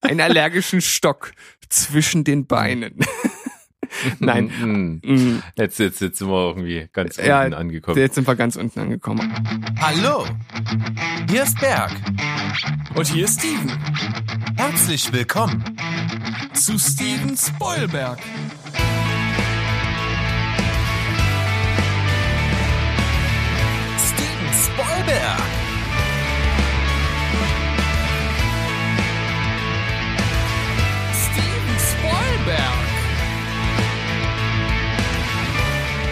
[0.00, 1.32] einen allergischen Stock
[1.68, 2.98] zwischen den Beinen.
[4.20, 4.52] Nein.
[4.60, 7.98] Mm, Mm, Jetzt, jetzt, jetzt sind wir irgendwie ganz Ja, unten angekommen.
[7.98, 9.32] Jetzt sind wir ganz unten angekommen.
[9.80, 10.26] Hallo,
[11.28, 11.90] hier ist Berg.
[12.94, 13.70] Und hier ist Steven
[14.56, 15.64] Herzlich willkommen.
[16.54, 18.18] zu Steven Spoilberg.
[23.98, 25.59] Steven Spoilberg.
[32.40, 32.60] Spoilberg.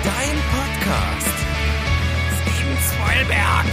[0.05, 1.37] Dein Podcast.
[2.37, 3.67] Steven Spoilberg.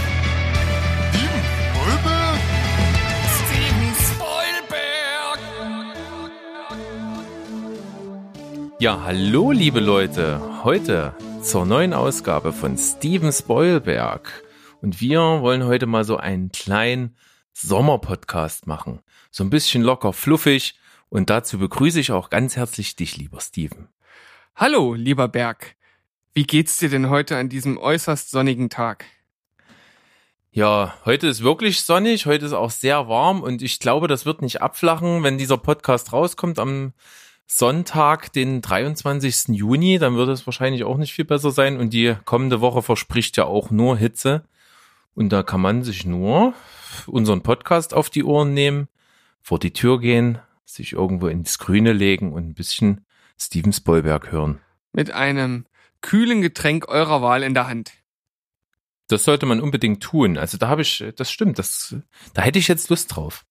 [1.12, 2.40] Steven Spoilberg.
[3.36, 5.38] Steven Spoilberg.
[8.78, 10.40] Ja, hallo liebe Leute.
[10.64, 14.42] Heute zur neuen Ausgabe von Steven Spoilberg.
[14.80, 17.16] Und wir wollen heute mal so einen kleinen
[17.52, 19.00] Sommerpodcast machen.
[19.30, 20.78] So ein bisschen locker fluffig.
[21.08, 23.88] Und dazu begrüße ich auch ganz herzlich dich, lieber Steven.
[24.54, 25.76] Hallo, lieber Berg.
[26.34, 29.04] Wie geht's dir denn heute an diesem äußerst sonnigen Tag?
[30.50, 34.40] Ja, heute ist wirklich sonnig, heute ist auch sehr warm und ich glaube, das wird
[34.40, 36.94] nicht abflachen, wenn dieser Podcast rauskommt am
[37.46, 39.54] Sonntag, den 23.
[39.54, 43.36] Juni, dann wird es wahrscheinlich auch nicht viel besser sein und die kommende Woche verspricht
[43.36, 44.44] ja auch nur Hitze
[45.14, 46.54] und da kann man sich nur
[47.06, 48.88] unseren Podcast auf die Ohren nehmen,
[49.42, 53.06] vor die Tür gehen, sich irgendwo ins Grüne legen und ein bisschen
[53.38, 54.60] Steven Spoilberg hören.
[54.92, 55.66] Mit einem
[56.02, 57.92] kühlen Getränk eurer Wahl in der Hand.
[59.08, 60.36] Das sollte man unbedingt tun.
[60.36, 61.94] Also da habe ich, das stimmt, das,
[62.34, 63.44] da hätte ich jetzt Lust drauf.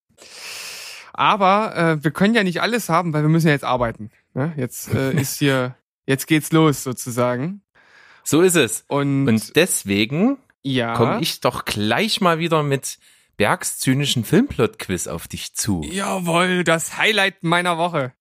[1.14, 4.12] Aber äh, wir können ja nicht alles haben, weil wir müssen ja jetzt arbeiten.
[4.34, 4.54] Ne?
[4.58, 7.62] Jetzt äh, ist hier, jetzt geht's los sozusagen.
[8.24, 8.84] So ist es.
[8.88, 12.98] Und, Und deswegen ja, komme ich doch gleich mal wieder mit
[13.38, 15.81] Bergs zynischen Filmplot-Quiz auf dich zu.
[15.83, 18.14] jawohl, das Highlight meiner Woche.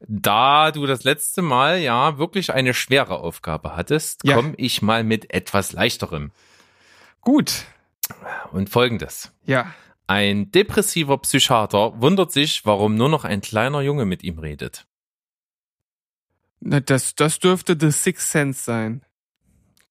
[0.00, 4.36] Da du das letzte Mal ja wirklich eine schwere Aufgabe hattest, Ja.
[4.36, 6.30] komme ich mal mit etwas leichterem.
[7.20, 7.64] Gut,
[8.52, 9.32] Und folgendes.
[9.46, 9.72] ja.
[10.08, 14.84] Ein depressiver Psychiater wundert sich, warum nur noch ein kleiner Junge mit ihm redet.
[16.60, 19.02] Na, das, das dürfte The Sixth Sense sein.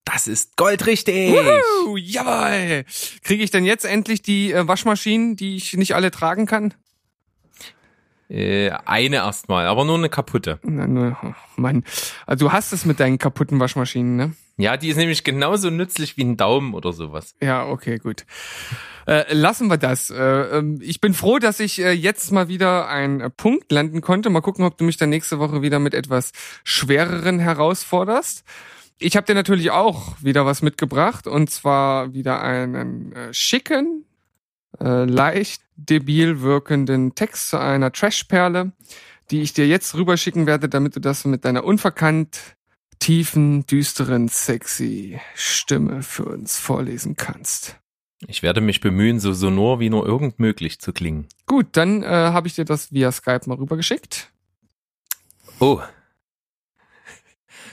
[0.06, 1.34] Das ist goldrichtig!
[1.34, 2.86] Wuhu, jawohl!
[3.24, 6.74] Kriege ich denn jetzt endlich die äh, Waschmaschinen, die ich nicht alle tragen kann?
[8.32, 10.60] Äh, eine erstmal, aber nur eine kaputte.
[10.64, 11.84] Na, nur, oh, Mann.
[12.26, 14.34] Also du hast es mit deinen kaputten Waschmaschinen, ne?
[14.58, 17.36] Ja, die ist nämlich genauso nützlich wie ein Daumen oder sowas.
[17.42, 18.26] Ja, okay, gut.
[19.06, 20.10] Äh, lassen wir das.
[20.12, 24.00] Äh, ähm, ich bin froh, dass ich äh, jetzt mal wieder einen äh, Punkt landen
[24.02, 24.30] konnte.
[24.30, 26.32] Mal gucken, ob du mich dann nächste Woche wieder mit etwas
[26.64, 28.44] schwereren herausforderst.
[29.04, 34.06] Ich habe dir natürlich auch wieder was mitgebracht und zwar wieder einen äh, schicken,
[34.80, 38.74] äh, leicht debil wirkenden Text zu einer Trashperle,
[39.32, 42.56] die ich dir jetzt rüberschicken werde, damit du das mit deiner unverkannt
[43.00, 47.78] tiefen, düsteren, sexy Stimme für uns vorlesen kannst.
[48.28, 51.26] Ich werde mich bemühen, so sonor wie nur irgend möglich zu klingen.
[51.48, 54.30] Gut, dann äh, habe ich dir das via Skype mal rübergeschickt.
[55.60, 55.82] Oh.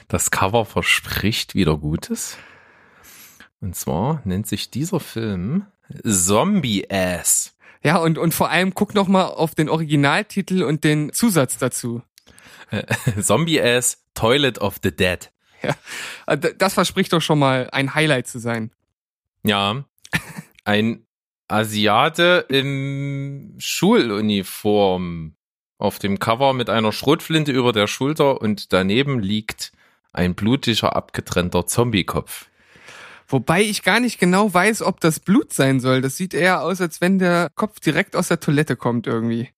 [0.08, 2.36] Das Cover verspricht wieder Gutes.
[3.60, 5.66] Und zwar nennt sich dieser Film
[6.04, 7.54] Zombie Ass.
[7.82, 12.02] Ja, und, und vor allem guck noch mal auf den Originaltitel und den Zusatz dazu.
[13.20, 15.30] Zombie Ass Toilet of the Dead.
[16.26, 18.72] Äh, d- Das verspricht doch schon mal ein Highlight zu sein.
[19.44, 19.84] Ja.
[20.64, 21.06] Ein
[21.48, 25.34] Asiate in Schuluniform
[25.78, 29.72] auf dem Cover mit einer Schrotflinte über der Schulter und daneben liegt
[30.18, 32.46] ein blutiger, abgetrennter Zombiekopf.
[33.28, 36.00] Wobei ich gar nicht genau weiß, ob das Blut sein soll.
[36.00, 39.50] Das sieht eher aus, als wenn der Kopf direkt aus der Toilette kommt irgendwie.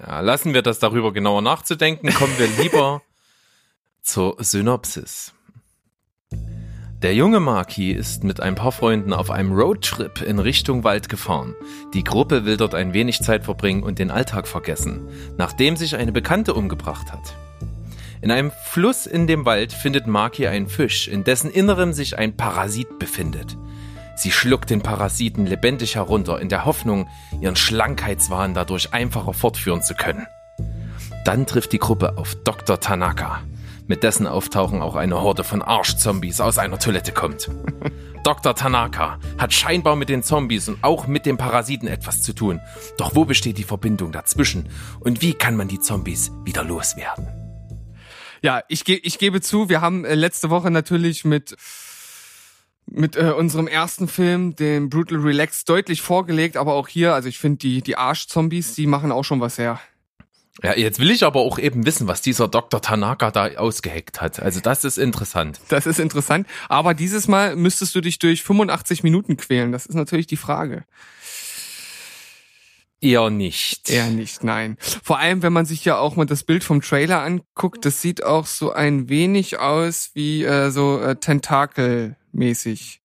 [0.00, 3.02] Ja, lassen wir das darüber genauer nachzudenken, kommen wir lieber
[4.02, 5.34] zur Synopsis.
[7.02, 11.54] Der junge Maki ist mit ein paar Freunden auf einem Roadtrip in Richtung Wald gefahren.
[11.94, 16.12] Die Gruppe will dort ein wenig Zeit verbringen und den Alltag vergessen, nachdem sich eine
[16.12, 17.36] Bekannte umgebracht hat.
[18.22, 22.36] In einem Fluss in dem Wald findet Maki einen Fisch, in dessen Innerem sich ein
[22.36, 23.58] Parasit befindet.
[24.14, 27.08] Sie schluckt den Parasiten lebendig herunter, in der Hoffnung,
[27.40, 30.28] ihren Schlankheitswahn dadurch einfacher fortführen zu können.
[31.24, 32.78] Dann trifft die Gruppe auf Dr.
[32.78, 33.42] Tanaka,
[33.88, 37.50] mit dessen Auftauchen auch eine Horde von Arschzombies aus einer Toilette kommt.
[38.22, 38.54] Dr.
[38.54, 42.60] Tanaka hat scheinbar mit den Zombies und auch mit den Parasiten etwas zu tun.
[42.98, 44.68] Doch wo besteht die Verbindung dazwischen?
[45.00, 47.26] Und wie kann man die Zombies wieder loswerden?
[48.42, 51.56] Ja, ich, ge ich gebe zu, wir haben äh, letzte Woche natürlich mit
[52.86, 57.38] mit äh, unserem ersten Film, dem Brutal Relax, deutlich vorgelegt, aber auch hier, also ich
[57.38, 59.80] finde die, die Arschzombies, die machen auch schon was her.
[60.62, 62.82] Ja, jetzt will ich aber auch eben wissen, was dieser Dr.
[62.82, 64.40] Tanaka da ausgeheckt hat.
[64.40, 65.60] Also das ist interessant.
[65.68, 66.46] Das ist interessant.
[66.68, 69.72] Aber dieses Mal müsstest du dich durch 85 Minuten quälen.
[69.72, 70.84] Das ist natürlich die Frage.
[73.02, 73.90] Eher nicht.
[73.90, 74.76] Eher nicht, nein.
[75.02, 78.22] Vor allem, wenn man sich ja auch mal das Bild vom Trailer anguckt, das sieht
[78.22, 83.00] auch so ein wenig aus wie äh, so äh, Tentakel-mäßig.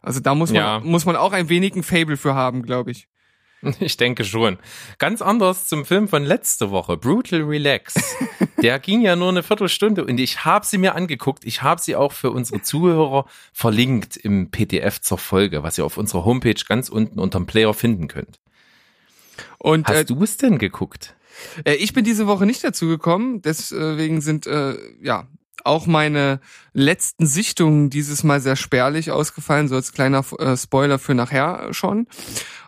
[0.00, 0.80] Also da muss man, Ja.
[0.80, 3.08] muss man auch ein wenig ein Fable für haben, glaube ich.
[3.78, 4.58] Ich denke schon.
[4.98, 7.94] Ganz anders zum Film von letzte Woche, Brutal Relax.
[8.62, 11.44] Der ging ja nur eine Viertelstunde und ich habe sie mir angeguckt.
[11.44, 15.96] Ich habe sie auch für unsere Zuhörer verlinkt im PDF zur Folge, was ihr auf
[15.96, 18.40] unserer Homepage ganz unten unterm Player finden könnt.
[19.62, 21.14] Und äh, Hast du es denn geguckt?
[21.64, 25.28] Äh, ich bin diese Woche nicht dazu gekommen, deswegen sind äh, ja
[25.62, 26.40] auch meine
[26.72, 32.08] letzten Sichtungen dieses Mal sehr spärlich ausgefallen, so als kleiner äh, Spoiler für nachher schon.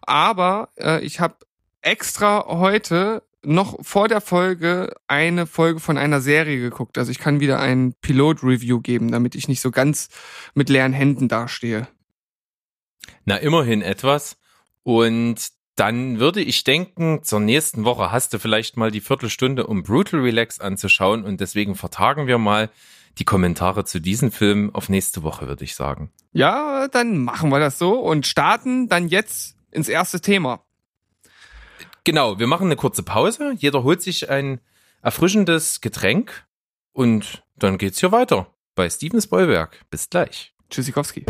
[0.03, 1.35] Aber äh, ich habe
[1.83, 6.97] extra heute noch vor der Folge eine Folge von einer Serie geguckt.
[6.97, 10.11] Also ich kann wieder ein Pilot-Review geben, damit ich nicht so ganz
[10.55, 11.89] mit leeren Händen dastehe.
[13.25, 14.37] Na, immerhin etwas.
[14.85, 19.83] Und dann würde ich denken, zur nächsten Woche hast du vielleicht mal die Viertelstunde, um
[19.83, 21.25] Brutal Relax anzuschauen.
[21.25, 22.71] Und deswegen vertagen wir mal
[23.19, 26.13] die Kommentare zu diesem Film auf nächste Woche, würde ich sagen.
[26.33, 30.65] Ja, dann machen wir das so und starten dann jetzt ins erste Thema.
[32.05, 33.55] Genau, wir machen eine kurze Pause.
[33.57, 34.61] Jeder holt sich ein
[35.03, 36.47] erfrischendes Getränk
[36.93, 39.85] und dann geht's hier weiter bei Steven Spoilberg.
[39.91, 40.55] Bis gleich.
[40.71, 41.25] Tschüssikowski.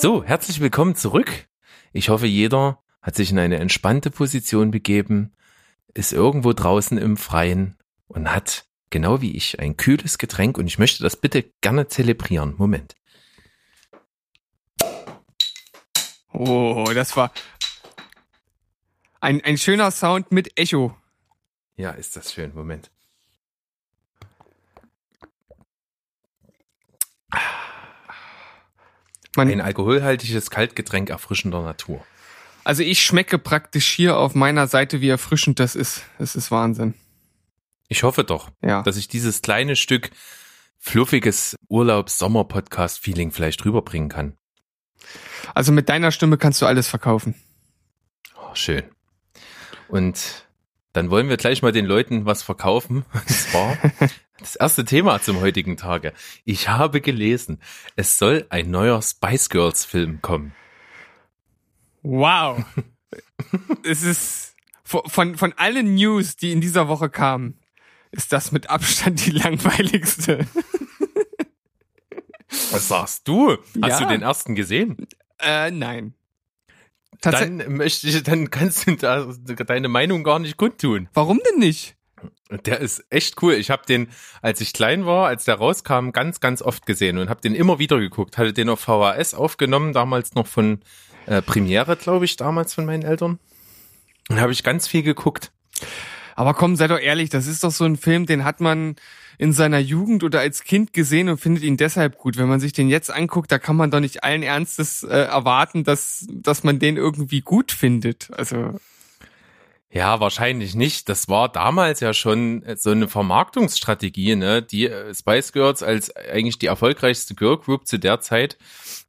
[0.00, 1.48] So, herzlich willkommen zurück.
[1.92, 5.32] Ich hoffe, jeder hat sich in eine entspannte Position begeben,
[5.92, 10.78] ist irgendwo draußen im Freien und hat, genau wie ich, ein kühles Getränk und ich
[10.78, 12.54] möchte das bitte gerne zelebrieren.
[12.58, 12.94] Moment.
[16.32, 17.32] Oh, das war
[19.20, 20.96] ein, ein schöner Sound mit Echo.
[21.74, 22.54] Ja, ist das schön.
[22.54, 22.92] Moment.
[29.38, 32.04] Man, Ein alkoholhaltiges Kaltgetränk erfrischender Natur.
[32.64, 36.02] also ich schmecke praktisch hier auf meiner Seite, wie erfrischend das ist.
[36.18, 36.94] Das ist Wahnsinn.
[37.88, 38.82] Ich hoffe doch, Ja.
[38.82, 40.10] dass ich dieses kleine Stück
[40.78, 44.36] fluffiges Urlaubs-Sommer-Podcast-Feeling vielleicht rüberbringen kann.
[45.54, 47.34] Also mit deiner Stimme kannst du alles verkaufen.
[48.36, 48.82] Oh, schön.
[49.88, 50.47] Und
[50.92, 53.04] dann wollen wir gleich mal den Leuten was verkaufen.
[53.12, 53.76] Und zwar
[54.38, 56.12] das erste Thema zum heutigen Tage.
[56.44, 57.60] Ich habe gelesen,
[57.96, 60.54] es soll ein neuer Spice Girls Film kommen.
[62.02, 62.64] Wow.
[63.84, 64.54] es ist
[64.84, 67.58] von, von, von allen News, die in dieser Woche kamen,
[68.10, 70.46] ist das mit Abstand die langweiligste.
[72.70, 73.50] Was sagst du?
[73.82, 74.00] Hast Ja.
[74.00, 74.96] du den ersten gesehen?
[75.40, 76.14] äh, nein.
[77.20, 77.64] Tatsächlich.
[77.64, 79.26] Dann möchte ich, dann kannst du da,
[79.66, 81.08] deine Meinung gar nicht kundtun.
[81.14, 81.96] Warum denn nicht?
[82.64, 83.54] Der ist echt cool.
[83.54, 84.08] Ich habe den,
[84.40, 87.78] als ich klein war, als der rauskam, ganz, ganz oft gesehen und habe den immer
[87.78, 88.38] wieder geguckt.
[88.38, 90.80] Hatte den auf VHS aufgenommen, damals noch von
[91.26, 93.38] äh, Premiere, glaube ich, damals von meinen Eltern.
[94.30, 95.52] Und habe ich ganz viel geguckt.
[96.38, 98.94] Aber komm, sei doch ehrlich, das ist doch so ein Film, den hat man
[99.38, 102.36] in seiner Jugend oder als Kind gesehen und findet ihn deshalb gut.
[102.36, 105.82] Wenn man sich den jetzt anguckt, da kann man doch nicht allen Ernstes äh, erwarten,
[105.82, 108.30] dass, dass man den irgendwie gut findet.
[108.30, 108.78] Also,
[109.90, 111.08] Ja, wahrscheinlich nicht.
[111.08, 114.62] Das war damals ja schon so eine Vermarktungsstrategie, ne?
[114.62, 118.58] Die äh, Spice Girls als eigentlich die erfolgreichste Girl Group zu der Zeit,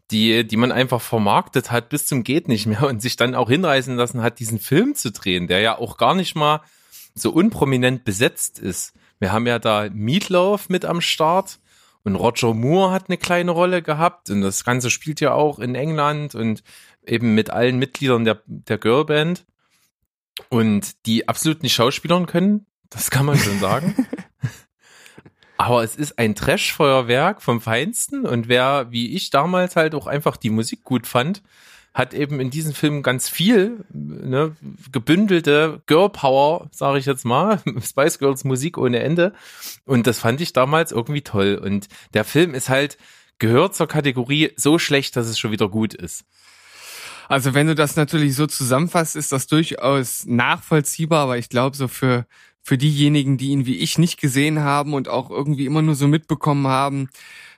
[0.09, 3.49] die, die man einfach vermarktet hat bis zum geht nicht mehr und sich dann auch
[3.49, 6.61] hinreißen lassen hat, diesen Film zu drehen, der ja auch gar nicht mal
[7.21, 8.93] so unprominent besetzt ist.
[9.19, 11.59] Wir haben ja da Meatloaf mit am Start
[12.03, 15.75] und Roger Moore hat eine kleine Rolle gehabt und das Ganze spielt ja auch in
[15.75, 16.63] England und
[17.05, 19.45] eben mit allen Mitgliedern der, der Girlband
[20.49, 24.07] und die absolut nicht schauspielern können, das kann man schon sagen.
[25.57, 30.37] Aber es ist ein Trash-Feuerwerk vom Feinsten und wer, wie ich damals halt auch einfach
[30.37, 31.43] die Musik gut fand,
[31.93, 34.55] hat eben in diesem Film ganz viel ne,
[34.91, 39.33] gebündelte Girl Power, sage ich jetzt mal, Spice Girls Musik ohne Ende.
[39.85, 41.59] Und das fand ich damals irgendwie toll.
[41.61, 42.97] Und der Film ist halt
[43.39, 46.25] gehört zur Kategorie so schlecht, dass es schon wieder gut ist.
[47.27, 51.87] also wenn du das natürlich so zusammenfasst, ist das durchaus nachvollziehbar, aber ich glaube, so
[51.87, 52.25] für,
[52.61, 56.07] für diejenigen, die ihn wie ich nicht gesehen haben und auch irgendwie immer nur so
[56.07, 57.09] mitbekommen haben,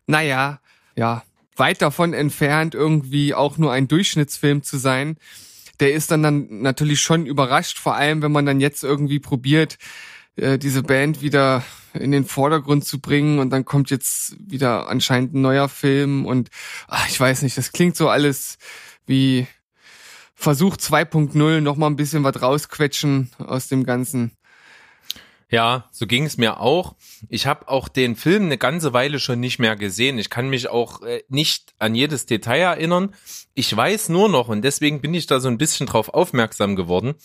[0.08, 0.60] naja,
[0.96, 1.24] ja,
[1.56, 5.18] weit davon entfernt, irgendwie auch nur ein Durchschnittsfilm zu sein.
[5.80, 9.78] der ist dann dann natürlich schon überrascht, vor allem wenn man dann jetzt irgendwie probiert,
[10.36, 15.34] äh, diese Band wieder in den Vordergrund zu bringen und dann kommt jetzt wieder anscheinend
[15.34, 16.50] ein neuer Film und
[16.88, 18.58] ach, ich weiß nicht, das klingt so alles
[19.08, 19.48] wie
[20.36, 24.32] Versuch 2.0 noch mal ein bisschen was rausquetschen aus dem Ganzen.
[25.52, 26.96] Ja, so ging es mir auch.
[27.28, 30.18] Ich habe auch den Film eine ganze Weile schon nicht mehr gesehen.
[30.18, 33.14] Ich kann mich auch äh, nicht an jedes Detail erinnern.
[33.54, 37.16] Ich weiß nur noch, und deswegen bin ich da so ein bisschen drauf aufmerksam geworden,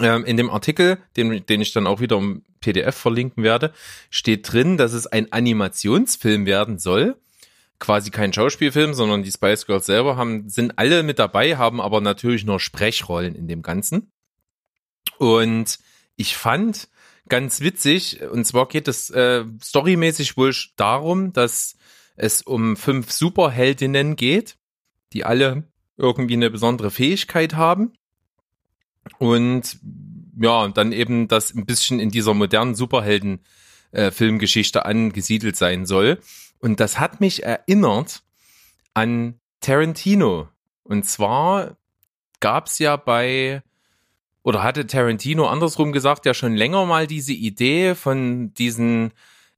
[0.00, 3.74] ähm, in dem Artikel, den, den ich dann auch wieder im PDF verlinken werde,
[4.08, 7.16] steht drin, dass es ein Animationsfilm werden soll.
[7.78, 12.00] Quasi kein Schauspielfilm, sondern die Spice Girls selber haben, sind alle mit dabei, haben aber
[12.00, 14.10] natürlich nur Sprechrollen in dem Ganzen.
[15.18, 15.78] Und
[16.16, 16.88] ich fand
[17.28, 21.76] ganz witzig, und zwar geht es äh, storymäßig wohl darum, dass
[22.16, 24.56] es um fünf Superheldinnen geht,
[25.12, 25.64] die alle
[25.96, 27.92] irgendwie eine besondere Fähigkeit haben
[29.18, 29.78] und
[30.38, 33.40] ja, dann eben das ein bisschen in dieser modernen Superhelden
[33.92, 34.10] äh,
[34.84, 36.20] angesiedelt sein soll.
[36.58, 38.22] Und das hat mich erinnert
[38.94, 40.48] an Tarantino.
[40.82, 41.76] Und zwar
[42.40, 43.62] gab's ja bei
[44.46, 49.10] oder hatte Tarantino andersrum gesagt ja schon länger mal diese Idee von diesen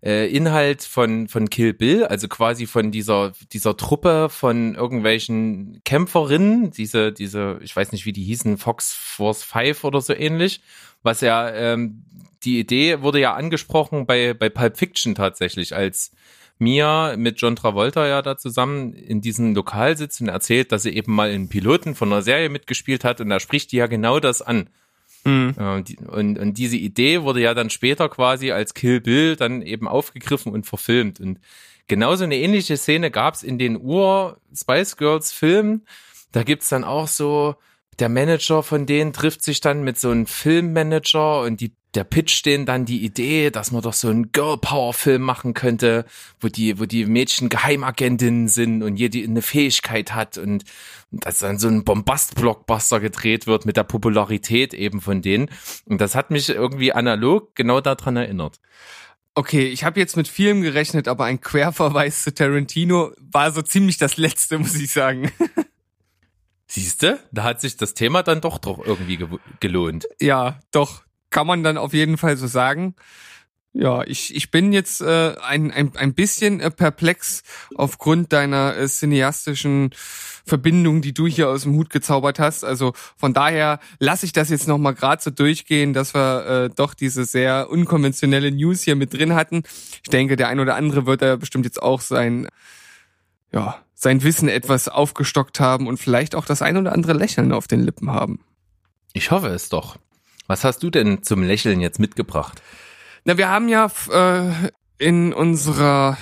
[0.03, 6.71] äh, Inhalt von, von Kill Bill, also quasi von dieser, dieser Truppe von irgendwelchen Kämpferinnen,
[6.71, 10.63] diese, diese, ich weiß nicht, wie die hießen, Fox Force 5 oder so ähnlich,
[11.03, 12.07] was ja, ähm,
[12.43, 16.13] die Idee wurde ja angesprochen bei, bei Pulp Fiction tatsächlich, als
[16.59, 20.95] Mia mit John Travolta ja da zusammen in diesem Lokal sitzt und erzählt, dass sie
[20.95, 24.21] eben mal in Piloten von einer Serie mitgespielt hat und da spricht die ja genau
[24.21, 24.69] das an.
[25.25, 25.55] Mhm.
[26.09, 30.53] Und, und diese Idee wurde ja dann später quasi als Kill Bill dann eben aufgegriffen
[30.53, 31.21] und verfilmt.
[31.21, 31.41] Und
[31.87, 35.87] genauso eine ähnliche Szene gab es in den Ur-Spice Girls Filmen.
[36.33, 37.57] Da gibt's dann auch so,
[37.99, 42.45] der Manager von denen trifft sich dann mit so einem Filmmanager und die der pitcht
[42.45, 46.05] denen dann die Idee, dass man doch so einen Girl Power Film machen könnte,
[46.39, 50.65] wo die, wo die Mädchen Geheimagentinnen sind und jede eine Fähigkeit hat und,
[51.11, 55.51] dass dann so ein Bombast-Blockbuster gedreht wird mit der Popularität eben von denen.
[55.87, 58.61] Und das hat mich irgendwie analog genau daran erinnert.
[59.35, 63.97] Okay, ich habe jetzt mit vielem gerechnet, aber ein Querverweis zu Tarantino war so ziemlich
[63.97, 65.33] das letzte, muss ich sagen.
[66.69, 69.19] Siehste, da hat sich das Thema dann doch doch irgendwie
[69.59, 70.07] gelohnt.
[70.21, 72.95] Ja, doch, kann man dann auf jeden Fall so sagen.
[73.75, 77.43] Ja, ich, ich bin jetzt äh, ein, ein, ein bisschen äh, perplex
[77.75, 79.91] aufgrund deiner äh, cineastischen
[80.45, 82.65] Verbindung, die du hier aus dem Hut gezaubert hast.
[82.65, 86.95] Also von daher lasse ich das jetzt nochmal gerade so durchgehen, dass wir äh, doch
[86.95, 89.63] diese sehr unkonventionelle News hier mit drin hatten.
[90.03, 92.49] Ich denke, der ein oder andere wird da bestimmt jetzt auch sein,
[93.53, 97.67] ja, sein Wissen etwas aufgestockt haben und vielleicht auch das ein oder andere Lächeln auf
[97.67, 98.45] den Lippen haben.
[99.13, 99.97] Ich hoffe es doch.
[100.47, 102.63] Was hast du denn zum Lächeln jetzt mitgebracht?
[103.25, 106.17] Na, wir haben ja äh, in unserer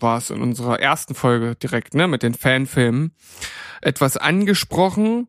[0.00, 3.12] war es in unserer ersten Folge direkt, ne, mit den Fanfilmen
[3.82, 5.28] etwas angesprochen.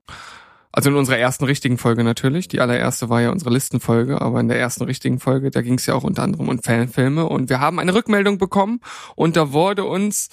[0.71, 2.47] Also in unserer ersten richtigen Folge natürlich.
[2.47, 5.85] Die allererste war ja unsere Listenfolge, aber in der ersten richtigen Folge, da ging es
[5.85, 7.27] ja auch unter anderem um Fanfilme.
[7.27, 8.79] Und wir haben eine Rückmeldung bekommen
[9.15, 10.29] und da wurde uns,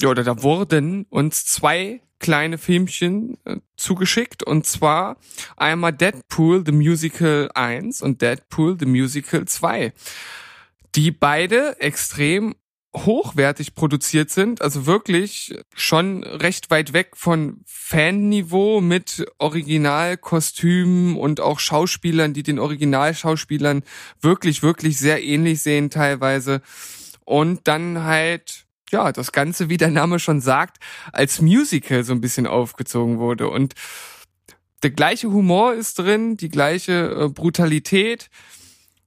[0.00, 5.18] ja, oder da wurden uns zwei kleine Filmchen äh, zugeschickt und zwar
[5.56, 9.92] einmal Deadpool the Musical 1 und Deadpool the Musical 2,
[10.94, 12.54] die beide extrem
[12.94, 21.58] hochwertig produziert sind, also wirklich schon recht weit weg von Fanniveau mit Originalkostümen und auch
[21.58, 23.82] Schauspielern, die den Originalschauspielern
[24.20, 26.60] wirklich, wirklich sehr ähnlich sehen teilweise.
[27.24, 30.78] Und dann halt ja, das Ganze, wie der Name schon sagt,
[31.12, 33.48] als Musical so ein bisschen aufgezogen wurde.
[33.48, 33.74] Und
[34.82, 38.30] der gleiche Humor ist drin, die gleiche äh, Brutalität.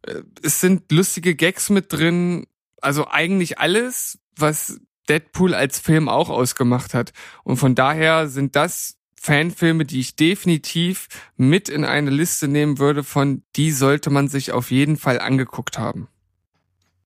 [0.01, 2.47] Äh, es sind lustige Gags mit drin.
[2.81, 7.13] Also eigentlich alles, was Deadpool als Film auch ausgemacht hat.
[7.43, 13.03] Und von daher sind das Fanfilme, die ich definitiv mit in eine Liste nehmen würde,
[13.03, 16.07] von die sollte man sich auf jeden Fall angeguckt haben.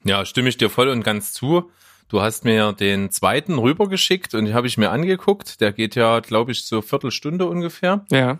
[0.03, 1.71] Ja, stimme ich dir voll und ganz zu.
[2.09, 5.61] Du hast mir den zweiten rübergeschickt und den habe ich mir angeguckt.
[5.61, 8.03] Der geht ja, glaube ich, so Viertelstunde ungefähr.
[8.11, 8.39] Ja.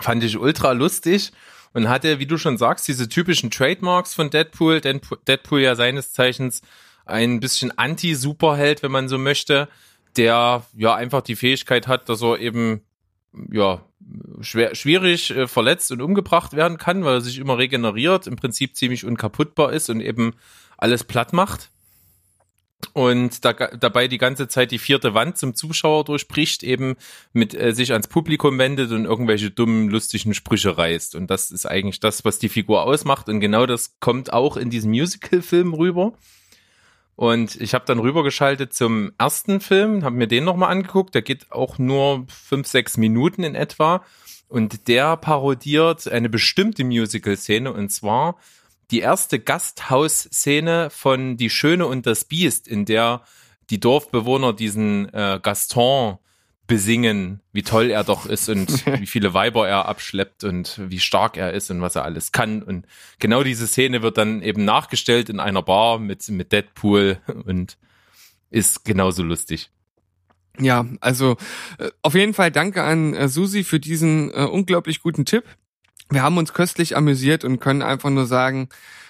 [0.00, 1.32] Fand ich ultra lustig
[1.74, 4.80] und hatte, wie du schon sagst, diese typischen Trademarks von Deadpool.
[4.80, 6.62] Deadpool ja seines Zeichens
[7.04, 9.68] ein bisschen Anti-Superheld, wenn man so möchte,
[10.16, 12.80] der ja einfach die Fähigkeit hat, dass er eben
[13.52, 13.84] ja
[14.40, 18.76] schwer, schwierig äh, verletzt und umgebracht werden kann, weil er sich immer regeneriert, im Prinzip
[18.76, 20.34] ziemlich unkaputtbar ist und eben
[20.78, 21.70] alles platt macht.
[22.92, 26.96] Und da, dabei die ganze Zeit die vierte Wand zum Zuschauer durchbricht, eben
[27.32, 31.14] mit äh, sich ans Publikum wendet und irgendwelche dummen, lustigen Sprüche reißt.
[31.14, 33.28] Und das ist eigentlich das, was die Figur ausmacht.
[33.28, 36.12] Und genau das kommt auch in diesem Musical-Film rüber.
[37.16, 41.14] Und ich habe dann rübergeschaltet zum ersten Film, habe mir den nochmal angeguckt.
[41.14, 44.04] Der geht auch nur fünf, sechs Minuten in etwa.
[44.48, 48.36] Und der parodiert eine bestimmte Musical-Szene und zwar
[48.90, 53.22] die erste Gasthaus-Szene von Die Schöne und das Biest, in der
[53.70, 56.18] die Dorfbewohner diesen äh, Gaston
[56.66, 61.36] besingen, wie toll er doch ist und wie viele Weiber er abschleppt und wie stark
[61.36, 62.62] er ist und was er alles kann.
[62.62, 62.86] Und
[63.18, 67.76] genau diese Szene wird dann eben nachgestellt in einer Bar mit, mit Deadpool und
[68.50, 69.70] ist genauso lustig.
[70.58, 71.36] Ja, also
[71.78, 75.44] äh, auf jeden Fall danke an äh, Susi für diesen äh, unglaublich guten Tipp.
[76.10, 78.68] Wir haben uns köstlich amüsiert und können einfach nur sagen,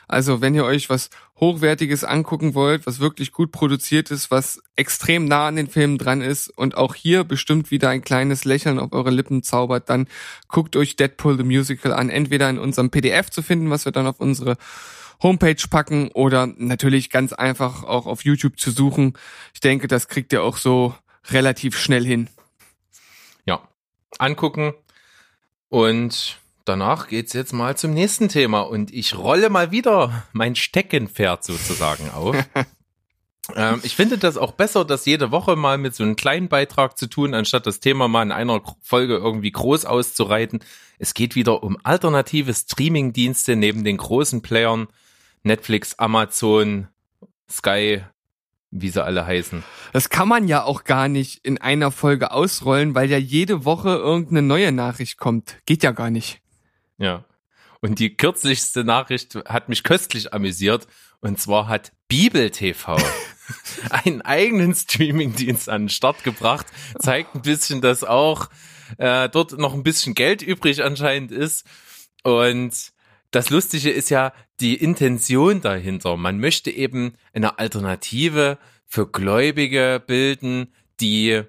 [0.09, 1.11] also wenn ihr euch was
[1.41, 6.21] Hochwertiges angucken wollt, was wirklich gut produziert ist, was extrem nah an den Filmen dran
[6.21, 10.07] ist und auch hier bestimmt wieder ein kleines Lächeln auf eure Lippen zaubert, dann
[10.49, 12.11] guckt euch Deadpool the Musical an.
[12.11, 14.57] Entweder in unserem PDF zu finden, was wir dann auf unsere
[15.23, 19.15] Homepage packen oder natürlich ganz einfach auch auf YouTube zu suchen.
[19.55, 20.95] Ich denke, das kriegt ihr auch so
[21.31, 22.29] relativ schnell hin.
[23.47, 23.67] Ja,
[24.19, 24.75] angucken
[25.69, 31.45] und danach geht's jetzt mal zum nächsten Thema und ich rolle mal wieder mein Steckenpferd
[31.45, 32.37] sozusagen auf.
[33.57, 36.99] ähm, ich finde das auch besser, das jede Woche mal mit so einem kleinen Beitrag
[36.99, 40.61] zu tun, anstatt das Thema mal in einer Folge irgendwie groß auszureiten.
[40.99, 44.89] Es geht wieder um alternative Streamingdienste neben den großen Playern
[45.43, 46.89] Netflix, Amazon,
[47.51, 48.03] Sky,
[48.71, 49.63] wie sie alle heißen.
[49.93, 53.91] Das kann man ja auch gar nicht in einer Folge ausrollen, weil ja jede Woche
[53.91, 55.57] irgendeine neue Nachricht kommt.
[55.67, 56.41] Geht ja gar nicht.
[56.99, 57.25] Ja.
[57.81, 60.87] Und die kürzlichste Nachricht hat mich köstlich amüsiert.
[61.21, 62.97] Und zwar hat Bibel TV
[63.91, 66.67] einen eigenen Streamingdienst an den Start gebracht.
[66.99, 68.49] Zeigt ein bisschen, dass auch
[68.99, 71.67] äh, dort noch ein bisschen Geld übrig anscheinend ist.
[72.23, 72.93] Und
[73.31, 76.17] das Lustige ist ja die Intention dahinter.
[76.17, 81.43] Man möchte eben eine Alternative für Gläubige bilden, die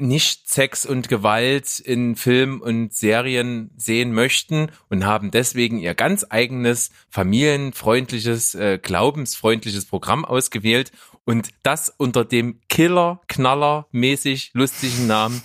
[0.00, 6.26] nicht Sex und Gewalt in Filmen und Serien sehen möchten und haben deswegen ihr ganz
[6.28, 10.92] eigenes familienfreundliches, äh, glaubensfreundliches Programm ausgewählt
[11.24, 15.42] und das unter dem Killer, Knaller mäßig lustigen Namen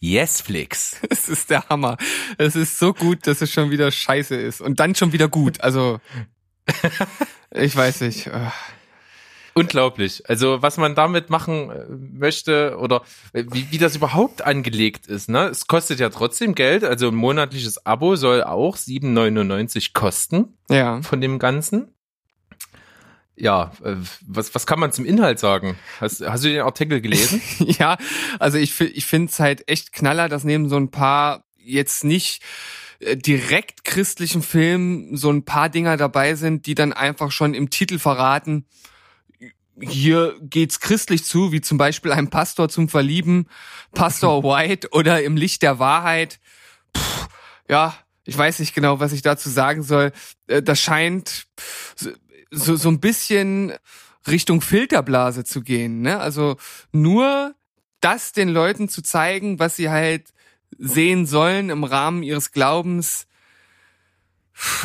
[0.00, 1.00] Yesflix.
[1.10, 1.96] Es ist der Hammer.
[2.38, 5.60] Es ist so gut, dass es schon wieder scheiße ist und dann schon wieder gut.
[5.60, 6.00] Also
[7.50, 8.30] ich weiß nicht.
[9.56, 10.22] Unglaublich.
[10.28, 15.30] Also was man damit machen äh, möchte oder äh, wie, wie das überhaupt angelegt ist.
[15.30, 15.44] Ne?
[15.48, 16.84] Es kostet ja trotzdem Geld.
[16.84, 20.58] Also ein monatliches Abo soll auch 7,99 kosten.
[20.68, 21.00] Ja.
[21.00, 21.94] Von dem Ganzen.
[23.34, 23.94] Ja, äh,
[24.26, 25.78] was, was kann man zum Inhalt sagen?
[26.02, 27.40] Hast, hast du den Artikel gelesen?
[27.60, 27.96] ja,
[28.38, 32.42] also ich, ich finde es halt echt knaller, dass neben so ein paar jetzt nicht
[33.00, 37.98] direkt christlichen Filmen so ein paar Dinger dabei sind, die dann einfach schon im Titel
[37.98, 38.66] verraten,
[39.80, 43.48] hier geht's christlich zu, wie zum Beispiel ein Pastor zum Verlieben,
[43.92, 46.40] Pastor White oder im Licht der Wahrheit.
[46.92, 47.26] Puh,
[47.68, 50.12] ja, ich weiß nicht genau, was ich dazu sagen soll.
[50.46, 51.46] Äh, das scheint
[52.50, 53.72] so, so ein bisschen
[54.26, 56.02] Richtung Filterblase zu gehen.
[56.02, 56.18] Ne?
[56.18, 56.56] Also
[56.92, 57.54] nur
[58.00, 60.32] das den Leuten zu zeigen, was sie halt
[60.78, 63.26] sehen sollen im Rahmen ihres Glaubens.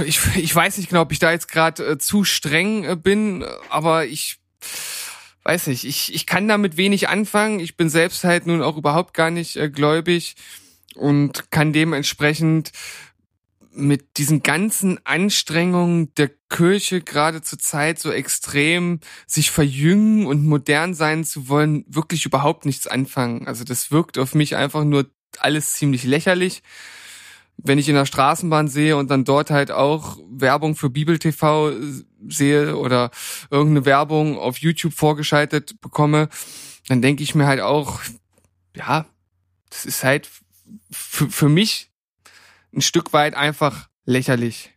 [0.05, 3.45] Ich, ich weiß nicht genau, ob ich da jetzt gerade äh, zu streng äh, bin,
[3.69, 4.40] aber ich
[5.43, 7.59] weiß nicht, ich, ich kann damit wenig anfangen.
[7.59, 10.35] Ich bin selbst halt nun auch überhaupt gar nicht äh, gläubig
[10.95, 12.71] und kann dementsprechend
[13.73, 20.93] mit diesen ganzen Anstrengungen der Kirche gerade zur Zeit so extrem sich verjüngen und modern
[20.93, 23.47] sein zu wollen, wirklich überhaupt nichts anfangen.
[23.47, 26.61] Also das wirkt auf mich einfach nur alles ziemlich lächerlich
[27.57, 31.73] wenn ich in der Straßenbahn sehe und dann dort halt auch Werbung für Bibel TV
[32.27, 33.11] sehe oder
[33.49, 36.29] irgendeine Werbung auf YouTube vorgeschaltet bekomme,
[36.87, 37.99] dann denke ich mir halt auch,
[38.75, 39.05] ja,
[39.69, 40.29] das ist halt
[40.91, 41.91] für mich
[42.73, 44.71] ein Stück weit einfach lächerlich.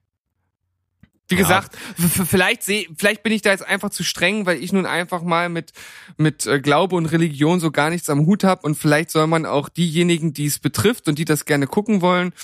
[1.28, 2.24] Wie gesagt, ja.
[2.26, 5.48] vielleicht seh, vielleicht bin ich da jetzt einfach zu streng, weil ich nun einfach mal
[5.48, 5.72] mit
[6.18, 9.46] mit äh, Glaube und Religion so gar nichts am Hut habe und vielleicht soll man
[9.46, 12.34] auch diejenigen, die es betrifft und die das gerne gucken wollen,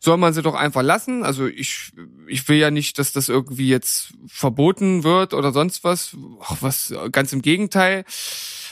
[0.00, 1.22] soll man sie doch einfach lassen.
[1.22, 1.92] Also ich
[2.26, 6.16] ich will ja nicht, dass das irgendwie jetzt verboten wird oder sonst was.
[6.40, 8.04] Ach, was ganz im Gegenteil.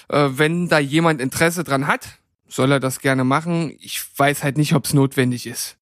[0.09, 2.09] Äh, wenn da jemand Interesse dran hat,
[2.49, 3.77] soll er das gerne machen.
[3.81, 5.77] Ich weiß halt nicht, ob es notwendig ist.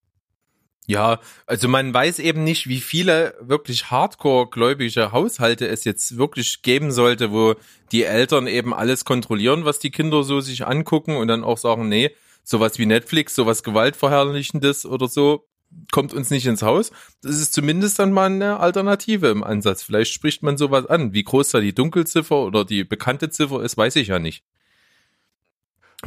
[0.89, 6.91] Ja, also man weiß eben nicht, wie viele wirklich hardcore-gläubige Haushalte es jetzt wirklich geben
[6.91, 7.53] sollte, wo
[7.91, 11.89] die Eltern eben alles kontrollieren, was die Kinder so sich angucken und dann auch sagen,
[11.89, 12.09] nee,
[12.43, 15.47] sowas wie Netflix, sowas Gewaltverherrlichendes oder so,
[15.91, 16.89] kommt uns nicht ins Haus.
[17.21, 19.83] Das ist zumindest dann mal eine Alternative im Ansatz.
[19.83, 21.13] Vielleicht spricht man sowas an.
[21.13, 24.43] Wie groß da die Dunkelziffer oder die bekannte Ziffer ist, weiß ich ja nicht.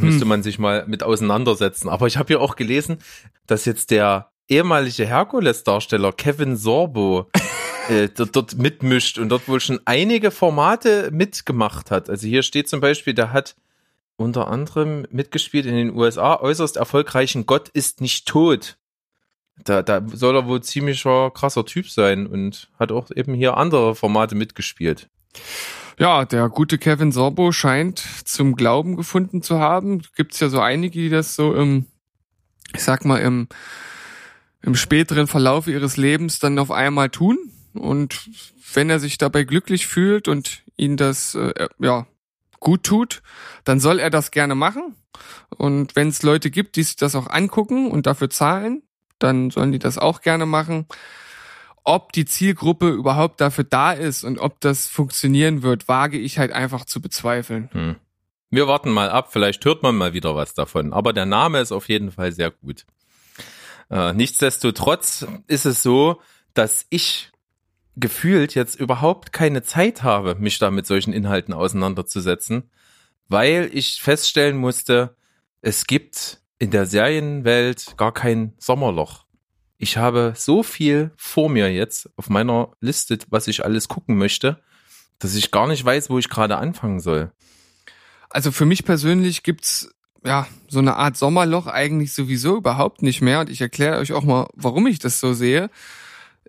[0.00, 1.88] Müsste man sich mal mit auseinandersetzen.
[1.88, 2.98] Aber ich habe ja auch gelesen,
[3.46, 7.30] dass jetzt der ehemalige Herkules-Darsteller Kevin Sorbo
[7.88, 12.10] äh, dort, dort mitmischt und dort wohl schon einige Formate mitgemacht hat.
[12.10, 13.56] Also hier steht zum Beispiel, der hat
[14.16, 18.76] unter anderem mitgespielt in den USA äußerst erfolgreichen Gott ist nicht tot.
[19.64, 23.94] Da, da soll er wohl ziemlicher krasser Typ sein und hat auch eben hier andere
[23.94, 25.08] Formate mitgespielt.
[25.98, 30.02] Ja, der gute Kevin Sorbo scheint zum Glauben gefunden zu haben.
[30.14, 31.86] Gibt's ja so einige, die das so im,
[32.74, 33.48] ich sag mal, im,
[34.62, 37.38] im späteren Verlauf ihres Lebens dann auf einmal tun.
[37.74, 38.28] Und
[38.74, 42.06] wenn er sich dabei glücklich fühlt und ihn das, äh, ja,
[42.60, 43.22] gut tut,
[43.64, 44.94] dann soll er das gerne machen.
[45.50, 48.82] Und wenn es Leute gibt, die sich das auch angucken und dafür zahlen,
[49.18, 50.86] dann sollen die das auch gerne machen.
[51.84, 56.52] Ob die Zielgruppe überhaupt dafür da ist und ob das funktionieren wird, wage ich halt
[56.52, 57.68] einfach zu bezweifeln.
[57.72, 57.96] Hm.
[58.50, 60.92] Wir warten mal ab, vielleicht hört man mal wieder was davon.
[60.92, 62.86] Aber der Name ist auf jeden Fall sehr gut.
[63.92, 66.22] Äh, nichtsdestotrotz ist es so,
[66.54, 67.30] dass ich
[67.94, 72.70] gefühlt jetzt überhaupt keine Zeit habe, mich da mit solchen Inhalten auseinanderzusetzen,
[73.28, 75.14] weil ich feststellen musste,
[75.60, 79.26] es gibt in der Serienwelt gar kein Sommerloch.
[79.76, 84.62] Ich habe so viel vor mir jetzt auf meiner Liste, was ich alles gucken möchte,
[85.18, 87.30] dass ich gar nicht weiß, wo ich gerade anfangen soll.
[88.30, 93.40] Also für mich persönlich gibt's ja so eine Art Sommerloch eigentlich sowieso überhaupt nicht mehr.
[93.40, 95.70] Und ich erkläre euch auch mal, warum ich das so sehe.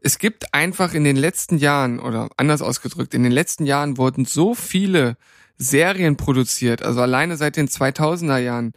[0.01, 4.25] Es gibt einfach in den letzten Jahren, oder anders ausgedrückt, in den letzten Jahren wurden
[4.25, 5.17] so viele
[5.57, 8.73] Serien produziert, also alleine seit den 2000er Jahren.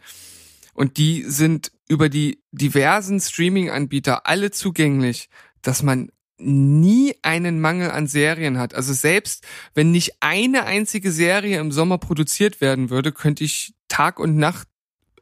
[0.73, 5.29] Und die sind über die diversen Streaming-Anbieter alle zugänglich,
[5.61, 8.75] dass man nie einen Mangel an Serien hat.
[8.75, 14.19] Also selbst wenn nicht eine einzige Serie im Sommer produziert werden würde, könnte ich Tag
[14.19, 14.67] und Nacht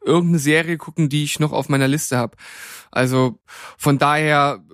[0.06, 2.36] irgendeine Serie gucken, die ich noch auf meiner Liste habe.
[2.90, 3.38] Also
[3.76, 4.64] von daher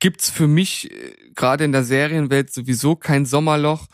[0.00, 3.86] gibt's für mich äh, gerade in der Serienwelt sowieso kein Sommerloch.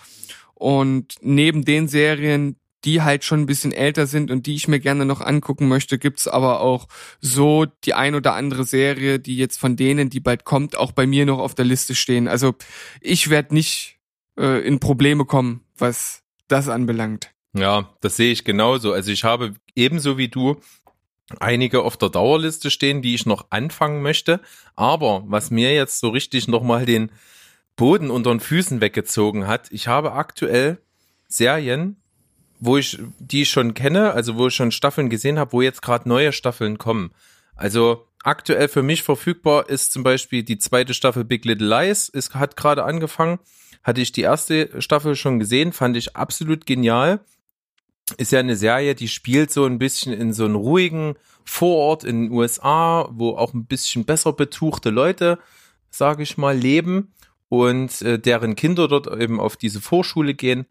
[0.54, 4.80] Und neben den Serien, die halt schon ein bisschen älter sind und die ich mir
[4.80, 6.86] gerne noch angucken möchte, gibt's aber auch
[7.20, 11.06] so die ein oder andere Serie, die jetzt von denen, die bald kommt, auch bei
[11.06, 12.28] mir noch auf der Liste stehen.
[12.28, 12.54] Also
[13.00, 13.98] ich werde nicht
[14.38, 17.32] äh, in Probleme kommen, was das anbelangt.
[17.54, 18.92] Ja, das sehe ich genauso.
[18.92, 20.60] Also ich habe ebenso wie du
[21.40, 24.40] einige auf der Dauerliste stehen, die ich noch anfangen möchte.
[24.74, 27.10] Aber was mir jetzt so richtig nochmal den
[27.74, 30.78] Boden unter den Füßen weggezogen hat, ich habe aktuell
[31.28, 31.96] Serien,
[32.58, 36.08] wo ich die schon kenne, also wo ich schon Staffeln gesehen habe, wo jetzt gerade
[36.08, 37.10] neue Staffeln kommen.
[37.54, 42.34] Also aktuell für mich verfügbar ist zum Beispiel die zweite Staffel Big Little Lies, ist,
[42.34, 43.38] hat gerade angefangen.
[43.82, 47.20] Hatte ich die erste Staffel schon gesehen, fand ich absolut genial
[48.16, 51.14] ist ja eine Serie, die spielt so ein bisschen in so einem ruhigen
[51.44, 55.38] Vorort in den USA, wo auch ein bisschen besser betuchte Leute,
[55.90, 57.12] sage ich mal, leben
[57.48, 60.66] und äh, deren Kinder dort eben auf diese Vorschule gehen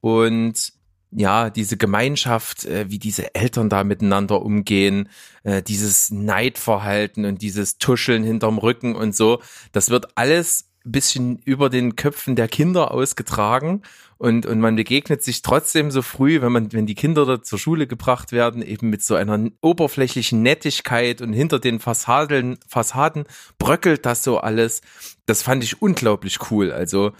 [0.00, 0.72] und
[1.14, 5.08] ja, diese Gemeinschaft, äh, wie diese Eltern da miteinander umgehen,
[5.42, 9.42] äh, dieses Neidverhalten und dieses Tuscheln hinterm Rücken und so,
[9.72, 13.82] das wird alles bisschen über den Köpfen der Kinder ausgetragen
[14.18, 17.58] und, und man begegnet sich trotzdem so früh, wenn man, wenn die Kinder da zur
[17.58, 23.24] Schule gebracht werden, eben mit so einer oberflächlichen Nettigkeit und hinter den Fassaden, Fassaden
[23.58, 24.80] bröckelt das so alles.
[25.26, 26.72] Das fand ich unglaublich cool.
[26.72, 27.12] Also,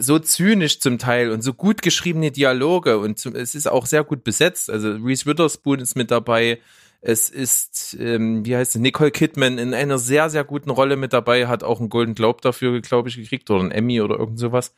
[0.00, 4.24] so zynisch zum Teil und so gut geschriebene Dialoge und es ist auch sehr gut
[4.24, 4.70] besetzt.
[4.70, 6.60] Also Reese Witherspoon ist mit dabei,
[7.08, 11.12] es ist, ähm, wie heißt es, Nicole Kidman in einer sehr, sehr guten Rolle mit
[11.12, 14.40] dabei, hat auch einen Golden Globe dafür, glaube ich, gekriegt oder einen Emmy oder irgend
[14.40, 14.74] sowas.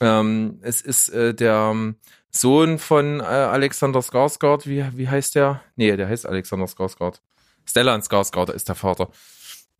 [0.00, 1.96] Ähm, es ist äh, der ähm,
[2.30, 5.60] Sohn von äh, Alexander Skarsgård, wie, wie heißt der?
[5.74, 7.20] Nee, der heißt Alexander Skarsgård.
[7.64, 9.10] Stellan Skarsgård ist der Vater.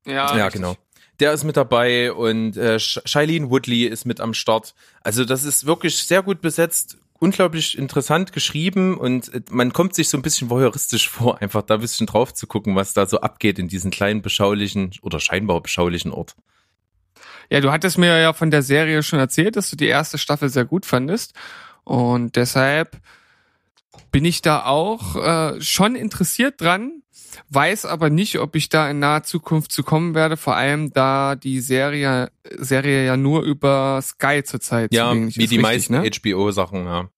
[0.05, 0.75] Ja, ja genau.
[1.21, 4.75] Der ist mit dabei und äh, Shailene Woodley ist mit am Start.
[5.03, 10.09] Also das ist wirklich sehr gut besetzt unglaublich interessant geschrieben und äh, man kommt sich
[10.09, 13.21] so ein bisschen voyeuristisch vor, einfach da ein bisschen drauf zu gucken, was da so
[13.21, 16.37] abgeht in diesem kleinen beschaulichen oder scheinbar beschaulichen Ort.
[17.51, 20.49] Ja, du hattest mir ja von der Serie schon erzählt, dass du die erste Staffel
[20.49, 21.33] sehr gut fandest
[21.85, 22.99] und deshalb
[24.13, 27.03] bin ich da auch äh, schon interessiert dran,
[27.51, 31.37] weiß aber nicht, ob ich da in naher Zukunft zu kommen werde, vor allem da
[31.37, 36.11] die Serie Serie ja nur über Sky zurzeit Ja, wie die richtig, meisten ne?
[36.11, 37.09] HBO-Sachen, ja.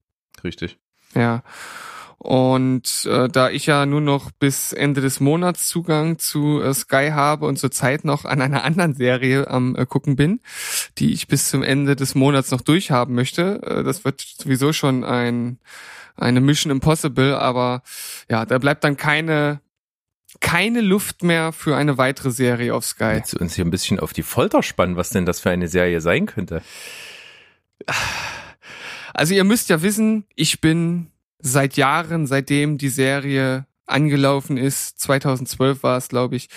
[0.42, 0.78] Richtig.
[1.14, 1.42] Ja.
[2.22, 7.10] Und äh, da ich ja nur noch bis Ende des Monats Zugang zu äh, Sky
[7.12, 10.40] habe und zurzeit noch an einer anderen Serie am äh, gucken bin,
[10.98, 15.02] die ich bis zum Ende des Monats noch durchhaben möchte, äh, das wird sowieso schon
[15.02, 15.58] ein
[16.14, 17.82] eine Mission Impossible, aber
[18.28, 19.62] ja, da bleibt dann keine
[20.40, 23.14] keine Luft mehr für eine weitere Serie auf Sky.
[23.14, 25.68] Willst du uns hier ein bisschen auf die Folter spannen, was denn das für eine
[25.68, 26.62] Serie sein könnte?
[29.12, 35.82] Also ihr müsst ja wissen, ich bin seit Jahren, seitdem die Serie angelaufen ist, 2012
[35.82, 36.48] war es, glaube ich,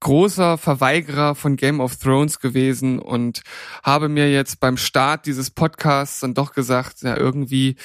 [0.00, 3.42] großer Verweigerer von Game of Thrones gewesen und
[3.82, 7.76] habe mir jetzt beim Start dieses Podcasts dann doch gesagt, ja, irgendwie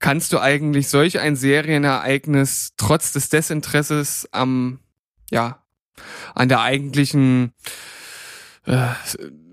[0.00, 4.80] kannst du eigentlich solch ein Serienereignis trotz des Desinteresses am,
[5.30, 5.62] ja,
[6.34, 7.52] an der eigentlichen
[8.64, 8.88] äh,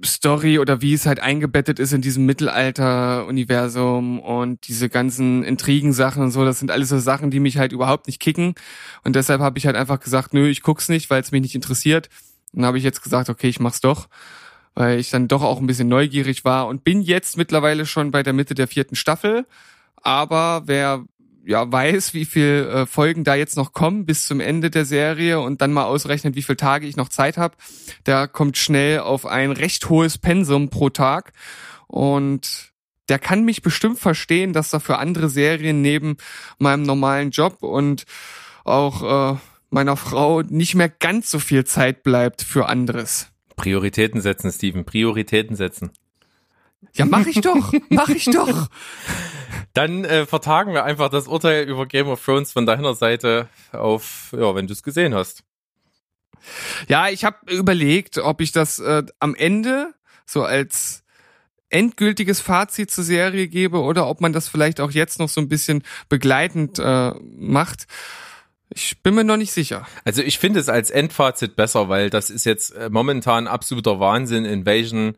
[0.03, 6.31] Story oder wie es halt eingebettet ist in diesem Mittelalter-Universum und diese ganzen Intrigensachen und
[6.31, 8.55] so, das sind alles so Sachen, die mich halt überhaupt nicht kicken.
[9.03, 11.55] Und deshalb habe ich halt einfach gesagt, nö, ich guck's nicht, weil es mich nicht
[11.55, 12.09] interessiert.
[12.53, 14.07] Und dann habe ich jetzt gesagt, okay, ich mach's doch,
[14.73, 18.21] weil ich dann doch auch ein bisschen neugierig war und bin jetzt mittlerweile schon bei
[18.21, 19.45] der Mitte der vierten Staffel.
[20.01, 21.03] Aber wer
[21.45, 25.39] ja weiß, wie viel äh, Folgen da jetzt noch kommen bis zum Ende der Serie
[25.39, 27.55] und dann mal ausrechnet, wie viele Tage ich noch Zeit habe,
[28.05, 31.33] der kommt schnell auf ein recht hohes Pensum pro Tag
[31.87, 32.73] und
[33.09, 36.17] der kann mich bestimmt verstehen, dass da für andere Serien neben
[36.57, 38.05] meinem normalen Job und
[38.63, 39.37] auch äh,
[39.69, 43.27] meiner Frau nicht mehr ganz so viel Zeit bleibt für anderes.
[43.55, 45.91] Prioritäten setzen, Steven, Prioritäten setzen.
[46.93, 48.69] Ja, mach ich doch, mach ich doch.
[49.73, 54.33] Dann äh, vertagen wir einfach das Urteil über Game of Thrones von deiner Seite auf,
[54.37, 55.43] ja, wenn du es gesehen hast.
[56.87, 59.93] Ja, ich habe überlegt, ob ich das äh, am Ende
[60.25, 61.03] so als
[61.69, 65.49] endgültiges Fazit zur Serie gebe oder ob man das vielleicht auch jetzt noch so ein
[65.49, 67.87] bisschen begleitend äh, macht.
[68.69, 69.87] Ich bin mir noch nicht sicher.
[70.03, 74.45] Also ich finde es als Endfazit besser, weil das ist jetzt äh, momentan absoluter Wahnsinn,
[74.45, 75.17] in welchen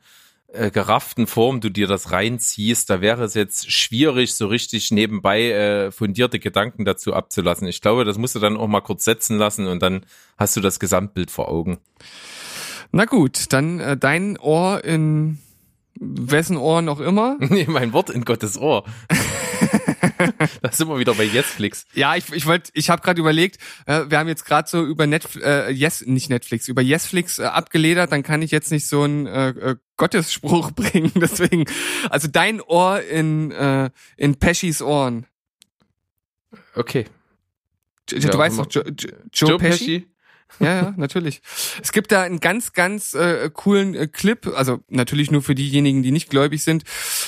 [0.57, 2.89] äh, gerafften Form du dir das reinziehst.
[2.89, 7.67] Da wäre es jetzt schwierig, so richtig nebenbei äh, fundierte Gedanken dazu abzulassen.
[7.67, 10.05] Ich glaube, das musst du dann auch mal kurz setzen lassen und dann
[10.37, 11.79] hast du das Gesamtbild vor Augen.
[12.91, 15.39] Na gut, dann äh, dein Ohr in
[15.99, 17.37] wessen Ohr noch immer.
[17.49, 18.83] Nee, mein Wort in Gottes Ohr.
[20.61, 21.85] da sind wir wieder bei Netflix.
[21.93, 25.07] Ja, ich, ich wollte, ich habe gerade überlegt, äh, wir haben jetzt gerade so über
[25.07, 29.03] Netflix, äh, yes, nicht Netflix, über Yesflix äh, abgeledert, dann kann ich jetzt nicht so
[29.03, 31.11] einen äh, äh, Gottesspruch bringen.
[31.15, 31.65] Deswegen,
[32.09, 35.25] also dein Ohr in äh, in Peschis Ohren.
[36.75, 37.05] Okay.
[38.09, 40.07] Du, Ja, weißt doch, Joe, Joe, Joe Pesci?
[40.59, 41.41] Ja, ja, natürlich.
[41.81, 46.03] Es gibt da einen ganz, ganz äh, coolen äh, Clip, also natürlich nur für diejenigen,
[46.03, 46.83] die nicht gläubig sind,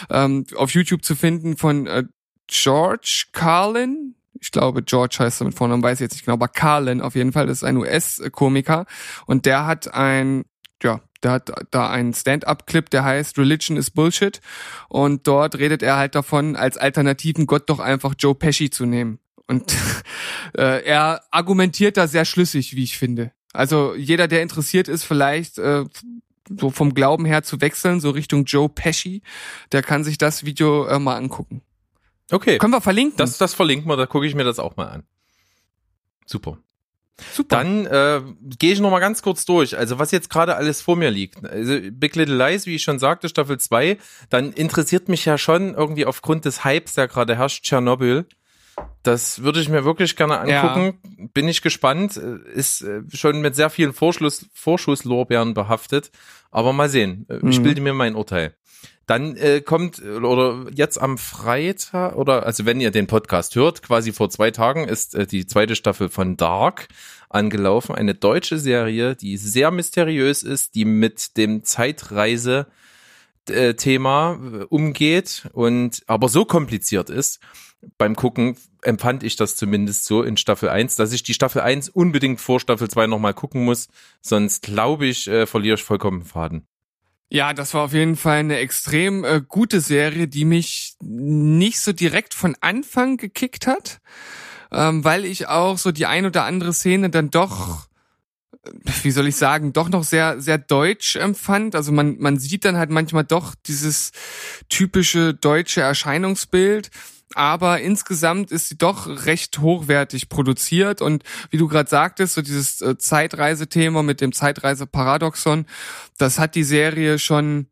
[0.10, 2.06] ähm, auf YouTube zu finden von äh,
[2.50, 4.16] George Carlin.
[4.42, 7.16] Ich glaube, George heißt er mit Vornamen, weiß ich jetzt nicht genau, aber Carlin auf
[7.16, 8.86] jeden Fall, das ist ein US-Komiker
[9.26, 10.46] und der hat ein,
[10.82, 14.40] ja, der hat da einen Stand-up-Clip, der heißt Religion is Bullshit
[14.88, 19.20] und dort redet er halt davon, als alternativen Gott doch einfach Joe Pesci zu nehmen.
[19.48, 19.76] Und
[20.58, 23.34] äh, er argumentiert da sehr schlüssig, wie ich finde.
[23.52, 25.84] Also jeder, der interessiert ist, vielleicht äh,
[26.58, 29.22] so vom Glauben her zu wechseln, so Richtung Joe Pesci,
[29.72, 31.62] der kann sich das Video äh, mal angucken.
[32.32, 32.58] Okay.
[32.58, 33.18] Können wir verlinken?
[33.18, 35.04] Das, das verlinken wir, da gucke ich mir das auch mal an.
[36.26, 36.58] Super.
[37.34, 37.58] Super.
[37.58, 38.22] Dann äh,
[38.60, 39.78] gehe ich noch mal ganz kurz durch.
[39.78, 41.44] Also was jetzt gerade alles vor mir liegt.
[41.46, 43.98] Also Big Little Lies, wie ich schon sagte, Staffel 2.
[44.30, 48.26] Dann interessiert mich ja schon irgendwie aufgrund des Hypes, der gerade herrscht, Tschernobyl.
[49.04, 51.30] Das würde ich mir wirklich gerne angucken.
[51.34, 52.16] Bin ich gespannt.
[52.16, 56.12] Äh, Ist äh, schon mit sehr vielen Vorschluss, Vorschusslorbeeren behaftet.
[56.52, 57.26] Aber mal sehen.
[57.30, 57.64] Äh, Ich Mhm.
[57.64, 58.56] bilde mir mein Urteil.
[59.10, 64.12] Dann äh, kommt, oder jetzt am Freitag, oder also wenn ihr den Podcast hört, quasi
[64.12, 66.90] vor zwei Tagen ist äh, die zweite Staffel von Dark
[67.28, 67.96] angelaufen.
[67.96, 72.68] Eine deutsche Serie, die sehr mysteriös ist, die mit dem Zeitreise
[73.50, 77.40] äh, Thema äh, umgeht und aber so kompliziert ist.
[77.98, 81.90] Beim Gucken empfand ich das zumindest so in Staffel 1, dass ich die Staffel 1
[81.90, 83.88] unbedingt vor Staffel 2 nochmal gucken muss,
[84.22, 86.68] sonst glaube ich, äh, verliere ich vollkommen den Faden.
[87.32, 91.94] Ja, das war auf jeden Fall eine extrem äh, gute Serie, die mich nicht so
[91.94, 94.00] direkt von Anfang gekickt hat,
[94.72, 97.88] ähm, weil ich auch so die ein oder andere Szene dann doch,
[98.66, 98.72] äh,
[99.04, 101.76] wie soll ich sagen, doch noch sehr, sehr deutsch empfand.
[101.76, 104.12] Also man, man sieht dann halt manchmal doch dieses
[104.68, 106.90] typische deutsche Erscheinungsbild.
[107.36, 112.82] Aber insgesamt ist sie doch recht hochwertig produziert und wie du gerade sagtest, so dieses
[112.82, 115.66] äh, Zeitreisethema mit dem Zeitreiseparadoxon,
[116.18, 117.68] das hat die Serie schon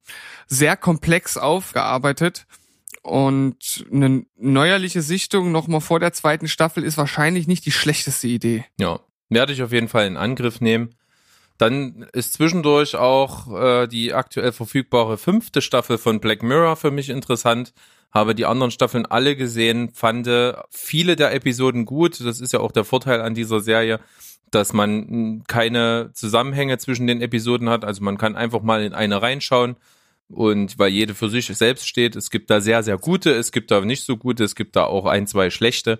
[0.47, 2.45] sehr komplex aufgearbeitet.
[3.01, 8.65] Und eine neuerliche Sichtung nochmal vor der zweiten Staffel ist wahrscheinlich nicht die schlechteste Idee.
[8.77, 10.96] Ja, werde ich auf jeden Fall in Angriff nehmen.
[11.57, 17.09] Dann ist zwischendurch auch äh, die aktuell verfügbare fünfte Staffel von Black Mirror für mich
[17.09, 17.73] interessant.
[18.11, 20.29] Habe die anderen Staffeln alle gesehen, fand
[20.69, 22.19] viele der Episoden gut.
[22.21, 23.99] Das ist ja auch der Vorteil an dieser Serie,
[24.49, 27.83] dass man keine Zusammenhänge zwischen den Episoden hat.
[27.83, 29.75] Also man kann einfach mal in eine reinschauen
[30.29, 32.15] und weil jede für sich selbst steht.
[32.15, 34.85] Es gibt da sehr, sehr gute, es gibt da nicht so gute, es gibt da
[34.85, 35.99] auch ein, zwei schlechte.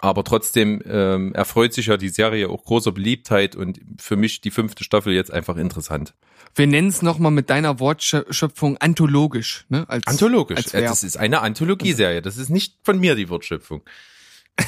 [0.00, 4.50] Aber trotzdem ähm, erfreut sich ja die Serie auch großer Beliebtheit und für mich die
[4.50, 6.14] fünfte Staffel jetzt einfach interessant.
[6.54, 9.66] Wir nennen es nochmal mit deiner Wortschöpfung anthologisch.
[9.68, 9.84] Ne?
[9.88, 10.56] Als, anthologisch.
[10.56, 12.22] Als das ist eine Anthologieserie.
[12.22, 13.82] Das ist nicht von mir die Wortschöpfung.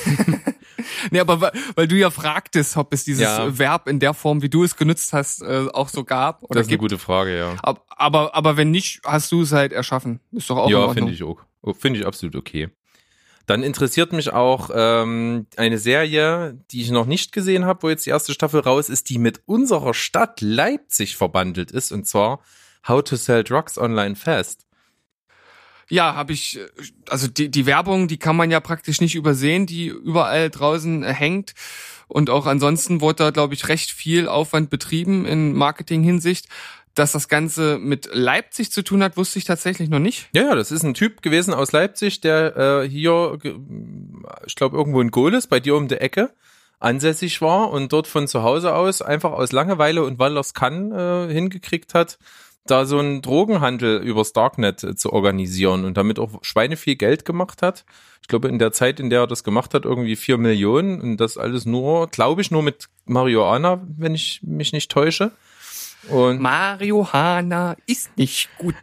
[1.11, 3.59] nee, aber weil du ja fragtest, ob es dieses ja.
[3.59, 6.43] Verb in der Form, wie du es genutzt hast, äh, auch so gab.
[6.45, 6.81] Oder das ist gibt.
[6.81, 7.57] eine gute Frage, ja.
[7.63, 10.21] Aber, aber, aber wenn nicht, hast du es halt erschaffen.
[10.31, 11.41] Ist doch auch Ja, finde ich auch.
[11.79, 12.71] Finde ich absolut okay.
[13.47, 18.07] Dann interessiert mich auch ähm, eine Serie, die ich noch nicht gesehen habe, wo jetzt
[18.07, 22.41] die erste Staffel raus ist, die mit unserer Stadt Leipzig verbandelt ist, und zwar
[22.87, 24.67] How to Sell Drugs Online Fast.
[25.89, 26.59] Ja, habe ich,
[27.09, 31.53] also die, die Werbung, die kann man ja praktisch nicht übersehen, die überall draußen hängt.
[32.09, 36.47] Und auch ansonsten wurde da, glaube ich, recht viel Aufwand betrieben in Marketing-Hinsicht.
[36.95, 40.29] Dass das Ganze mit Leipzig zu tun hat, wusste ich tatsächlich noch nicht.
[40.35, 43.39] Ja, ja, das ist ein Typ gewesen aus Leipzig, der äh, hier,
[44.47, 46.35] ich glaube, irgendwo in Gohlis, bei dir um die Ecke,
[46.81, 50.53] ansässig war und dort von zu Hause aus einfach aus Langeweile und weil er es
[50.53, 52.19] kann, äh, hingekriegt hat,
[52.67, 57.25] da so einen Drogenhandel übers Darknet äh, zu organisieren und damit auch Schweine viel Geld
[57.25, 57.85] gemacht hat.
[58.21, 61.17] Ich glaube, in der Zeit, in der er das gemacht hat, irgendwie vier Millionen und
[61.17, 65.33] das alles nur, glaube ich, nur mit Marihuana, wenn ich mich nicht täusche.
[66.09, 68.75] Und Marihuana ist nicht gut.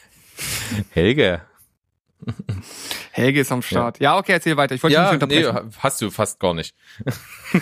[0.90, 1.42] Helge.
[3.12, 4.00] Helge ist am Start.
[4.00, 4.74] Ja, ja okay, erzähl weiter.
[4.74, 5.66] Ich wollte ja, nicht unterbrechen.
[5.66, 6.74] Nee, hast du fast gar nicht.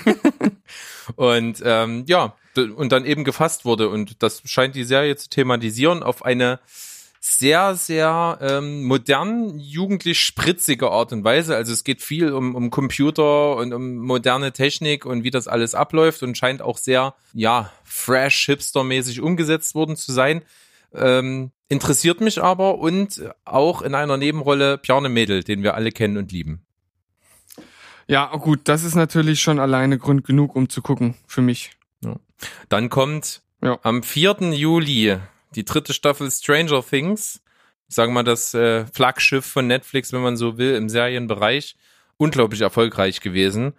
[1.17, 3.89] und ähm, ja, und dann eben gefasst wurde.
[3.89, 6.61] Und das scheint die Serie zu thematisieren auf eine
[7.29, 11.57] sehr, sehr ähm, modern, jugendlich spritzige Art und Weise.
[11.57, 15.75] Also es geht viel um, um Computer und um moderne Technik und wie das alles
[15.75, 20.43] abläuft und scheint auch sehr, ja, fresh, hipstermäßig umgesetzt worden zu sein.
[20.95, 26.17] Ähm, interessiert mich aber und auch in einer Nebenrolle Bjarne Mädel, den wir alle kennen
[26.17, 26.63] und lieben.
[28.07, 31.73] Ja, gut, das ist natürlich schon alleine Grund genug, um zu gucken, für mich.
[32.05, 32.17] Ja.
[32.69, 33.81] Dann kommt ja.
[33.83, 34.53] am 4.
[34.53, 35.19] Juli
[35.57, 37.43] die dritte Staffel Stranger Things.
[37.89, 41.77] Sagen wir mal das äh, Flaggschiff von Netflix, wenn man so will, im Serienbereich.
[42.17, 43.75] Unglaublich erfolgreich gewesen.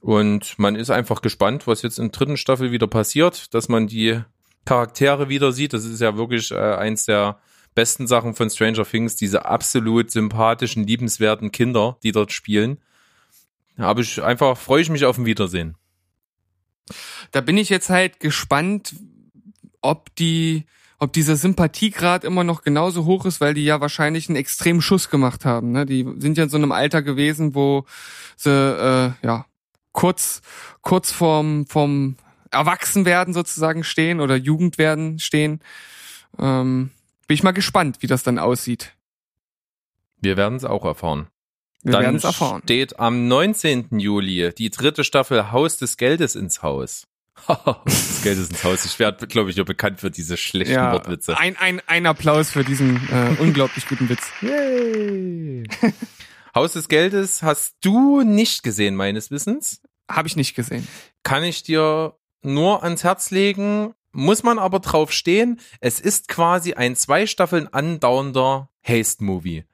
[0.00, 3.86] Und man ist einfach gespannt, was jetzt in der dritten Staffel wieder passiert, dass man
[3.86, 4.20] die
[4.64, 5.72] Charaktere wieder sieht.
[5.72, 7.38] Das ist ja wirklich äh, eins der
[7.74, 12.78] besten Sachen von Stranger Things, diese absolut sympathischen, liebenswerten Kinder, die dort spielen.
[13.78, 15.76] Habe ich einfach, freue ich mich auf ein Wiedersehen.
[17.30, 18.94] Da bin ich jetzt halt gespannt,
[19.80, 20.66] ob die,
[21.02, 25.10] ob dieser Sympathiegrad immer noch genauso hoch ist, weil die ja wahrscheinlich einen extremen Schuss
[25.10, 25.72] gemacht haben.
[25.72, 25.84] Ne?
[25.84, 27.86] Die sind ja in so einem Alter gewesen, wo
[28.36, 29.46] sie äh, ja
[29.90, 30.42] kurz
[30.80, 32.14] kurz vorm vom
[32.52, 35.60] Erwachsenwerden sozusagen stehen oder Jugend werden stehen.
[36.38, 36.90] Ähm,
[37.26, 38.92] bin ich mal gespannt, wie das dann aussieht.
[40.20, 41.26] Wir werden es auch erfahren.
[41.82, 42.62] Wir werden es erfahren.
[42.62, 43.98] steht am 19.
[43.98, 47.08] Juli die dritte Staffel Haus des Geldes ins Haus.
[47.46, 48.84] Das Geld ist ins Haus.
[48.84, 51.38] Ich werde, glaube ich, ja bekannt für diese schlechten ja, Wortwitze.
[51.38, 54.22] Ein, ein, ein Applaus für diesen äh, unglaublich guten Witz.
[54.40, 55.64] Yay.
[56.54, 59.80] Haus des Geldes hast du nicht gesehen, meines Wissens.
[60.10, 60.86] Habe ich nicht gesehen.
[61.22, 63.94] Kann ich dir nur ans Herz legen.
[64.12, 65.60] Muss man aber drauf stehen.
[65.80, 69.64] Es ist quasi ein zwei Staffeln andauernder Haste-Movie.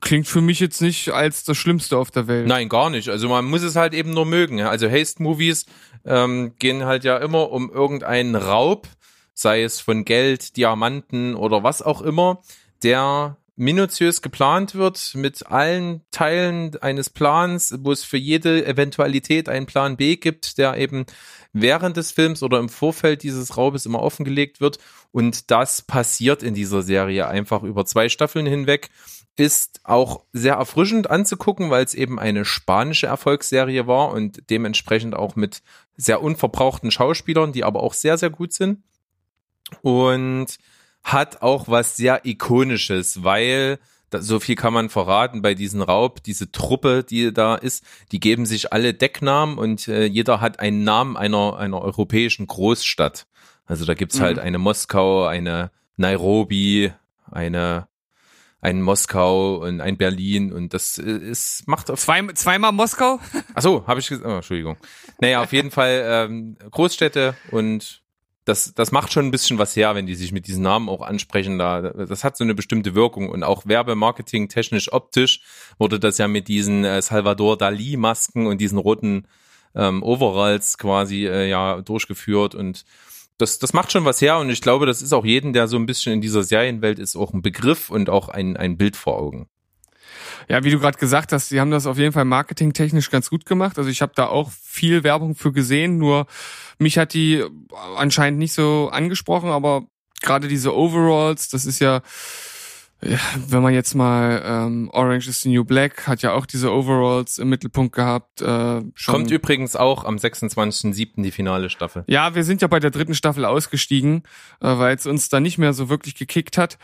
[0.00, 2.46] Klingt für mich jetzt nicht als das Schlimmste auf der Welt.
[2.46, 3.10] Nein, gar nicht.
[3.10, 4.62] Also man muss es halt eben nur mögen.
[4.62, 5.66] Also Haste-Movies
[6.06, 8.88] ähm, gehen halt ja immer um irgendeinen Raub,
[9.34, 12.40] sei es von Geld, Diamanten oder was auch immer,
[12.82, 19.66] der minutiös geplant wird mit allen Teilen eines Plans, wo es für jede Eventualität einen
[19.66, 21.04] Plan B gibt, der eben
[21.52, 24.78] während des Films oder im Vorfeld dieses Raubes immer offengelegt wird.
[25.12, 28.90] Und das passiert in dieser Serie einfach über zwei Staffeln hinweg
[29.36, 35.34] ist auch sehr erfrischend anzugucken, weil es eben eine spanische Erfolgsserie war und dementsprechend auch
[35.34, 35.62] mit
[35.96, 38.82] sehr unverbrauchten Schauspielern, die aber auch sehr, sehr gut sind.
[39.82, 40.46] Und
[41.02, 43.78] hat auch was sehr Ikonisches, weil
[44.16, 48.46] so viel kann man verraten bei diesem Raub, diese Truppe, die da ist, die geben
[48.46, 53.26] sich alle Decknamen und äh, jeder hat einen Namen einer, einer europäischen Großstadt.
[53.66, 54.42] Also da gibt's halt Mhm.
[54.42, 56.92] eine Moskau, eine Nairobi,
[57.30, 57.88] eine
[58.64, 63.20] ein Moskau und ein Berlin und das äh, ist macht auf Zwei, zweimal Moskau?
[63.54, 64.26] Ach so, habe ich gesagt.
[64.26, 64.78] Oh, Entschuldigung.
[65.20, 68.02] Naja, auf jeden Fall ähm, Großstädte und
[68.46, 71.02] das, das macht schon ein bisschen was her, wenn die sich mit diesen Namen auch
[71.02, 71.58] ansprechen.
[71.58, 75.40] Da, das hat so eine bestimmte Wirkung und auch Werbemarketing technisch optisch
[75.78, 79.26] wurde das ja mit diesen äh, Salvador Dali Masken und diesen roten
[79.74, 82.86] ähm, Overalls quasi äh, ja durchgeführt und
[83.38, 85.76] das, das macht schon was her und ich glaube, das ist auch jeden, der so
[85.76, 89.18] ein bisschen in dieser Serienwelt ist, auch ein Begriff und auch ein, ein Bild vor
[89.18, 89.48] Augen.
[90.48, 93.46] Ja, wie du gerade gesagt hast, sie haben das auf jeden Fall marketingtechnisch ganz gut
[93.46, 93.78] gemacht.
[93.78, 96.26] Also ich habe da auch viel Werbung für gesehen, nur
[96.78, 97.42] mich hat die
[97.96, 99.86] anscheinend nicht so angesprochen, aber
[100.22, 102.02] gerade diese Overalls, das ist ja, ja
[103.00, 107.38] wenn man jetzt mal ähm, Orange is the New Black hat ja auch diese Overalls
[107.38, 108.40] im Mittelpunkt gehabt.
[108.40, 109.14] Äh, schon.
[109.14, 111.22] Kommt übrigens auch am 26.07.
[111.22, 112.04] die finale Staffel.
[112.06, 114.22] Ja, wir sind ja bei der dritten Staffel ausgestiegen,
[114.60, 116.78] äh, weil es uns da nicht mehr so wirklich gekickt hat.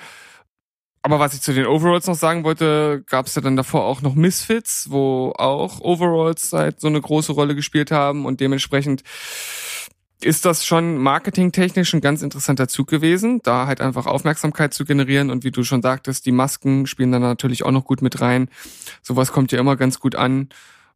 [1.03, 4.03] Aber was ich zu den Overalls noch sagen wollte, gab es ja dann davor auch
[4.03, 9.03] noch Misfits, wo auch Overalls halt so eine große Rolle gespielt haben und dementsprechend
[10.23, 15.31] ist das schon marketingtechnisch ein ganz interessanter Zug gewesen, da halt einfach Aufmerksamkeit zu generieren
[15.31, 18.49] und wie du schon sagtest, die Masken spielen dann natürlich auch noch gut mit rein.
[19.03, 20.49] Sowas kommt ja immer ganz gut an.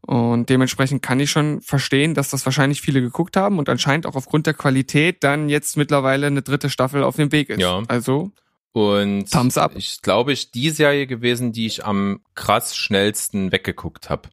[0.07, 4.17] Und dementsprechend kann ich schon verstehen, dass das wahrscheinlich viele geguckt haben und anscheinend auch
[4.17, 7.61] aufgrund der Qualität dann jetzt mittlerweile eine dritte Staffel auf dem Weg ist.
[7.61, 7.83] Ja.
[7.89, 8.31] Also,
[8.73, 9.73] Und Thumbs up.
[9.77, 14.29] ich glaube, ich die Serie gewesen, die ich am krass schnellsten weggeguckt habe.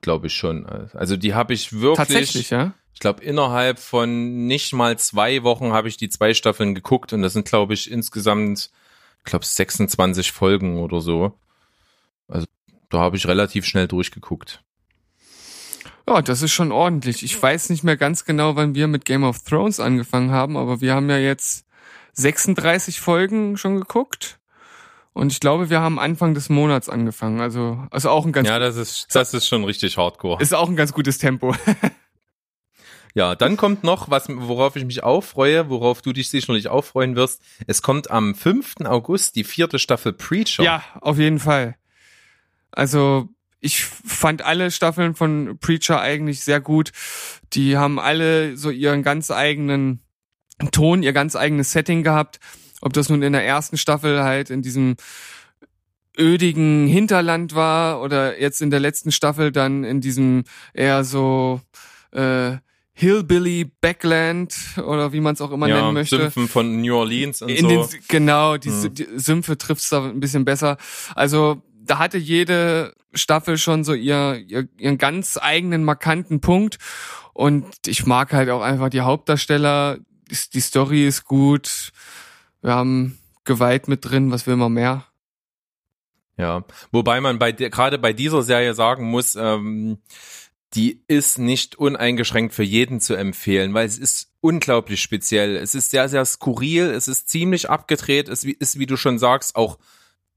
[0.00, 0.64] Glaube ich schon.
[0.66, 2.72] Also die habe ich wirklich, tatsächlich, ja.
[2.92, 7.22] Ich glaube, innerhalb von nicht mal zwei Wochen habe ich die zwei Staffeln geguckt und
[7.22, 8.70] das sind, glaube ich, insgesamt,
[9.18, 11.38] ich glaube, 26 Folgen oder so.
[12.28, 12.46] Also
[12.90, 14.62] da habe ich relativ schnell durchgeguckt.
[16.08, 17.22] Ja, das ist schon ordentlich.
[17.22, 20.80] Ich weiß nicht mehr ganz genau, wann wir mit Game of Thrones angefangen haben, aber
[20.80, 21.66] wir haben ja jetzt
[22.14, 24.38] 36 Folgen schon geguckt.
[25.12, 27.40] Und ich glaube, wir haben Anfang des Monats angefangen.
[27.40, 30.40] Also, also auch ein ganz, Ja, das ist, das ist schon richtig hardcore.
[30.42, 31.54] ist auch ein ganz gutes Tempo.
[33.14, 36.84] Ja, dann kommt noch was, worauf ich mich auch freue, worauf du dich sicherlich auch
[36.84, 37.42] freuen wirst.
[37.66, 38.76] Es kommt am 5.
[38.84, 40.62] August die vierte Staffel Preacher.
[40.62, 41.76] Ja, auf jeden Fall.
[42.70, 43.28] Also
[43.60, 46.92] ich fand alle Staffeln von Preacher eigentlich sehr gut.
[47.52, 50.00] Die haben alle so ihren ganz eigenen
[50.72, 52.38] Ton, ihr ganz eigenes Setting gehabt.
[52.80, 54.96] Ob das nun in der ersten Staffel halt in diesem
[56.18, 61.60] ödigen Hinterland war oder jetzt in der letzten Staffel dann in diesem eher so
[62.12, 62.56] äh,
[63.00, 67.40] Hillbilly Backland oder wie man es auch immer nennen ja, möchte Sümpfen von New Orleans
[67.40, 67.68] und in so.
[67.68, 68.94] den, genau, die, Mhm.
[68.94, 70.76] die Sümpfe trifft's da ein bisschen besser.
[71.14, 76.78] Also da hatte jede Staffel schon so ihr, ihr, ihren ganz eigenen markanten Punkt.
[77.32, 79.98] Und ich mag halt auch einfach die Hauptdarsteller.
[80.54, 81.90] Die, Story ist gut.
[82.60, 85.06] Wir haben Gewalt mit drin, was will man mehr?
[86.36, 89.98] Ja, wobei man bei gerade bei dieser Serie sagen muss, ähm,
[90.74, 95.56] die ist nicht uneingeschränkt für jeden zu empfehlen, weil es ist unglaublich speziell.
[95.56, 99.56] Es ist sehr, sehr skurril, es ist ziemlich abgedreht, es ist, wie du schon sagst,
[99.56, 99.78] auch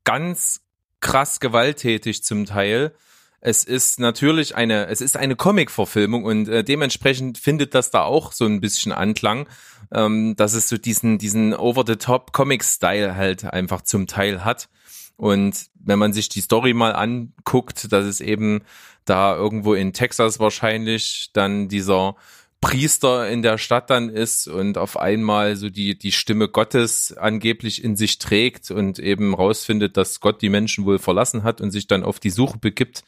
[0.04, 0.62] ganz
[1.02, 2.94] krass gewalttätig zum Teil.
[3.42, 8.32] Es ist natürlich eine, es ist eine Comic-Verfilmung und äh, dementsprechend findet das da auch
[8.32, 9.48] so ein bisschen Anklang,
[9.92, 14.70] ähm, dass es so diesen, diesen over-the-top Comic-Style halt einfach zum Teil hat.
[15.18, 18.64] Und wenn man sich die Story mal anguckt, dass es eben
[19.06, 22.16] da irgendwo in Texas wahrscheinlich dann dieser
[22.62, 27.84] Priester in der Stadt dann ist und auf einmal so die, die Stimme Gottes angeblich
[27.84, 31.88] in sich trägt und eben rausfindet, dass Gott die Menschen wohl verlassen hat und sich
[31.88, 33.04] dann auf die Suche begibt.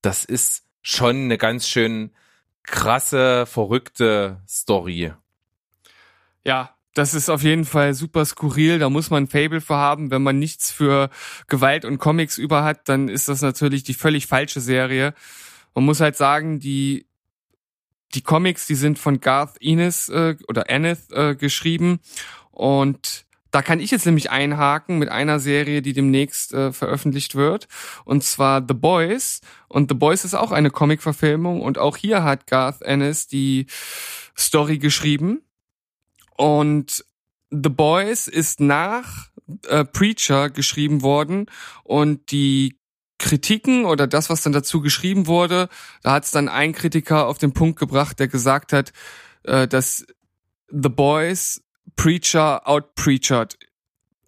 [0.00, 2.10] Das ist schon eine ganz schön
[2.62, 5.12] krasse, verrückte Story.
[6.44, 8.78] Ja, das ist auf jeden Fall super skurril.
[8.78, 10.10] Da muss man ein Fable für haben.
[10.10, 11.10] Wenn man nichts für
[11.46, 15.12] Gewalt und Comics über hat, dann ist das natürlich die völlig falsche Serie.
[15.74, 17.06] Man muss halt sagen, die
[18.14, 22.00] die Comics, die sind von Garth Ennis äh, oder Ennis äh, geschrieben
[22.50, 27.68] und da kann ich jetzt nämlich einhaken mit einer Serie, die demnächst äh, veröffentlicht wird
[28.04, 32.46] und zwar The Boys und The Boys ist auch eine Comic-Verfilmung und auch hier hat
[32.46, 33.66] Garth Ennis die
[34.36, 35.42] Story geschrieben
[36.36, 37.04] und
[37.50, 39.28] The Boys ist nach
[39.68, 41.46] äh, Preacher geschrieben worden
[41.84, 42.78] und die
[43.18, 45.68] Kritiken oder das, was dann dazu geschrieben wurde,
[46.02, 48.92] da hat es dann ein Kritiker auf den Punkt gebracht, der gesagt hat,
[49.44, 50.06] äh, dass
[50.68, 51.62] The Boys
[51.94, 53.56] Preacher outpreachert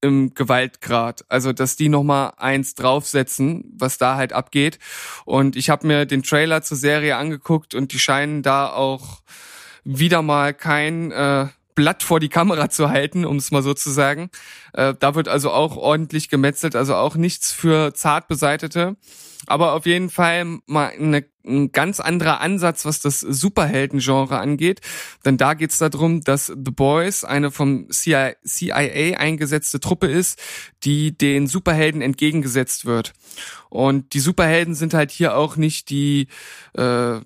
[0.00, 1.24] im Gewaltgrad.
[1.28, 4.78] Also, dass die nochmal eins draufsetzen, was da halt abgeht.
[5.24, 9.22] Und ich habe mir den Trailer zur Serie angeguckt und die scheinen da auch
[9.84, 11.48] wieder mal kein äh,
[11.78, 14.30] Blatt vor die Kamera zu halten, um es mal so zu sagen.
[14.72, 18.96] Äh, da wird also auch ordentlich gemetzelt, also auch nichts für zart beseitete.
[19.46, 24.80] Aber auf jeden Fall mal eine, ein ganz anderer Ansatz, was das Superhelden-Genre angeht.
[25.24, 30.42] Denn da geht's darum, dass The Boys eine vom CIA, CIA eingesetzte Truppe ist,
[30.82, 33.12] die den Superhelden entgegengesetzt wird.
[33.70, 36.26] Und die Superhelden sind halt hier auch nicht die,
[36.74, 37.20] äh,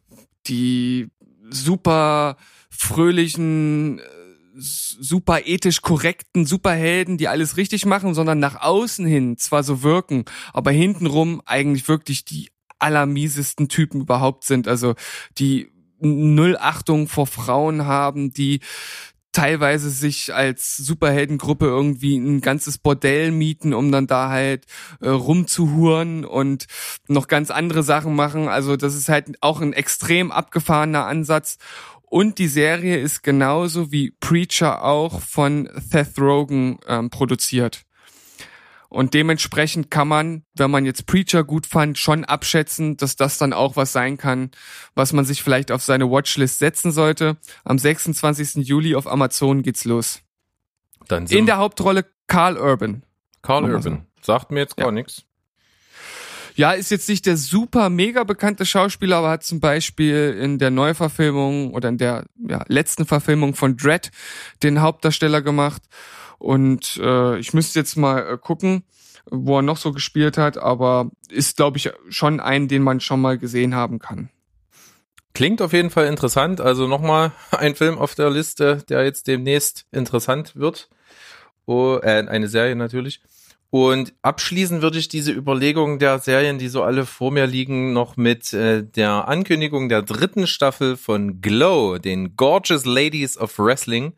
[0.46, 1.08] die
[1.48, 2.36] super
[2.68, 4.02] fröhlichen
[4.54, 10.24] super ethisch korrekten Superhelden, die alles richtig machen, sondern nach außen hin zwar so wirken,
[10.52, 14.68] aber hintenrum eigentlich wirklich die allermiesesten Typen überhaupt sind.
[14.68, 14.94] Also
[15.38, 18.60] die null Achtung vor Frauen haben, die
[19.32, 24.66] teilweise sich als Superheldengruppe irgendwie ein ganzes Bordell mieten, um dann da halt
[25.00, 26.66] äh, rumzuhuren und
[27.08, 28.48] noch ganz andere Sachen machen.
[28.48, 31.56] Also das ist halt auch ein extrem abgefahrener Ansatz.
[32.12, 37.84] Und die Serie ist genauso wie Preacher auch von Seth Rogen ähm, produziert.
[38.90, 43.54] Und dementsprechend kann man, wenn man jetzt Preacher gut fand, schon abschätzen, dass das dann
[43.54, 44.50] auch was sein kann,
[44.94, 47.38] was man sich vielleicht auf seine Watchlist setzen sollte.
[47.64, 48.56] Am 26.
[48.68, 50.20] Juli auf Amazon geht's los.
[51.08, 53.06] Dann In der Hauptrolle Carl Urban.
[53.40, 54.06] Carl Urban.
[54.20, 54.92] Sagt mir jetzt gar Ja.
[54.92, 55.24] nichts.
[56.54, 60.70] Ja, ist jetzt nicht der super mega bekannte Schauspieler, aber hat zum Beispiel in der
[60.70, 64.10] Neuverfilmung oder in der ja, letzten Verfilmung von Dread
[64.62, 65.82] den Hauptdarsteller gemacht.
[66.38, 68.84] Und äh, ich müsste jetzt mal äh, gucken,
[69.30, 73.20] wo er noch so gespielt hat, aber ist, glaube ich, schon ein, den man schon
[73.20, 74.28] mal gesehen haben kann.
[75.34, 76.60] Klingt auf jeden Fall interessant.
[76.60, 80.90] Also nochmal ein Film auf der Liste, der jetzt demnächst interessant wird.
[81.64, 83.22] Oh, äh, eine Serie natürlich.
[83.74, 88.18] Und abschließen würde ich diese Überlegung der Serien, die so alle vor mir liegen, noch
[88.18, 94.12] mit äh, der Ankündigung der dritten Staffel von Glow, den Gorgeous Ladies of Wrestling.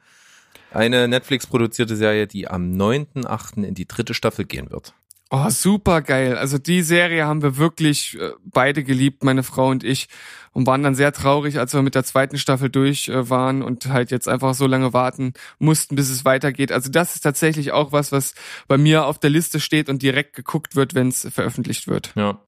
[0.72, 3.62] Eine Netflix-produzierte Serie, die am 9.8.
[3.62, 4.92] in die dritte Staffel gehen wird.
[5.30, 6.36] Oh, super geil.
[6.36, 10.08] Also die Serie haben wir wirklich äh, beide geliebt, meine Frau und ich,
[10.52, 13.86] und waren dann sehr traurig, als wir mit der zweiten Staffel durch äh, waren und
[13.86, 16.70] halt jetzt einfach so lange warten mussten, bis es weitergeht.
[16.70, 18.34] Also das ist tatsächlich auch was, was
[18.68, 22.12] bei mir auf der Liste steht und direkt geguckt wird, wenn es veröffentlicht wird.
[22.14, 22.38] Ja.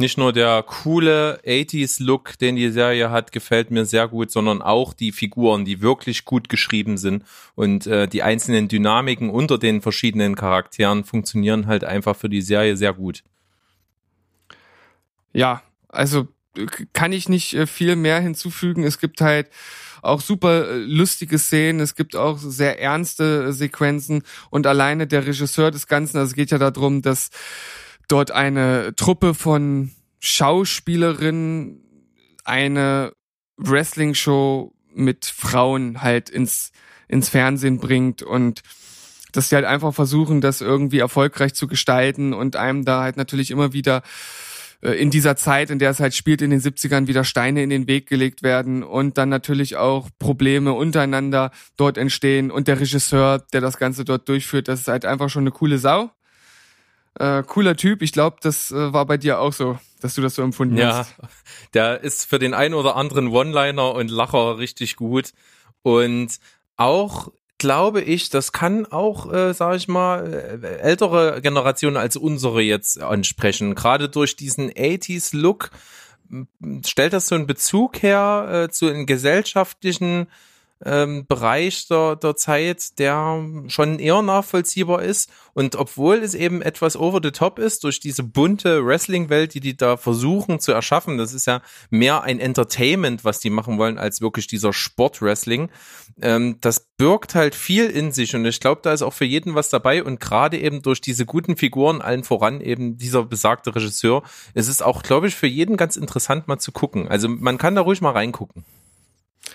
[0.00, 4.94] Nicht nur der coole 80s-Look, den die Serie hat, gefällt mir sehr gut, sondern auch
[4.94, 7.22] die Figuren, die wirklich gut geschrieben sind
[7.54, 12.78] und äh, die einzelnen Dynamiken unter den verschiedenen Charakteren funktionieren halt einfach für die Serie
[12.78, 13.24] sehr gut.
[15.34, 18.84] Ja, also äh, kann ich nicht äh, viel mehr hinzufügen.
[18.84, 19.50] Es gibt halt
[20.00, 25.70] auch super äh, lustige Szenen, es gibt auch sehr ernste Sequenzen und alleine der Regisseur
[25.70, 27.28] des Ganzen, also es geht ja darum, dass
[28.10, 31.80] dort eine Truppe von Schauspielerinnen
[32.44, 33.12] eine
[33.56, 36.72] Wrestling-Show mit Frauen halt ins,
[37.08, 38.62] ins Fernsehen bringt und
[39.32, 43.50] dass sie halt einfach versuchen, das irgendwie erfolgreich zu gestalten und einem da halt natürlich
[43.50, 44.02] immer wieder
[44.82, 47.70] äh, in dieser Zeit, in der es halt spielt, in den 70ern wieder Steine in
[47.70, 53.38] den Weg gelegt werden und dann natürlich auch Probleme untereinander dort entstehen und der Regisseur,
[53.52, 56.10] der das Ganze dort durchführt, das ist halt einfach schon eine coole Sau.
[57.18, 58.02] Äh, cooler Typ.
[58.02, 60.98] Ich glaube, das äh, war bei dir auch so, dass du das so empfunden Ja,
[60.98, 61.14] hast.
[61.74, 65.32] der ist für den einen oder anderen One-Liner und Lacher richtig gut.
[65.82, 66.38] Und
[66.76, 72.62] auch glaube ich, das kann auch, äh, sage ich mal, äh, ältere Generationen als unsere
[72.62, 73.74] jetzt ansprechen.
[73.74, 75.70] Gerade durch diesen 80s-Look
[76.30, 76.48] m-
[76.86, 80.28] stellt das so einen Bezug her äh, zu einem gesellschaftlichen
[80.84, 85.30] ähm, Bereich der, der Zeit, der schon eher nachvollziehbar ist.
[85.52, 89.76] Und obwohl es eben etwas over the top ist, durch diese bunte Wrestling-Welt, die die
[89.76, 91.60] da versuchen zu erschaffen, das ist ja
[91.90, 95.70] mehr ein Entertainment, was die machen wollen, als wirklich dieser Sport-Wrestling.
[96.22, 99.54] Ähm, das birgt halt viel in sich und ich glaube, da ist auch für jeden
[99.54, 104.22] was dabei und gerade eben durch diese guten Figuren, allen voran eben dieser besagte Regisseur,
[104.54, 107.08] ist es auch, glaube ich, für jeden ganz interessant mal zu gucken.
[107.08, 108.64] Also man kann da ruhig mal reingucken.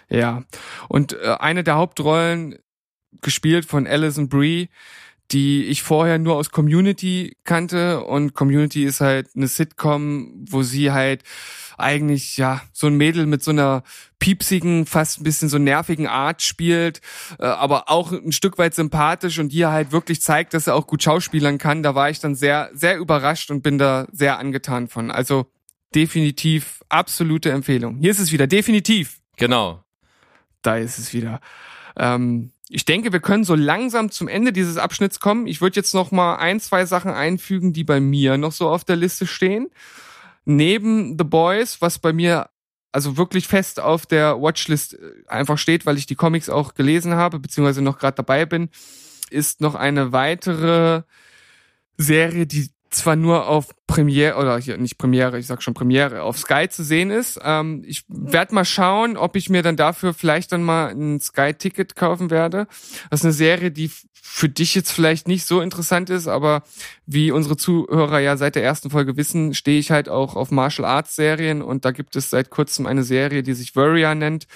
[0.09, 0.43] Ja.
[0.89, 2.57] Und äh, eine der Hauptrollen
[3.21, 4.69] gespielt von Alison Brie,
[5.31, 10.91] die ich vorher nur aus Community kannte und Community ist halt eine Sitcom, wo sie
[10.91, 11.23] halt
[11.77, 13.83] eigentlich ja so ein Mädel mit so einer
[14.19, 17.01] piepsigen, fast ein bisschen so nervigen Art spielt,
[17.39, 20.87] äh, aber auch ein Stück weit sympathisch und hier halt wirklich zeigt, dass er auch
[20.87, 21.83] gut schauspielern kann.
[21.83, 25.09] Da war ich dann sehr sehr überrascht und bin da sehr angetan von.
[25.09, 25.47] Also
[25.95, 27.97] definitiv absolute Empfehlung.
[27.97, 29.83] Hier ist es wieder definitiv Genau.
[30.61, 31.39] da ist es wieder.
[31.97, 35.45] Ähm, ich denke, wir können so langsam zum Ende dieses Abschnitts kommen.
[35.45, 38.83] Ich würde jetzt noch mal ein, zwei Sachen einfügen, die bei mir noch so auf
[38.83, 39.69] der Liste stehen.
[40.45, 42.49] Neben The Boys, was bei mir
[42.91, 47.15] also wirklich fest auf der Watchlist äh, einfach steht, weil ich die Comics auch gelesen
[47.15, 48.69] habe, beziehungsweise noch gerade dabei bin,
[49.29, 51.03] ist noch eine weitere
[51.97, 56.37] Serie, die zwar nur auf Premiere oder hier nicht Premiere, ich sag schon Premiere, auf
[56.37, 57.39] Sky zu sehen ist.
[57.43, 61.95] Ähm, ich werde mal schauen, ob ich mir dann dafür vielleicht dann mal ein Sky-Ticket
[61.95, 62.67] kaufen werde.
[63.09, 63.91] Das ist eine Serie, die
[64.21, 66.63] für dich jetzt vielleicht nicht so interessant ist, aber
[67.05, 70.85] wie unsere Zuhörer ja seit der ersten Folge wissen, stehe ich halt auch auf Martial
[70.85, 74.47] Arts Serien und da gibt es seit kurzem eine Serie, die sich Warrior nennt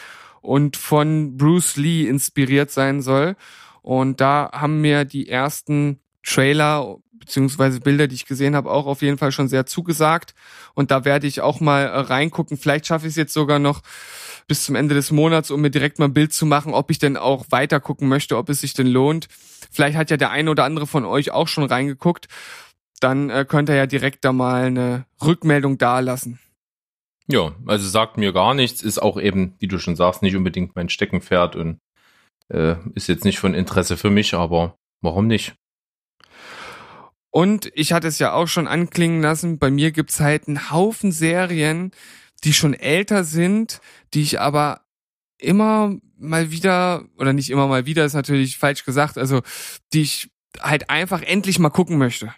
[0.42, 3.36] und von Bruce Lee inspiriert sein soll.
[3.82, 9.01] Und da haben mir die ersten Trailer beziehungsweise Bilder, die ich gesehen habe, auch auf
[9.01, 10.34] jeden Fall schon sehr zugesagt.
[10.74, 12.57] Und da werde ich auch mal äh, reingucken.
[12.57, 13.82] Vielleicht schaffe ich es jetzt sogar noch
[14.47, 16.97] bis zum Ende des Monats, um mir direkt mal ein Bild zu machen, ob ich
[16.97, 19.28] denn auch weiter gucken möchte, ob es sich denn lohnt.
[19.72, 22.28] Vielleicht hat ja der eine oder andere von euch auch schon reingeguckt.
[22.99, 26.39] Dann äh, könnt ihr ja direkt da mal eine Rückmeldung dalassen.
[27.28, 30.76] Ja, also sagt mir gar nichts, ist auch eben, wie du schon sagst, nicht unbedingt
[30.76, 31.80] mein Steckenpferd und
[32.47, 35.53] äh, ist jetzt nicht von Interesse für mich, aber warum nicht?
[37.32, 41.11] Und ich hatte es ja auch schon anklingen lassen, bei mir gibt's halt einen Haufen
[41.11, 41.91] Serien,
[42.43, 43.82] die schon älter sind,
[44.13, 44.82] die ich aber
[45.38, 49.41] immer mal wieder, oder nicht immer mal wieder, ist natürlich falsch gesagt, also
[49.93, 52.34] die ich halt einfach endlich mal gucken möchte.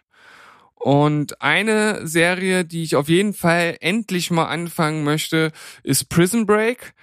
[0.76, 5.52] Und eine Serie, die ich auf jeden Fall endlich mal anfangen möchte,
[5.84, 6.94] ist Prison Break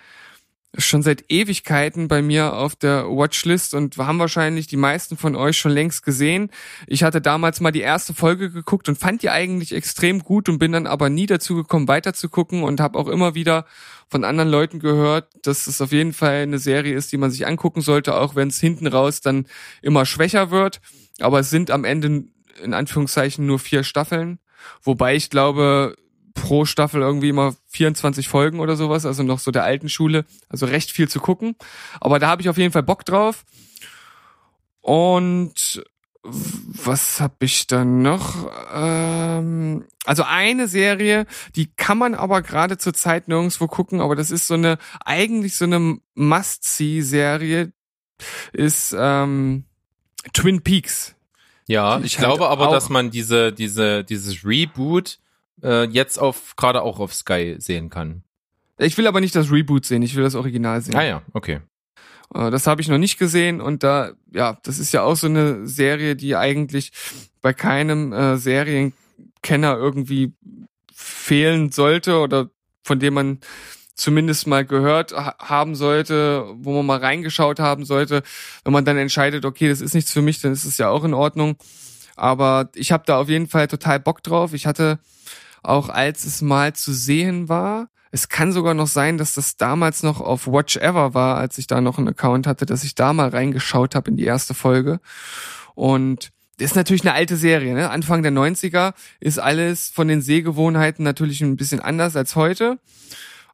[0.77, 5.57] schon seit Ewigkeiten bei mir auf der Watchlist und haben wahrscheinlich die meisten von euch
[5.57, 6.51] schon längst gesehen.
[6.87, 10.59] Ich hatte damals mal die erste Folge geguckt und fand die eigentlich extrem gut und
[10.59, 13.64] bin dann aber nie dazu gekommen, weiter zu gucken und habe auch immer wieder
[14.09, 17.47] von anderen Leuten gehört, dass es auf jeden Fall eine Serie ist, die man sich
[17.47, 19.47] angucken sollte, auch wenn es hinten raus dann
[19.81, 20.81] immer schwächer wird.
[21.21, 22.25] Aber es sind am Ende
[22.62, 24.39] in Anführungszeichen nur vier Staffeln.
[24.83, 25.97] Wobei ich glaube,
[26.43, 30.66] pro Staffel irgendwie immer 24 Folgen oder sowas, also noch so der alten Schule, also
[30.66, 31.57] recht viel zu gucken.
[32.01, 33.45] Aber da habe ich auf jeden Fall Bock drauf.
[34.80, 35.82] Und
[36.22, 38.51] was habe ich dann noch?
[38.72, 41.26] Ähm, also eine Serie,
[41.57, 45.57] die kann man aber gerade zur Zeit nirgendwo gucken, aber das ist so eine eigentlich
[45.57, 47.72] so eine Must-See-Serie,
[48.53, 49.64] ist ähm,
[50.32, 51.14] Twin Peaks.
[51.66, 55.18] Ja, ich, ich glaube halt aber, dass man diese diese dieses Reboot
[55.63, 58.23] äh, jetzt auf gerade auch auf Sky sehen kann.
[58.79, 60.97] Ich will aber nicht das Reboot sehen, ich will das Original sehen.
[60.97, 61.61] Ah ja, okay.
[62.35, 65.27] Äh, das habe ich noch nicht gesehen und da, ja, das ist ja auch so
[65.27, 66.93] eine Serie, die eigentlich
[67.41, 70.33] bei keinem äh, Serienkenner irgendwie
[70.93, 72.51] fehlen sollte oder
[72.85, 73.41] von dem man
[73.95, 78.23] zumindest mal gehört ha haben sollte, wo man mal reingeschaut haben sollte.
[78.65, 81.05] Wenn man dann entscheidet, okay, das ist nichts für mich, dann ist es ja auch
[81.05, 81.57] in Ordnung.
[82.17, 84.53] Aber ich habe da auf jeden Fall total Bock drauf.
[84.55, 84.99] Ich hatte
[85.63, 87.89] auch als es mal zu sehen war.
[88.11, 91.67] Es kann sogar noch sein, dass das damals noch auf Watch Ever war, als ich
[91.67, 95.01] da noch einen Account hatte, dass ich da mal reingeschaut habe in die erste Folge.
[95.75, 97.91] Und das ist natürlich eine alte Serie, ne?
[97.91, 102.79] Anfang der 90er ist alles von den Sehgewohnheiten natürlich ein bisschen anders als heute.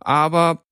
[0.01, 0.65] Aber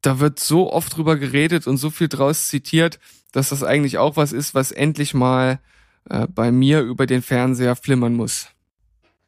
[0.00, 2.98] da wird so oft drüber geredet und so viel draus zitiert,
[3.32, 5.60] dass das eigentlich auch was ist, was endlich mal
[6.08, 8.48] äh, bei mir über den Fernseher flimmern muss.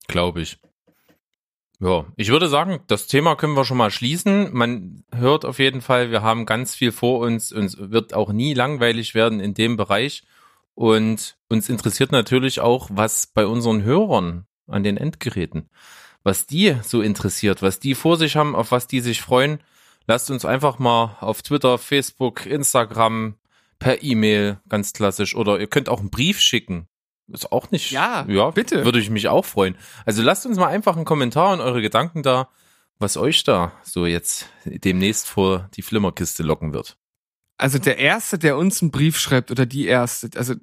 [0.06, 0.58] Glaube ich.
[1.80, 4.52] Ja, ich würde sagen, das Thema können wir schon mal schließen.
[4.52, 8.32] Man hört auf jeden Fall, wir haben ganz viel vor uns und es wird auch
[8.32, 10.24] nie langweilig werden in dem Bereich.
[10.74, 15.70] Und uns interessiert natürlich auch, was bei unseren Hörern an den Endgeräten,
[16.24, 19.60] was die so interessiert, was die vor sich haben, auf was die sich freuen.
[20.08, 23.34] Lasst uns einfach mal auf Twitter, Facebook, Instagram,
[23.78, 26.88] per E-Mail, ganz klassisch, oder ihr könnt auch einen Brief schicken
[27.32, 27.90] ist auch nicht.
[27.90, 28.84] Ja, ja, bitte.
[28.84, 29.76] Würde ich mich auch freuen.
[30.04, 32.48] Also lasst uns mal einfach einen Kommentar und eure Gedanken da,
[32.98, 36.96] was euch da so jetzt demnächst vor die Flimmerkiste locken wird.
[37.56, 40.54] Also der Erste, der uns einen Brief schreibt oder die Erste, also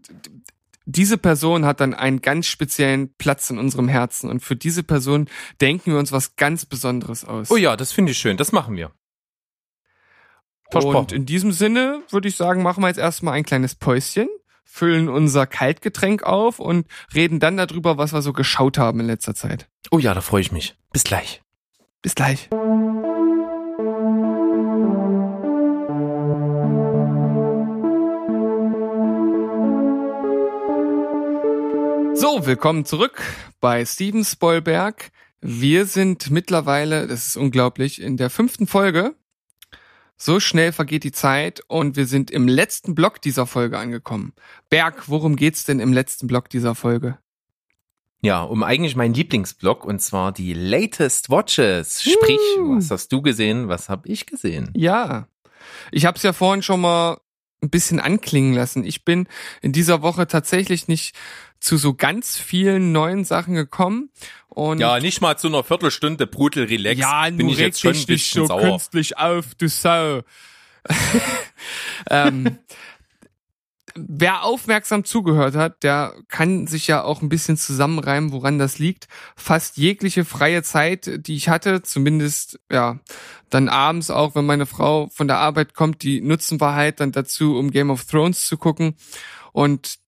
[0.86, 5.28] diese Person hat dann einen ganz speziellen Platz in unserem Herzen und für diese Person
[5.60, 7.52] denken wir uns was ganz Besonderes aus.
[7.52, 8.92] Oh ja, das finde ich schön, das machen wir.
[10.72, 10.98] Versprochen.
[10.98, 14.30] Und in diesem Sinne würde ich sagen, machen wir jetzt erstmal ein kleines Päuschen
[14.66, 19.36] füllen unser Kaltgetränk auf und reden dann darüber, was wir so geschaut haben in letzter
[19.36, 19.70] Zeit.
[19.92, 20.76] Oh ja, da freue ich mich.
[20.92, 21.42] Bis gleich.
[22.02, 22.50] Bis gleich.
[32.14, 33.22] So, willkommen zurück
[33.60, 35.12] bei Steven Spoilberg.
[35.42, 39.16] Wir sind mittlerweile, das ist unglaublich, in der fünften Folge
[40.18, 44.34] So schnell vergeht die Zeit und wir sind im letzten Block dieser Folge angekommen.
[44.70, 47.18] Berg, worum geht's denn im letzten Block dieser Folge?
[48.22, 52.02] Ja, um eigentlich meinen Lieblingsblock und zwar die Latest Watches.
[52.02, 52.78] Sprich, Uh.
[52.78, 54.72] was hast du gesehen, was hab ich gesehen?
[54.74, 55.28] Ja,
[55.92, 57.20] ich habe es ja vorhin schon mal
[57.62, 58.84] ein bisschen anklingen lassen.
[58.84, 59.28] Ich bin
[59.62, 61.16] in dieser Woche tatsächlich nicht
[61.66, 64.12] zu so ganz vielen neuen Sachen gekommen
[64.50, 67.00] und Ja, nicht mal zu einer Viertelstunde Brudel Relax.
[67.00, 68.62] Ja, bin ich jetzt schon dich ein bisschen so sauer.
[68.62, 70.22] künstlich auf, du Sau.
[72.12, 72.60] ähm,
[73.96, 79.08] wer aufmerksam zugehört hat, der kann sich ja auch ein bisschen zusammenreimen, woran das liegt.
[79.36, 83.00] Fast jegliche freie Zeit, die ich hatte, zumindest ja,
[83.50, 87.12] dann abends auch, wenn meine Frau von der Arbeit kommt, die nutzen wir halt dann
[87.12, 88.96] dazu, um Game of Thrones zu gucken.
[89.52, 90.05] Und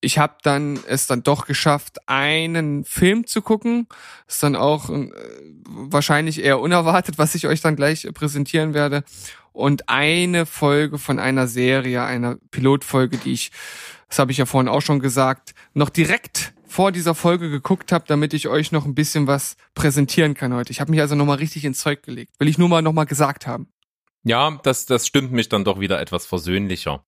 [0.00, 3.88] ich habe dann es dann doch geschafft, einen Film zu gucken.
[4.26, 5.10] Ist dann auch äh,
[5.68, 9.04] wahrscheinlich eher unerwartet, was ich euch dann gleich präsentieren werde.
[9.52, 13.50] Und eine Folge von einer Serie, einer Pilotfolge, die ich,
[14.08, 18.04] das habe ich ja vorhin auch schon gesagt, noch direkt vor dieser Folge geguckt habe,
[18.06, 20.70] damit ich euch noch ein bisschen was präsentieren kann heute.
[20.70, 22.32] Ich habe mich also nochmal richtig ins Zeug gelegt.
[22.38, 23.68] Will ich nur mal nochmal gesagt haben.
[24.22, 27.04] Ja, das, das stimmt mich dann doch wieder etwas versöhnlicher.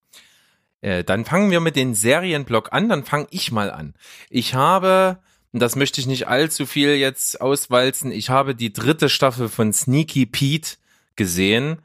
[0.81, 3.93] Äh, dann fangen wir mit den Serienblock an, dann fange ich mal an.
[4.29, 5.19] Ich habe,
[5.53, 10.25] das möchte ich nicht allzu viel jetzt auswalzen, ich habe die dritte Staffel von Sneaky
[10.25, 10.77] Pete
[11.15, 11.81] gesehen.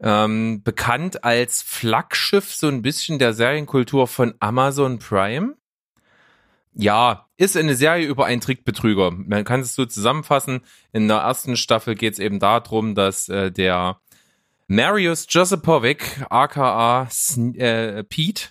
[0.00, 5.54] Ähm, bekannt als Flaggschiff so ein bisschen der Serienkultur von Amazon Prime.
[6.74, 9.12] Ja, ist eine Serie über einen Trickbetrüger.
[9.12, 10.62] Man kann es so zusammenfassen.
[10.92, 14.00] In der ersten Staffel geht es eben darum, dass äh, der
[14.66, 17.08] Marius Josipovic, aka
[17.56, 18.48] äh, Pete,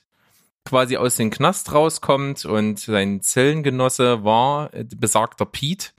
[0.64, 5.90] quasi aus dem Knast rauskommt und sein Zellengenosse war äh, besagter Pete.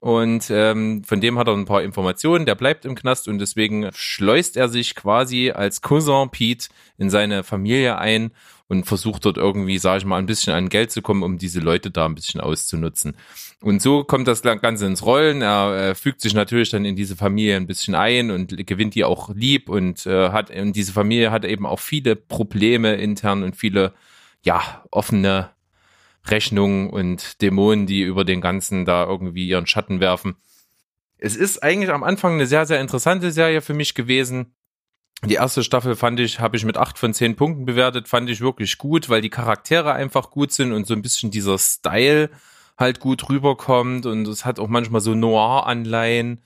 [0.00, 3.90] Und ähm, von dem hat er ein paar Informationen, der bleibt im Knast und deswegen
[3.92, 8.30] schleust er sich quasi als Cousin Pete in seine Familie ein
[8.68, 11.60] und versucht dort irgendwie, sage ich mal, ein bisschen an Geld zu kommen, um diese
[11.60, 13.16] Leute da ein bisschen auszunutzen.
[13.60, 15.40] Und so kommt das Ganze ins Rollen.
[15.40, 19.30] Er fügt sich natürlich dann in diese Familie ein bisschen ein und gewinnt die auch
[19.34, 23.94] lieb und äh, hat und diese Familie hat eben auch viele Probleme intern und viele
[24.42, 25.50] ja offene
[26.26, 30.34] Rechnungen und Dämonen, die über den ganzen da irgendwie ihren Schatten werfen.
[31.18, 34.55] Es ist eigentlich am Anfang eine sehr sehr interessante Serie für mich gewesen.
[35.24, 38.40] Die erste Staffel fand ich, habe ich mit acht von zehn Punkten bewertet, fand ich
[38.40, 42.30] wirklich gut, weil die Charaktere einfach gut sind und so ein bisschen dieser Style
[42.78, 46.42] halt gut rüberkommt und es hat auch manchmal so Noir-Anleihen.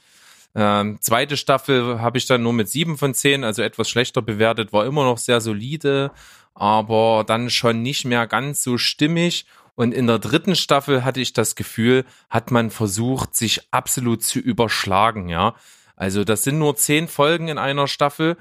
[0.54, 4.72] Ähm, zweite Staffel habe ich dann nur mit sieben von zehn, also etwas schlechter bewertet,
[4.72, 6.12] war immer noch sehr solide,
[6.54, 9.46] aber dann schon nicht mehr ganz so stimmig.
[9.74, 14.38] Und in der dritten Staffel hatte ich das Gefühl, hat man versucht, sich absolut zu
[14.38, 15.54] überschlagen, ja.
[15.96, 18.36] Also das sind nur zehn Folgen in einer Staffel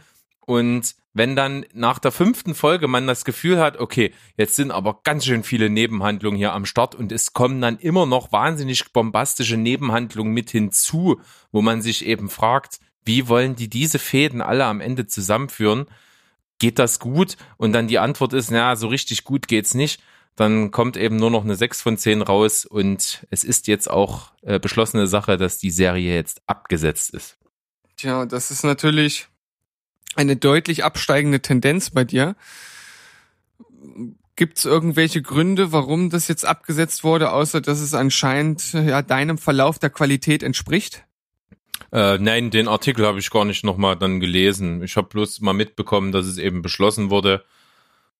[0.50, 5.02] und wenn dann nach der fünften Folge man das Gefühl hat, okay, jetzt sind aber
[5.04, 9.58] ganz schön viele Nebenhandlungen hier am Start und es kommen dann immer noch wahnsinnig bombastische
[9.58, 11.22] Nebenhandlungen mit hinzu,
[11.52, 15.86] wo man sich eben fragt, wie wollen die diese Fäden alle am Ende zusammenführen?
[16.58, 17.38] Geht das gut?
[17.58, 20.02] Und dann die Antwort ist, na, so richtig gut geht's nicht.
[20.36, 24.32] Dann kommt eben nur noch eine 6 von 10 raus und es ist jetzt auch
[24.41, 27.38] äh, beschlossene Sache, dass die Serie jetzt abgesetzt ist.
[27.97, 29.28] Tja, das ist natürlich
[30.16, 32.36] eine deutlich absteigende Tendenz bei dir.
[34.36, 39.38] Gibt es irgendwelche Gründe, warum das jetzt abgesetzt wurde, außer dass es anscheinend ja deinem
[39.38, 41.03] Verlauf der Qualität entspricht?
[41.91, 44.84] Äh, nein, den Artikel habe ich gar nicht nochmal dann gelesen.
[44.84, 47.43] Ich habe bloß mal mitbekommen, dass es eben beschlossen wurde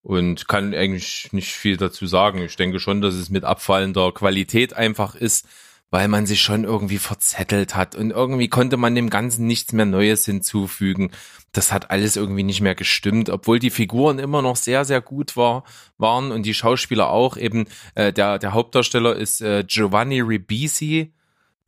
[0.01, 2.41] und kann eigentlich nicht viel dazu sagen.
[2.41, 5.47] Ich denke schon, dass es mit abfallender Qualität einfach ist,
[5.91, 9.85] weil man sich schon irgendwie verzettelt hat und irgendwie konnte man dem Ganzen nichts mehr
[9.85, 11.11] Neues hinzufügen.
[11.51, 15.35] Das hat alles irgendwie nicht mehr gestimmt, obwohl die Figuren immer noch sehr, sehr gut
[15.35, 15.63] war,
[15.97, 17.37] waren und die Schauspieler auch.
[17.37, 17.65] Eben
[17.95, 21.11] äh, der, der Hauptdarsteller ist äh, Giovanni Ribisi,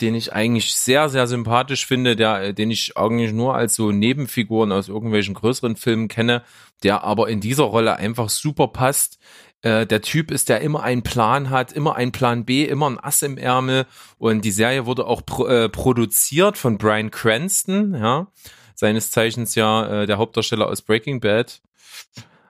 [0.02, 3.92] den ich eigentlich sehr, sehr sympathisch finde, der, äh, den ich eigentlich nur als so
[3.92, 6.44] Nebenfiguren aus irgendwelchen größeren Filmen kenne,
[6.84, 9.20] der aber in dieser Rolle einfach super passt.
[9.62, 13.00] Äh, der Typ ist, der immer einen Plan hat, immer einen Plan B, immer ein
[13.00, 13.86] Ass im Ärmel.
[14.18, 18.28] Und die Serie wurde auch pro, äh, produziert von Brian Cranston, ja,
[18.76, 21.62] seines Zeichens ja äh, der Hauptdarsteller aus Breaking Bad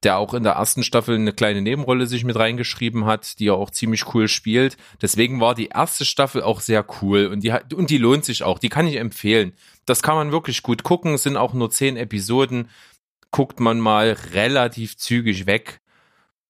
[0.03, 3.55] der auch in der ersten Staffel eine kleine Nebenrolle sich mit reingeschrieben hat, die er
[3.55, 4.77] auch ziemlich cool spielt.
[5.01, 8.43] Deswegen war die erste Staffel auch sehr cool und die hat, und die lohnt sich
[8.43, 8.57] auch.
[8.57, 9.53] Die kann ich empfehlen.
[9.85, 11.13] Das kann man wirklich gut gucken.
[11.13, 12.69] Es sind auch nur zehn Episoden.
[13.29, 15.80] Guckt man mal relativ zügig weg.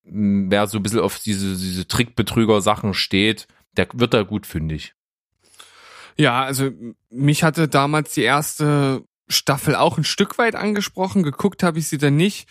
[0.03, 3.47] Wer so ein bisschen auf diese, diese Trickbetrüger-Sachen steht,
[3.77, 4.95] der wird da gut fündig.
[6.17, 6.71] Ja, also
[7.09, 11.23] mich hatte damals die erste Staffel auch ein Stück weit angesprochen.
[11.23, 12.47] Geguckt habe ich sie dann nicht.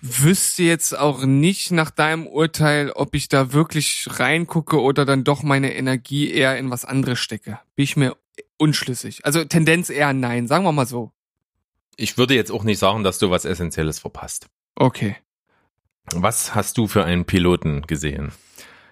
[0.00, 5.42] Wüsste jetzt auch nicht nach deinem Urteil, ob ich da wirklich reingucke oder dann doch
[5.42, 7.58] meine Energie eher in was anderes stecke.
[7.74, 8.16] Bin ich mir
[8.58, 9.24] unschlüssig.
[9.24, 11.12] Also Tendenz eher nein, sagen wir mal so.
[11.96, 14.46] Ich würde jetzt auch nicht sagen, dass du was Essentielles verpasst.
[14.76, 15.16] Okay.
[16.14, 18.32] Was hast du für einen Piloten gesehen?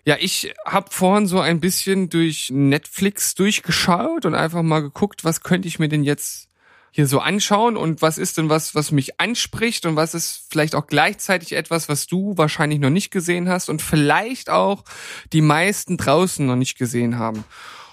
[0.04, 5.40] Ja, ich habe vorhin so ein bisschen durch Netflix durchgeschaut und einfach mal geguckt, was
[5.40, 6.48] könnte ich mir denn jetzt
[6.92, 10.74] hier so anschauen und was ist denn was, was mich anspricht und was ist vielleicht
[10.74, 14.84] auch gleichzeitig etwas, was du wahrscheinlich noch nicht gesehen hast und vielleicht auch
[15.32, 17.44] die meisten draußen noch nicht gesehen haben.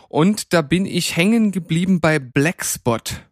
[0.08, 3.24] Und da bin ich hängen geblieben bei Blackspot.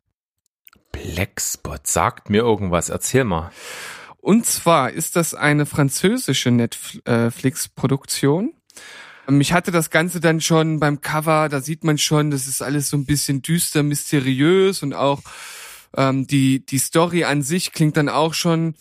[0.92, 2.90] Blackspot sagt mir irgendwas.
[2.90, 3.52] Erzähl mal.
[4.22, 8.54] Und zwar ist das eine französische Netflix-Produktion.
[9.28, 12.90] Mich hatte das Ganze dann schon beim Cover, da sieht man schon, das ist alles
[12.90, 15.22] so ein bisschen düster, mysteriös und auch
[15.96, 18.76] ähm, die, die Story an sich klingt dann auch schon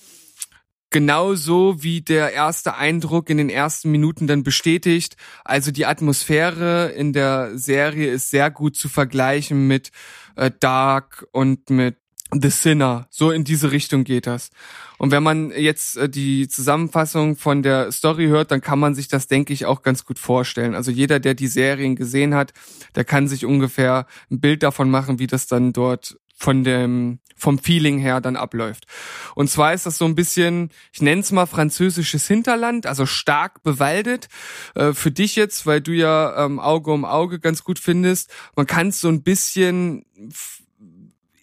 [0.90, 5.16] genauso wie der erste Eindruck in den ersten Minuten dann bestätigt.
[5.44, 9.92] Also die Atmosphäre in der Serie ist sehr gut zu vergleichen mit
[10.34, 11.96] äh, Dark und mit
[12.32, 13.06] The Sinner.
[13.10, 14.50] So in diese Richtung geht das.
[14.98, 19.08] Und wenn man jetzt äh, die Zusammenfassung von der Story hört, dann kann man sich
[19.08, 20.74] das, denke ich, auch ganz gut vorstellen.
[20.74, 22.52] Also jeder, der die Serien gesehen hat,
[22.94, 27.58] der kann sich ungefähr ein Bild davon machen, wie das dann dort von dem vom
[27.58, 28.86] Feeling her dann abläuft.
[29.34, 33.62] Und zwar ist das so ein bisschen, ich nenne es mal französisches Hinterland, also stark
[33.62, 34.28] bewaldet.
[34.74, 38.66] Äh, für dich jetzt, weil du ja ähm, Auge um Auge ganz gut findest, man
[38.66, 40.04] kann es so ein bisschen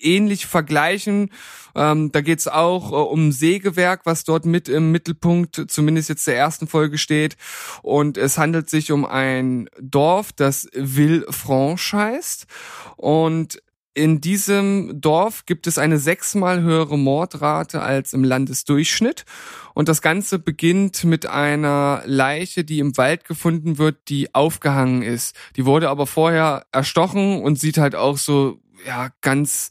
[0.08, 1.32] ähnlich vergleichen.
[1.76, 6.38] Ähm, da geht's auch äh, um Sägewerk, was dort mit im Mittelpunkt, zumindest jetzt der
[6.38, 7.38] ersten Folge steht.
[7.84, 12.48] Und es handelt sich um ein Dorf, das Villefranche heißt.
[12.96, 13.62] Und
[13.98, 19.26] in diesem Dorf gibt es eine sechsmal höhere Mordrate als im Landesdurchschnitt.
[19.74, 25.36] Und das Ganze beginnt mit einer Leiche, die im Wald gefunden wird, die aufgehangen ist.
[25.56, 29.70] Die wurde aber vorher erstochen und sieht halt auch so, ja, ganz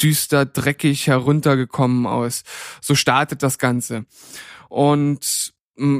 [0.00, 2.42] düster, dreckig heruntergekommen aus.
[2.80, 4.04] So startet das Ganze.
[4.68, 5.54] Und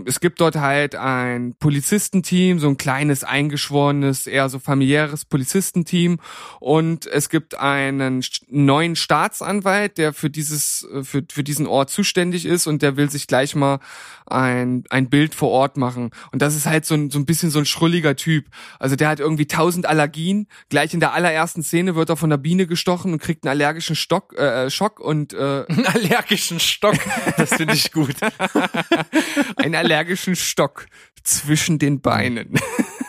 [0.07, 6.19] es gibt dort halt ein Polizistenteam, so ein kleines, eingeschworenes, eher so familiäres Polizistenteam.
[6.61, 12.47] Und es gibt einen neuen Staatsanwalt, der für dieses, äh, für, für diesen Ort zuständig
[12.47, 13.81] ist und der will sich gleich mal
[14.27, 16.11] ein, ein Bild vor Ort machen.
[16.33, 18.47] Und das ist halt so ein, so ein bisschen so ein schrulliger Typ.
[18.79, 20.49] Also der hat irgendwie tausend Allergien.
[20.71, 23.95] Gleich in der allerersten Szene wird er von der Biene gestochen und kriegt einen allergischen
[23.95, 26.97] Stock, äh, Schock und äh, einen allergischen Stock.
[27.37, 28.17] Das finde ich gut.
[29.67, 30.87] einen allergischen Stock
[31.23, 32.55] zwischen den Beinen.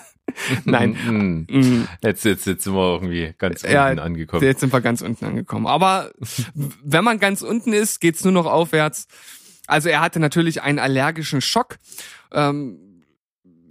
[0.65, 1.47] Nein.
[1.47, 1.87] Mm.
[2.03, 4.43] Jetzt, jetzt, jetzt sind wir irgendwie ganz unten ja, angekommen.
[4.43, 5.67] Jetzt sind wir ganz unten angekommen.
[5.67, 6.11] Aber
[6.83, 9.07] wenn man ganz unten ist, geht's nur noch aufwärts.
[9.67, 11.77] Also er hatte natürlich einen allergischen Schock.
[12.31, 12.86] Ähm,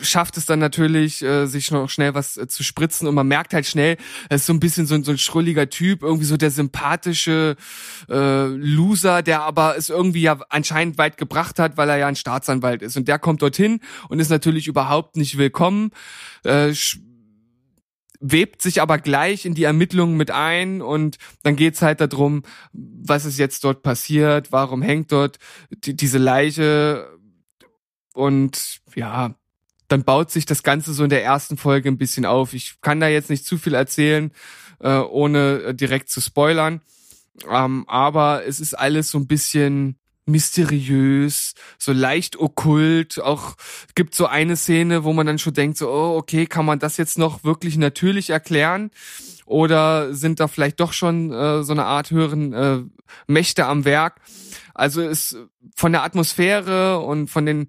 [0.00, 3.54] schafft es dann natürlich, äh, sich noch schnell was äh, zu spritzen und man merkt
[3.54, 3.96] halt schnell,
[4.28, 7.56] er ist so ein bisschen so ein, so ein schrulliger Typ, irgendwie so der sympathische
[8.08, 12.16] äh, Loser, der aber es irgendwie ja anscheinend weit gebracht hat, weil er ja ein
[12.16, 12.96] Staatsanwalt ist.
[12.96, 15.90] Und der kommt dorthin und ist natürlich überhaupt nicht willkommen,
[16.44, 16.72] äh,
[18.20, 22.42] webt sich aber gleich in die Ermittlungen mit ein und dann geht's halt darum,
[22.72, 25.38] was ist jetzt dort passiert, warum hängt dort
[25.70, 27.08] die, diese Leiche
[28.14, 29.34] und ja,
[29.88, 32.54] dann baut sich das Ganze so in der ersten Folge ein bisschen auf.
[32.54, 34.32] Ich kann da jetzt nicht zu viel erzählen,
[34.80, 36.80] äh, ohne äh, direkt zu spoilern.
[37.50, 43.20] Ähm, aber es ist alles so ein bisschen mysteriös, so leicht okkult.
[43.20, 43.54] Auch
[43.94, 46.96] gibt so eine Szene, wo man dann schon denkt, so, oh, okay, kann man das
[46.96, 48.90] jetzt noch wirklich natürlich erklären?
[49.46, 52.82] Oder sind da vielleicht doch schon äh, so eine Art höheren äh,
[53.28, 54.20] Mächte am Werk?
[54.74, 55.36] Also ist
[55.76, 57.68] von der Atmosphäre und von den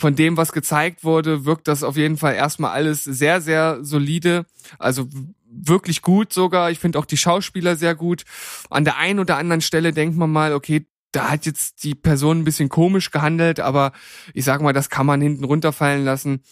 [0.00, 4.46] von dem, was gezeigt wurde, wirkt das auf jeden Fall erstmal alles sehr, sehr solide.
[4.78, 5.06] Also
[5.50, 6.70] wirklich gut sogar.
[6.70, 8.24] Ich finde auch die Schauspieler sehr gut.
[8.70, 12.38] An der einen oder anderen Stelle denkt man mal, okay, da hat jetzt die Person
[12.38, 13.92] ein bisschen komisch gehandelt, aber
[14.32, 16.42] ich sag mal, das kann man hinten runterfallen lassen.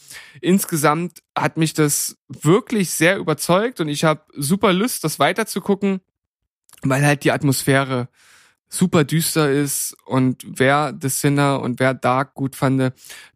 [0.41, 6.01] Insgesamt hat mich das wirklich sehr überzeugt und ich habe super Lust, das weiterzugucken,
[6.83, 8.09] weil halt die Atmosphäre
[8.69, 12.93] super düster ist und wer The Sinner und wer Dark gut fand,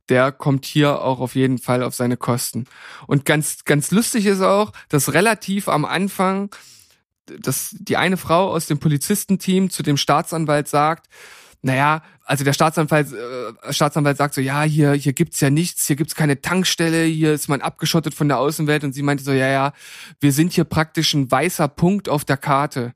[0.09, 2.67] der kommt hier auch auf jeden Fall auf seine Kosten.
[3.07, 6.51] Und ganz, ganz lustig ist auch, dass relativ am Anfang
[7.27, 11.09] dass die eine Frau aus dem Polizistenteam zu dem Staatsanwalt sagt,
[11.63, 15.97] naja, also der Staatsanwalt, äh, Staatsanwalt sagt so, ja, hier, hier gibt's ja nichts, hier
[15.97, 19.49] gibt's keine Tankstelle, hier ist man abgeschottet von der Außenwelt und sie meinte so, ja,
[19.49, 19.73] ja,
[20.19, 22.95] wir sind hier praktisch ein weißer Punkt auf der Karte.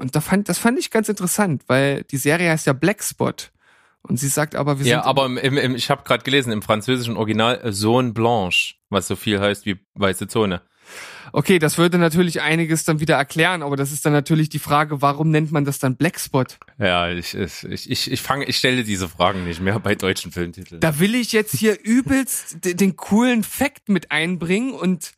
[0.00, 3.52] Und da fand, das fand ich ganz interessant, weil die Serie heißt ja Blackspot.
[4.02, 5.06] Und sie sagt aber, wir Ja, sind.
[5.08, 9.14] aber im, im, im, ich habe gerade gelesen, im französischen Original Zone Blanche, was so
[9.14, 10.62] viel heißt wie weiße Zone.
[11.32, 15.02] Okay, das würde natürlich einiges dann wieder erklären, aber das ist dann natürlich die Frage,
[15.02, 16.58] warum nennt man das dann Blackspot?
[16.78, 20.80] Ja, ich, ich, ich, ich fange, ich stelle diese Fragen nicht mehr bei deutschen Filmtiteln.
[20.80, 25.12] Da will ich jetzt hier übelst den, coolen Fact mit einbringen und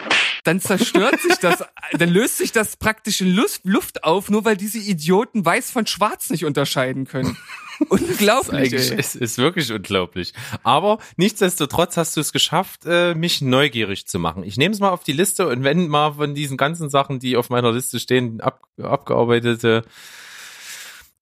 [0.45, 4.57] dann zerstört sich das, dann löst sich das praktisch in Luft, Luft auf, nur weil
[4.57, 7.37] diese Idioten weiß von schwarz nicht unterscheiden können.
[7.89, 8.73] Unglaublich.
[8.73, 8.99] Ey.
[8.99, 10.33] ist, ist wirklich unglaublich.
[10.63, 14.45] Aber nichtsdestotrotz hast du es geschafft, äh, mich neugierig zu machen.
[14.45, 17.37] Ich nehme es mal auf die Liste und wenn mal von diesen ganzen Sachen, die
[17.37, 19.85] auf meiner Liste stehen, ab, abgearbeitete,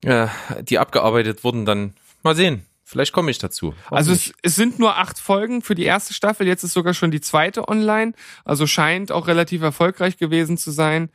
[0.02, 0.26] äh,
[0.62, 2.64] die abgearbeitet wurden, dann mal sehen.
[2.84, 3.72] Vielleicht komme ich dazu.
[3.90, 7.12] Also es, es sind nur acht Folgen für die erste Staffel, jetzt ist sogar schon
[7.12, 8.14] die zweite online,
[8.44, 11.10] also scheint auch relativ erfolgreich gewesen zu sein.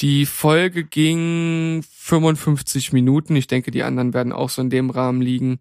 [0.00, 5.22] Die Folge ging 55 Minuten, ich denke, die anderen werden auch so in dem Rahmen
[5.22, 5.60] liegen.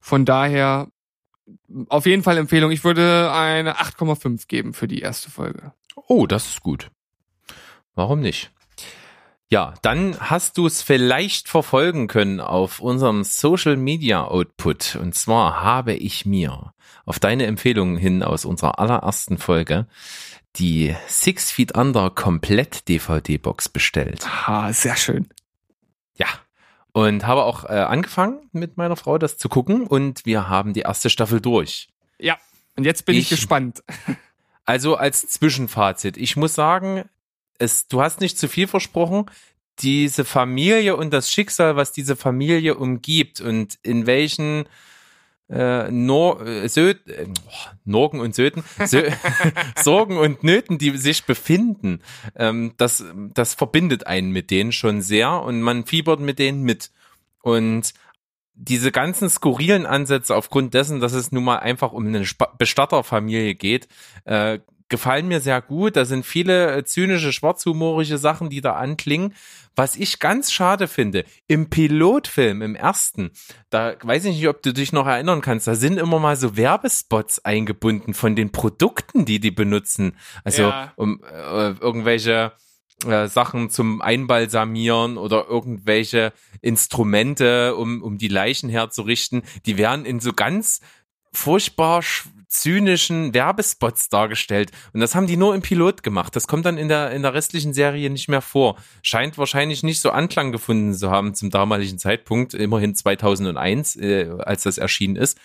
[0.00, 0.88] Von daher
[1.88, 2.70] auf jeden Fall Empfehlung.
[2.70, 5.72] Ich würde eine 8,5 geben für die erste Folge.
[5.96, 6.90] Oh, das ist gut.
[7.94, 8.50] Warum nicht?
[9.50, 14.96] Ja, dann hast du es vielleicht verfolgen können auf unserem Social Media Output.
[14.96, 16.72] Und zwar habe ich mir
[17.04, 19.86] auf deine Empfehlungen hin aus unserer allerersten Folge
[20.56, 24.26] die Six Feet Under Komplett DVD Box bestellt.
[24.46, 25.28] Ah, sehr schön.
[26.16, 26.26] Ja.
[26.92, 30.82] Und habe auch äh, angefangen mit meiner Frau das zu gucken und wir haben die
[30.82, 31.88] erste Staffel durch.
[32.18, 32.38] Ja,
[32.76, 33.82] und jetzt bin ich, Ich- gespannt.
[34.64, 37.04] Also als Zwischenfazit, ich muss sagen,
[37.58, 39.26] es, du hast nicht zu viel versprochen.
[39.80, 44.66] Diese Familie und das Schicksal, was diese Familie umgibt und in welchen
[45.50, 49.10] äh, Nor äh, Söd äh, oh, Norgen und Söden, Sö
[49.82, 52.00] Sorgen und Nöten, die sich befinden,
[52.36, 53.04] ähm, das,
[53.34, 56.90] das verbindet einen mit denen schon sehr und man fiebert mit denen mit.
[57.42, 57.92] Und
[58.54, 62.24] diese ganzen skurrilen Ansätze aufgrund dessen, dass es nun mal einfach um eine
[62.58, 63.88] Bestatterfamilie geht,
[64.24, 65.96] äh, gefallen mir sehr gut.
[65.96, 69.34] Da sind viele äh, zynische, schwarzhumorische Sachen, die da anklingen.
[69.76, 73.32] Was ich ganz schade finde, im Pilotfilm, im ersten,
[73.70, 76.56] da weiß ich nicht, ob du dich noch erinnern kannst, da sind immer mal so
[76.56, 80.16] Werbespots eingebunden von den Produkten, die die benutzen.
[80.44, 80.92] Also Ja.
[80.94, 82.52] um äh, irgendwelche
[83.06, 90.20] äh, Sachen zum Einbalsamieren oder irgendwelche Instrumente, um, um die Leichen herzurichten, die werden in
[90.20, 90.80] so ganz
[91.32, 94.70] furchtbar sch- zynischen Werbespots dargestellt.
[94.92, 96.36] Und das haben die nur im Pilot gemacht.
[96.36, 98.76] Das kommt dann in der, in der restlichen Serie nicht mehr vor.
[99.02, 104.62] Scheint wahrscheinlich nicht so Anklang gefunden zu haben zum damaligen Zeitpunkt, immerhin 2001, äh, als
[104.62, 105.36] das erschienen ist.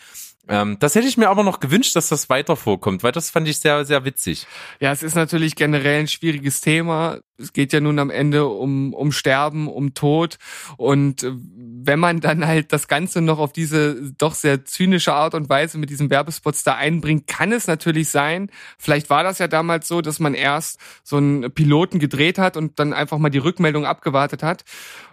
[0.50, 3.47] Ähm, das hätte ich mir aber noch gewünscht, dass das weiter vorkommt, weil das fand
[3.47, 4.47] ich sehr, sehr witzig.
[4.80, 7.20] Ja, es ist natürlich generell ein schwieriges Thema.
[7.38, 10.38] Es geht ja nun am Ende um, um Sterben, um Tod.
[10.76, 15.36] Und äh, wenn man dann halt das Ganze noch auf diese doch sehr zynische Art
[15.36, 19.47] und Weise mit diesen Werbespots da einbringt, kann es natürlich sein, vielleicht war das ja
[19.47, 23.38] damals so, dass man erst so einen Piloten gedreht hat und dann einfach mal die
[23.38, 24.66] Rückmeldung abgewartet hat,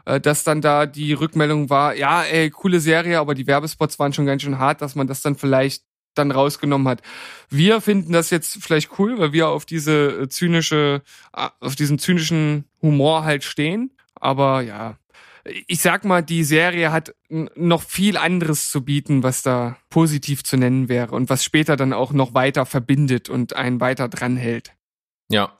[0.06, 4.12] äh, dass dann da die Rückmeldung war, ja, ey, coole Serie, aber die Werbespots waren
[4.12, 5.82] schon ganz schön hart, dass man das dann vielleicht
[6.14, 7.02] dann rausgenommen hat.
[7.50, 11.02] Wir finden das jetzt vielleicht cool, weil wir auf diese äh, zynische,
[11.34, 13.90] äh, auf diesen zynischen Humor halt stehen.
[14.14, 14.96] Aber ja,
[15.66, 20.56] ich sag mal, die Serie hat noch viel anderes zu bieten, was da positiv zu
[20.56, 24.72] nennen wäre und was später dann auch noch weiter verbindet und einen weiter dranhält.
[25.28, 25.58] Ja.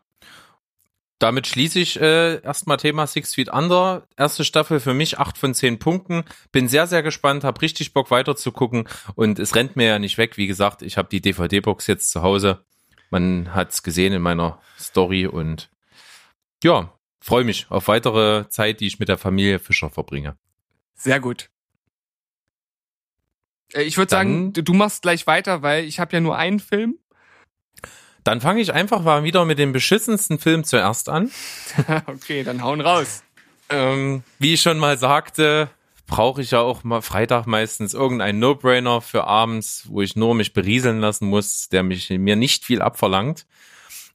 [1.19, 4.07] Damit schließe ich äh, erstmal Thema Six Feet Under.
[4.19, 6.25] Erste Staffel für mich acht von zehn Punkten.
[6.53, 9.99] Bin sehr, sehr gespannt, habe richtig Bock weiter zu gucken und es rennt mir ja
[9.99, 10.37] nicht weg.
[10.37, 12.65] Wie gesagt, ich habe die DVD-Box jetzt zu Hause.
[13.11, 15.71] Man hat es gesehen in meiner Story und
[16.63, 20.37] ja, freue mich auf weitere Zeit, die ich mit der Familie Fischer verbringe.
[20.95, 21.49] Sehr gut.
[23.73, 26.61] Äh, Ich würde sagen, du du machst gleich weiter, weil ich habe ja nur einen
[26.61, 26.99] Film.
[28.27, 31.31] Dann fange ich einfach mal wieder mit dem beschissensten Film zuerst an.
[32.07, 33.23] okay, dann hauen raus.
[33.69, 35.71] Ähm, wie ich schon mal sagte,
[36.09, 40.55] brauche ich ja auch mal Freitag meistens irgendeinen No-Brainer für abends, wo ich nur mich
[40.55, 43.47] berieseln lassen muss, der mich mir nicht viel abverlangt.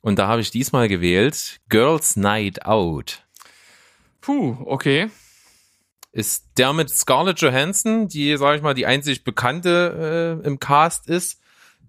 [0.01, 3.23] Und da habe ich diesmal gewählt Girls Night Out.
[4.19, 5.09] Puh, okay.
[6.11, 11.07] Ist der mit Scarlett Johansson, die, sage ich mal, die einzig bekannte äh, im Cast
[11.07, 11.40] ist,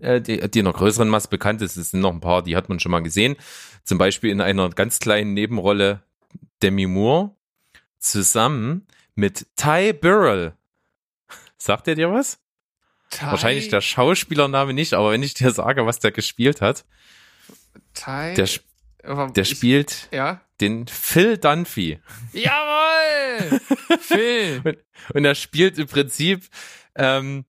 [0.03, 1.77] äh, die, die in einer größeren Masse bekannt ist.
[1.77, 3.37] Es sind noch ein paar, die hat man schon mal gesehen.
[3.85, 6.03] Zum Beispiel in einer ganz kleinen Nebenrolle
[6.63, 7.35] Demi Moore
[7.99, 10.55] zusammen mit Ty Burrell.
[11.59, 12.39] Sagt er dir was?
[13.11, 16.85] Ty, Wahrscheinlich der Schauspielername nicht, aber wenn ich dir sage, was der gespielt hat,
[17.95, 18.49] Ty, der,
[19.05, 20.41] der ich- spielt Ja.
[20.61, 22.01] den Phil Dunphy.
[22.33, 23.61] Jawohl!
[24.01, 24.61] Phil!
[24.65, 24.79] Und,
[25.15, 26.49] und er spielt im Prinzip,
[26.95, 27.45] ähm,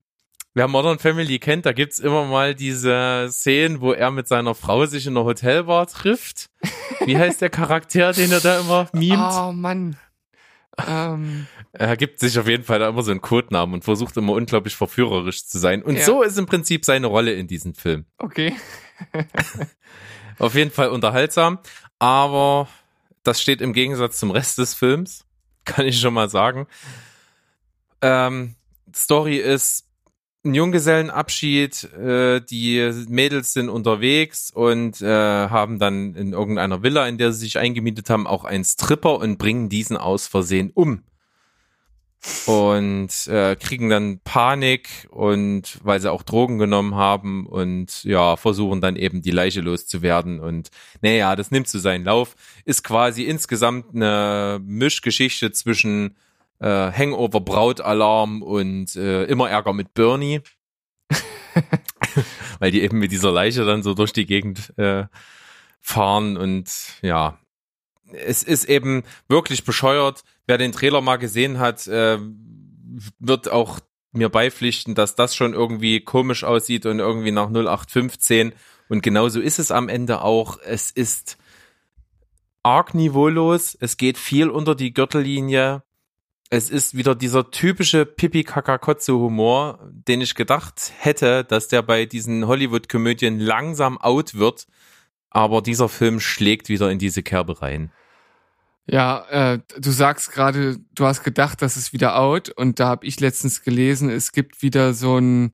[0.53, 4.85] wer Modern Family kennt, da gibt's immer mal diese Szenen, wo er mit seiner Frau
[4.85, 6.49] sich in einer Hotelbar trifft.
[7.05, 9.17] Wie heißt der Charakter, den er da immer mimt?
[9.33, 9.97] Oh Mann.
[10.87, 14.33] Ähm, Er gibt sich auf jeden Fall da immer so einen Codenamen und versucht immer
[14.33, 15.83] unglaublich verführerisch zu sein.
[15.83, 16.03] Und Ja.
[16.05, 18.05] so ist im Prinzip seine Rolle in diesem Film.
[18.17, 18.55] okay.
[20.39, 21.59] Auf jeden Fall unterhaltsam,
[21.99, 22.67] aber
[23.23, 25.25] das steht im Gegensatz zum Rest des Films,
[25.65, 26.67] kann ich schon mal sagen.
[28.01, 28.55] Ähm,
[28.95, 29.85] Story ist
[30.45, 37.17] ein Junggesellenabschied, äh, die Mädels sind unterwegs und äh, haben dann in irgendeiner Villa, in
[37.17, 41.03] der sie sich eingemietet haben, auch einen Stripper und bringen diesen aus Versehen um.
[42.45, 48.79] Und äh, kriegen dann Panik und weil sie auch Drogen genommen haben und ja, versuchen
[48.79, 50.39] dann eben die Leiche loszuwerden.
[50.39, 50.69] Und
[51.01, 52.35] naja, das nimmt so seinen Lauf.
[52.63, 56.15] Ist quasi insgesamt eine Mischgeschichte zwischen
[56.63, 60.41] äh, Hangover, Brautalarm und äh, immer Ärger mit Bernie.
[62.59, 65.05] Weil die eben mit dieser Leiche dann so durch die Gegend äh,
[65.81, 66.69] fahren und
[67.01, 67.37] ja,
[68.13, 70.23] es ist eben wirklich bescheuert.
[70.45, 72.19] Wer den Trailer mal gesehen hat, äh,
[73.19, 73.79] wird auch
[74.13, 78.53] mir beipflichten, dass das schon irgendwie komisch aussieht und irgendwie nach 0815
[78.87, 80.59] und genauso ist es am Ende auch.
[80.63, 81.37] Es ist
[82.61, 85.83] arg niveaulos, es geht viel unter die Gürtellinie.
[86.55, 92.05] Es ist wieder dieser typische pipi kotze humor den ich gedacht hätte, dass der bei
[92.05, 94.67] diesen Hollywood-Komödien langsam out wird.
[95.31, 97.91] Aber dieser Film schlägt wieder in diese Kerbe rein.
[98.85, 103.07] Ja, äh, du sagst gerade, du hast gedacht, das ist wieder out und da habe
[103.07, 105.53] ich letztens gelesen, es gibt wieder so einen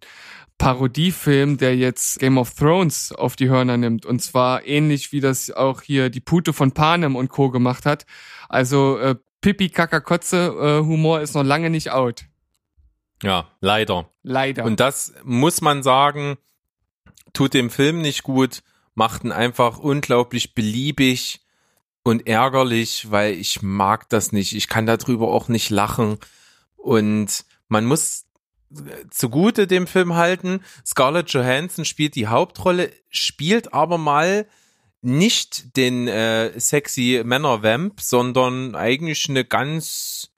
[0.58, 5.50] Parodiefilm, der jetzt Game of Thrones auf die Hörner nimmt und zwar ähnlich wie das
[5.50, 7.52] auch hier die Pute von Panem und Co.
[7.52, 8.06] gemacht hat.
[8.50, 12.26] Also äh, Pipi Kakakotze äh, Humor ist noch lange nicht out.
[13.24, 14.10] Ja, leider.
[14.24, 14.64] Leider.
[14.64, 16.38] Und das muss man sagen,
[17.34, 18.64] tut dem Film nicht gut,
[18.96, 21.42] macht ihn einfach unglaublich beliebig
[22.04, 24.56] und ärgerlich, weil ich mag das nicht.
[24.56, 26.18] Ich kann darüber auch nicht lachen.
[26.76, 28.26] Und man muss
[29.10, 34.48] zugute dem Film halten, Scarlett Johansson spielt die Hauptrolle, spielt aber mal
[35.02, 40.32] nicht den äh, sexy Männer-Vamp, sondern eigentlich eine ganz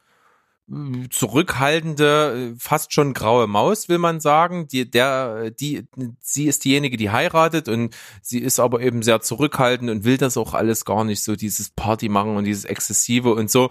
[0.72, 4.68] äh, zurückhaltende, äh, fast schon graue Maus, will man sagen.
[4.68, 5.88] Die, der, die,
[6.20, 10.38] sie ist diejenige, die heiratet und sie ist aber eben sehr zurückhaltend und will das
[10.38, 13.70] auch alles gar nicht so, dieses Party machen und dieses Exzessive und so.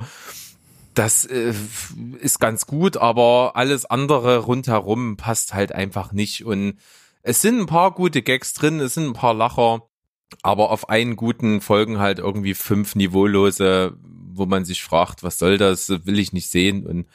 [0.95, 1.55] Das äh,
[2.18, 6.45] ist ganz gut, aber alles andere rundherum passt halt einfach nicht.
[6.45, 6.78] Und
[7.22, 9.82] es sind ein paar gute Gags drin, es sind ein paar Lacher,
[10.42, 13.96] aber auf einen guten folgen halt irgendwie fünf niveaulose,
[14.32, 16.86] wo man sich fragt, was soll das, will ich nicht sehen.
[16.86, 17.06] Und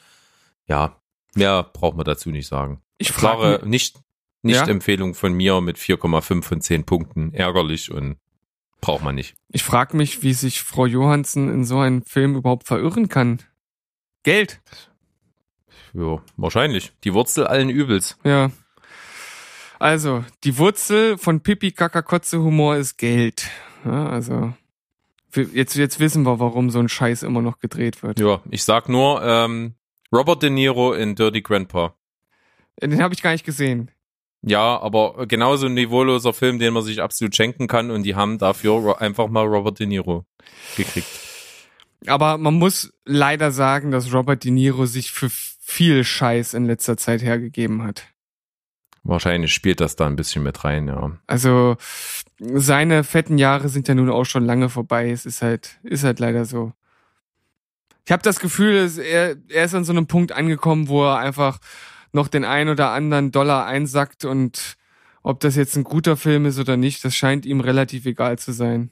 [0.66, 1.00] ja,
[1.34, 2.82] mehr braucht man dazu nicht sagen.
[2.98, 4.00] ich frage Klare nicht,
[4.42, 4.66] nicht Ja?
[4.66, 7.32] Empfehlung von mir mit 4,5 von 10 Punkten.
[7.32, 8.16] Ärgerlich und
[8.80, 9.34] braucht man nicht.
[9.50, 13.40] ich frag mich, wie sich Frau Johansen in so einen Film überhaupt verirren kann.
[14.22, 14.60] Geld.
[15.92, 16.92] Ja, wahrscheinlich.
[17.04, 18.18] Die Wurzel allen Übels.
[18.22, 18.50] Ja.
[19.78, 23.48] Also, die Wurzel von Pipi Kakakotze Humor ist Geld.
[23.84, 24.52] Ja, also,
[25.34, 28.18] jetzt, jetzt wissen wir, warum so ein Scheiß immer noch gedreht wird.
[28.18, 29.74] Ja, ich sag nur, ähm,
[30.12, 31.94] Robert De Niro in Dirty Grandpa.
[32.80, 33.90] Den habe ich gar nicht gesehen.
[34.42, 38.38] Ja, aber genauso ein niveauloser Film, den man sich absolut schenken kann und die haben
[38.38, 40.24] dafür einfach mal Robert De Niro
[40.76, 41.08] gekriegt.
[42.06, 46.96] Aber man muss leider sagen, dass Robert De Niro sich für viel Scheiß in letzter
[46.96, 48.04] Zeit hergegeben hat.
[49.06, 51.12] Wahrscheinlich spielt das da ein bisschen mit rein, ja.
[51.28, 51.76] Also,
[52.38, 55.10] seine fetten Jahre sind ja nun auch schon lange vorbei.
[55.10, 56.72] Es ist halt, ist halt leider so.
[58.04, 61.18] Ich habe das Gefühl, dass er, er ist an so einem Punkt angekommen, wo er
[61.18, 61.58] einfach
[62.12, 64.76] noch den ein oder anderen Dollar einsackt und
[65.22, 68.52] ob das jetzt ein guter Film ist oder nicht, das scheint ihm relativ egal zu
[68.52, 68.90] sein.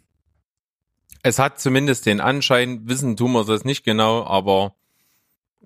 [1.23, 4.75] Es hat zumindest den Anschein, wissen tun wir das nicht genau, aber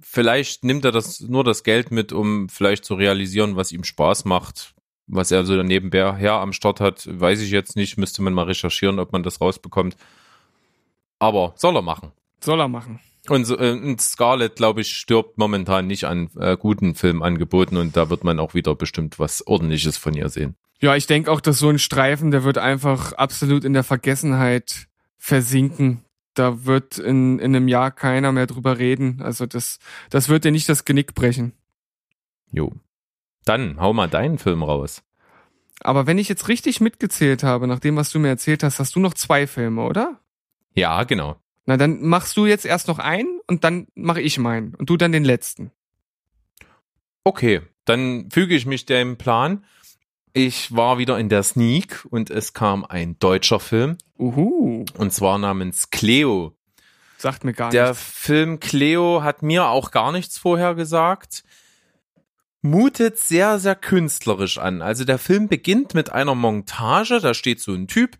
[0.01, 4.25] vielleicht nimmt er das nur das Geld mit, um vielleicht zu realisieren, was ihm Spaß
[4.25, 4.75] macht.
[5.07, 7.97] Was er so nebenher am Start hat, weiß ich jetzt nicht.
[7.97, 9.97] Müsste man mal recherchieren, ob man das rausbekommt.
[11.19, 12.12] Aber soll er machen.
[12.41, 13.01] Soll er machen.
[13.29, 17.97] Und, so, äh, und Scarlett, glaube ich, stirbt momentan nicht an äh, guten Filmangeboten und
[17.97, 20.57] da wird man auch wieder bestimmt was Ordentliches von ihr sehen.
[20.81, 24.87] Ja, ich denke auch, dass so ein Streifen, der wird einfach absolut in der Vergessenheit
[25.19, 26.05] versinken.
[26.39, 29.20] Da wird in, in einem Jahr keiner mehr drüber reden.
[29.23, 29.78] Also das,
[30.10, 31.52] das wird dir nicht das Genick brechen.
[32.52, 32.73] Jo.
[33.44, 35.02] Dann hau mal deinen Film raus.
[35.81, 38.94] Aber wenn ich jetzt richtig mitgezählt habe, nach dem, was du mir erzählt hast, hast
[38.94, 40.20] du noch zwei Filme, oder?
[40.74, 41.36] Ja, genau.
[41.66, 44.97] Na, dann machst du jetzt erst noch einen und dann mache ich meinen und du
[44.97, 45.73] dann den letzten.
[47.24, 49.65] Okay, dann füge ich mich dem Plan.
[50.32, 54.84] Ich war wieder in der Sneak und es kam ein deutscher Film Uhu.
[54.96, 56.55] und zwar namens Cleo.
[57.16, 58.02] Sagt mir gar Der nichts.
[58.02, 61.42] Film Cleo hat mir auch gar nichts vorher gesagt.
[62.60, 64.82] Mutet sehr, sehr künstlerisch an.
[64.82, 67.20] Also der Film beginnt mit einer Montage.
[67.20, 68.16] Da steht so ein Typ,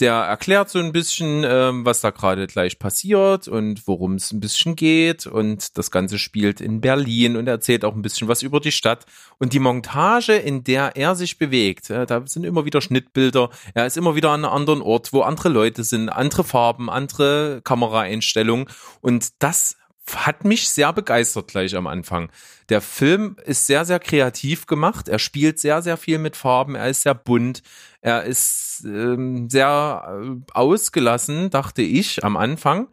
[0.00, 4.40] der erklärt so ein bisschen, ähm, was da gerade gleich passiert und worum es ein
[4.40, 5.26] bisschen geht.
[5.26, 9.06] Und das Ganze spielt in Berlin und erzählt auch ein bisschen was über die Stadt.
[9.38, 13.50] Und die Montage, in der er sich bewegt, äh, da sind immer wieder Schnittbilder.
[13.74, 17.60] Er ist immer wieder an einem anderen Ort, wo andere Leute sind, andere Farben, andere
[17.64, 18.66] Kameraeinstellungen.
[19.00, 19.76] Und das
[20.14, 22.30] hat mich sehr begeistert gleich am Anfang.
[22.68, 25.08] Der Film ist sehr, sehr kreativ gemacht.
[25.08, 26.74] Er spielt sehr, sehr viel mit Farben.
[26.74, 27.62] Er ist sehr bunt.
[28.00, 32.88] Er ist ähm, sehr äh, ausgelassen, dachte ich am Anfang.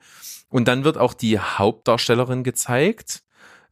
[0.50, 3.24] Und dann wird auch die Hauptdarstellerin gezeigt,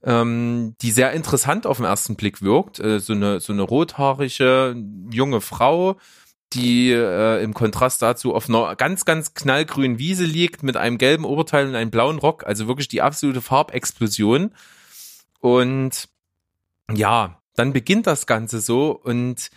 [0.04, 2.80] ähm, die sehr interessant auf den ersten Blick wirkt.
[2.80, 4.76] Äh, so eine so eine rothaarige
[5.12, 5.98] junge Frau,
[6.54, 11.26] die äh, im Kontrast dazu auf einer ganz, ganz knallgrünen Wiese liegt mit einem gelben
[11.26, 12.46] Oberteil und einem blauen Rock.
[12.46, 14.52] Also wirklich die absolute Farbexplosion.
[15.40, 16.10] Und
[16.92, 19.50] ja, dann beginnt das Ganze so und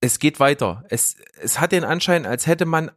[0.00, 0.84] es geht weiter.
[0.88, 2.90] Es, es hat den Anschein, als hätte man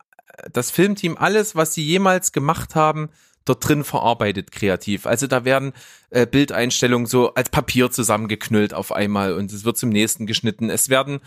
[0.51, 3.09] das Filmteam alles, was sie jemals gemacht haben,
[3.45, 5.05] dort drin verarbeitet kreativ.
[5.05, 5.73] Also da werden
[6.09, 10.69] äh, Bildeinstellungen so als Papier zusammengeknüllt auf einmal und es wird zum nächsten geschnitten.
[10.69, 11.19] Es werden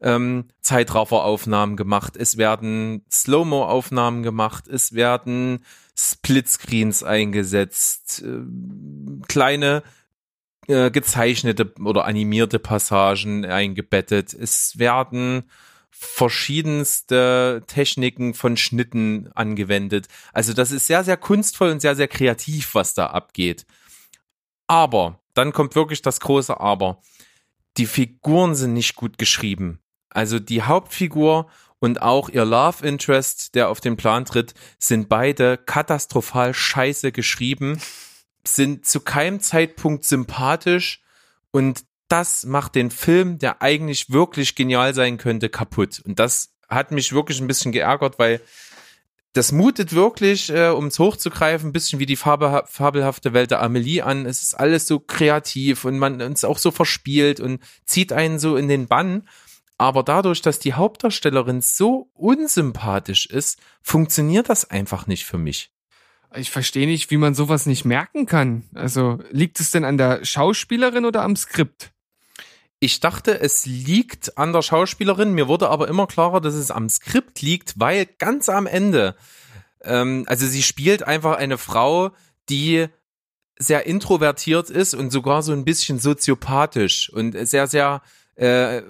[0.00, 5.64] ähm, Zeitrafferaufnahmen gemacht, es werden Slow-Mo-Aufnahmen gemacht, es werden
[5.96, 8.40] Splitscreens eingesetzt, äh,
[9.28, 9.82] kleine
[10.68, 14.32] äh, gezeichnete oder animierte Passagen eingebettet.
[14.32, 15.44] Es werden
[15.90, 20.06] verschiedenste Techniken von Schnitten angewendet.
[20.32, 23.66] Also das ist sehr, sehr kunstvoll und sehr, sehr kreativ, was da abgeht.
[24.66, 27.02] Aber, dann kommt wirklich das große Aber.
[27.76, 29.79] Die Figuren sind nicht gut geschrieben.
[30.10, 35.56] Also die Hauptfigur und auch ihr Love Interest, der auf den Plan tritt, sind beide
[35.56, 37.80] katastrophal scheiße geschrieben,
[38.46, 41.02] sind zu keinem Zeitpunkt sympathisch
[41.50, 46.02] und das macht den Film, der eigentlich wirklich genial sein könnte, kaputt.
[46.04, 48.40] Und das hat mich wirklich ein bisschen geärgert, weil
[49.32, 53.62] das mutet wirklich, äh, um es hochzugreifen, ein bisschen wie die farbe, fabelhafte Welt der
[53.62, 54.26] Amelie an.
[54.26, 58.56] Es ist alles so kreativ und man ist auch so verspielt und zieht einen so
[58.56, 59.28] in den Bann.
[59.80, 65.72] Aber dadurch, dass die Hauptdarstellerin so unsympathisch ist, funktioniert das einfach nicht für mich.
[66.34, 68.64] Ich verstehe nicht, wie man sowas nicht merken kann.
[68.74, 71.92] Also liegt es denn an der Schauspielerin oder am Skript?
[72.78, 75.32] Ich dachte, es liegt an der Schauspielerin.
[75.32, 79.16] Mir wurde aber immer klarer, dass es am Skript liegt, weil ganz am Ende,
[79.80, 82.10] ähm, also sie spielt einfach eine Frau,
[82.50, 82.88] die
[83.58, 88.02] sehr introvertiert ist und sogar so ein bisschen soziopathisch und sehr, sehr
[88.36, 88.82] äh,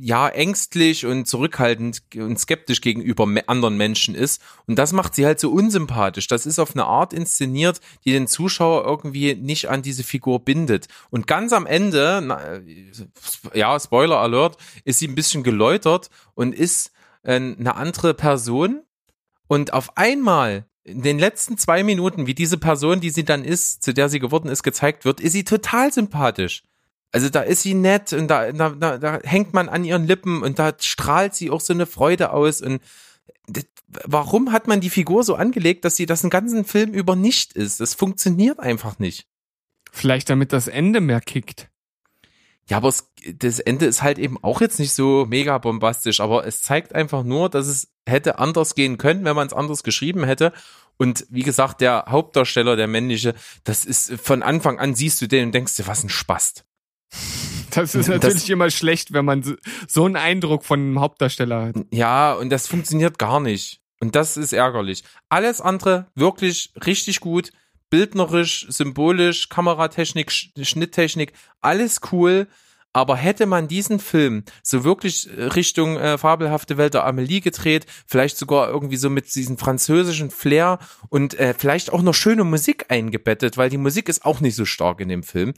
[0.00, 5.40] ja ängstlich und zurückhaltend und skeptisch gegenüber anderen Menschen ist und das macht sie halt
[5.40, 6.26] so unsympathisch.
[6.26, 10.88] Das ist auf eine Art inszeniert, die den Zuschauer irgendwie nicht an diese Figur bindet.
[11.10, 12.60] Und ganz am Ende, na,
[13.52, 16.92] ja Spoiler Alert, ist sie ein bisschen geläutert und ist
[17.22, 18.82] äh, eine andere Person
[19.48, 23.82] und auf einmal in den letzten zwei Minuten, wie diese Person, die sie dann ist,
[23.82, 26.62] zu der sie geworden ist, gezeigt wird, ist sie total sympathisch.
[27.14, 30.42] Also da ist sie nett und da, da, da, da hängt man an ihren Lippen
[30.42, 32.82] und da strahlt sie auch so eine Freude aus und
[34.04, 37.52] warum hat man die Figur so angelegt, dass sie das einen ganzen Film über nicht
[37.52, 37.78] ist?
[37.78, 39.28] Das funktioniert einfach nicht.
[39.92, 41.70] Vielleicht damit das Ende mehr kickt.
[42.68, 46.44] Ja, aber es, das Ende ist halt eben auch jetzt nicht so mega bombastisch, aber
[46.44, 50.24] es zeigt einfach nur, dass es hätte anders gehen können, wenn man es anders geschrieben
[50.24, 50.52] hätte.
[50.96, 55.46] Und wie gesagt, der Hauptdarsteller, der männliche, das ist von Anfang an siehst du den
[55.46, 56.64] und denkst dir, was ein Spast.
[57.70, 59.56] Das ist natürlich das, immer schlecht, wenn man
[59.88, 61.76] so einen Eindruck von einem Hauptdarsteller hat.
[61.90, 63.80] Ja, und das funktioniert gar nicht.
[64.00, 65.02] Und das ist ärgerlich.
[65.28, 67.50] Alles andere wirklich richtig gut.
[67.90, 72.48] Bildnerisch, symbolisch, Kameratechnik, Schnitttechnik, alles cool.
[72.92, 78.36] Aber hätte man diesen Film so wirklich Richtung äh, fabelhafte Welt der Amelie gedreht, vielleicht
[78.36, 80.78] sogar irgendwie so mit diesem französischen Flair
[81.08, 84.64] und äh, vielleicht auch noch schöne Musik eingebettet, weil die Musik ist auch nicht so
[84.64, 85.54] stark in dem Film,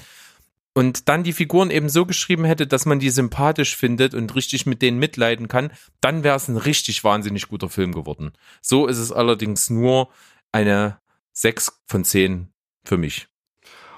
[0.76, 4.66] und dann die Figuren eben so geschrieben hätte, dass man die sympathisch findet und richtig
[4.66, 5.72] mit denen mitleiden kann,
[6.02, 8.32] dann wäre es ein richtig wahnsinnig guter Film geworden.
[8.60, 10.10] So ist es allerdings nur
[10.52, 10.98] eine
[11.32, 12.48] 6 von 10
[12.84, 13.26] für mich.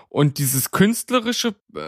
[0.08, 1.80] Und dieses künstlerische, äh,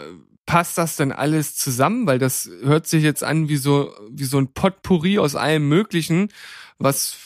[0.44, 2.08] passt das denn alles zusammen?
[2.08, 6.30] Weil das hört sich jetzt an wie so, wie so ein Potpourri aus allem Möglichen,
[6.80, 7.16] was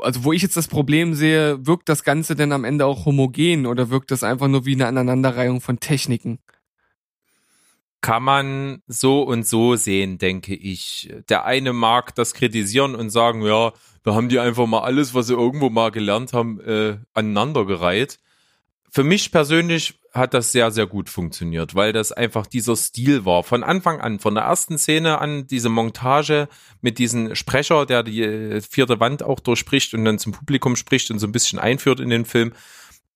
[0.00, 3.66] also wo ich jetzt das Problem sehe, wirkt das Ganze denn am Ende auch homogen
[3.66, 6.40] oder wirkt das einfach nur wie eine Aneinanderreihung von Techniken?
[8.02, 11.10] Kann man so und so sehen, denke ich.
[11.28, 13.72] Der eine mag das kritisieren und sagen, ja,
[14.02, 18.18] da haben die einfach mal alles, was sie irgendwo mal gelernt haben, äh, aneinandergereiht.
[18.90, 23.44] Für mich persönlich hat das sehr, sehr gut funktioniert, weil das einfach dieser Stil war.
[23.44, 26.48] Von Anfang an, von der ersten Szene an, diese Montage
[26.82, 31.10] mit diesem Sprecher, der die äh, vierte Wand auch durchspricht und dann zum Publikum spricht
[31.12, 32.52] und so ein bisschen einführt in den Film,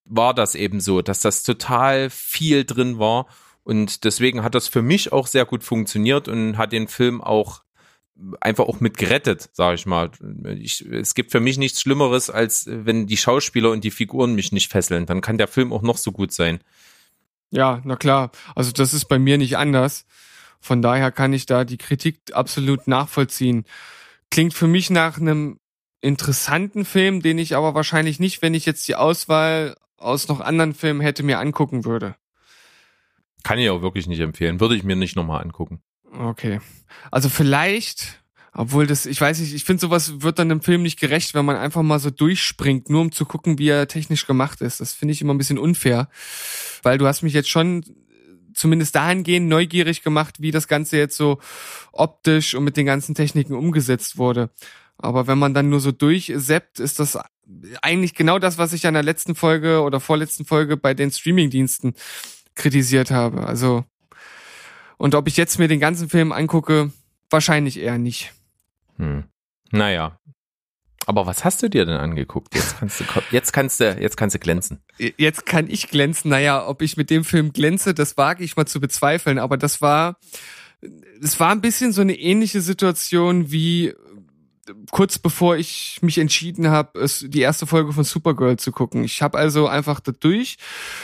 [0.04, 3.26] war das eben so, dass das total viel drin war
[3.66, 7.64] und deswegen hat das für mich auch sehr gut funktioniert und hat den Film auch
[8.40, 10.12] einfach auch mit gerettet, sage ich mal.
[10.56, 14.52] Ich, es gibt für mich nichts Schlimmeres, als wenn die Schauspieler und die Figuren mich
[14.52, 15.04] nicht fesseln.
[15.06, 16.60] Dann kann der Film auch noch so gut sein.
[17.50, 18.30] Ja, na klar.
[18.54, 20.06] Also das ist bei mir nicht anders.
[20.60, 23.64] Von daher kann ich da die Kritik absolut nachvollziehen.
[24.30, 25.58] Klingt für mich nach einem
[26.00, 30.72] interessanten Film, den ich aber wahrscheinlich nicht, wenn ich jetzt die Auswahl aus noch anderen
[30.72, 32.14] Filmen hätte, mir angucken würde.
[33.46, 34.58] Kann ich auch wirklich nicht empfehlen.
[34.58, 35.80] Würde ich mir nicht nochmal angucken.
[36.18, 36.60] Okay.
[37.12, 38.20] Also vielleicht,
[38.52, 41.44] obwohl das, ich weiß nicht, ich finde sowas wird dann im Film nicht gerecht, wenn
[41.44, 44.80] man einfach mal so durchspringt, nur um zu gucken, wie er technisch gemacht ist.
[44.80, 46.08] Das finde ich immer ein bisschen unfair,
[46.82, 47.84] weil du hast mich jetzt schon
[48.52, 51.38] zumindest dahingehend neugierig gemacht, wie das Ganze jetzt so
[51.92, 54.50] optisch und mit den ganzen Techniken umgesetzt wurde.
[54.98, 57.16] Aber wenn man dann nur so durchseppt, ist das
[57.80, 61.94] eigentlich genau das, was ich an der letzten Folge oder vorletzten Folge bei den Streamingdiensten
[62.56, 63.46] kritisiert habe.
[63.46, 63.84] Also,
[64.96, 66.90] und ob ich jetzt mir den ganzen Film angucke,
[67.30, 68.32] wahrscheinlich eher nicht.
[68.96, 69.24] Hm.
[69.70, 70.18] Naja.
[71.08, 72.54] Aber was hast du dir denn angeguckt?
[72.54, 74.82] Jetzt kannst du, jetzt kannst du, jetzt kannst du glänzen.
[74.98, 76.30] Jetzt kann ich glänzen.
[76.30, 79.38] Naja, ob ich mit dem Film glänze, das wage ich mal zu bezweifeln.
[79.38, 80.18] Aber das war,
[81.22, 83.94] es war ein bisschen so eine ähnliche Situation wie
[84.90, 89.04] kurz bevor ich mich entschieden habe, die erste Folge von Supergirl zu gucken.
[89.04, 90.56] Ich habe also einfach da durch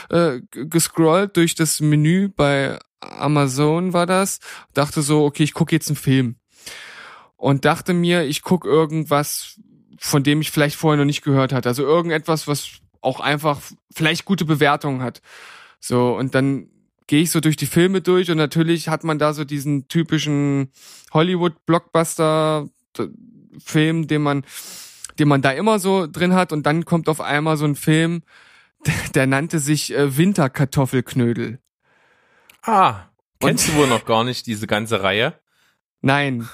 [0.09, 4.39] äh, gescrollt durch das Menü bei Amazon war das,
[4.73, 6.35] dachte so, okay, ich gucke jetzt einen Film
[7.35, 9.59] und dachte mir, ich gucke irgendwas,
[9.99, 11.69] von dem ich vielleicht vorher noch nicht gehört hatte.
[11.69, 12.69] Also irgendetwas, was
[13.01, 13.59] auch einfach
[13.93, 15.21] vielleicht gute Bewertungen hat.
[15.79, 16.69] So und dann
[17.07, 20.71] gehe ich so durch die Filme durch und natürlich hat man da so diesen typischen
[21.13, 22.69] Hollywood Blockbuster
[23.59, 24.45] Film, den man,
[25.19, 26.51] den man da immer so drin hat.
[26.51, 28.23] Und dann kommt auf einmal so ein Film,
[29.15, 31.59] der, nannte sich äh, Winterkartoffelknödel.
[32.61, 33.05] Ah,
[33.39, 35.39] kennst und, du wohl noch gar nicht diese ganze Reihe?
[36.01, 36.47] Nein.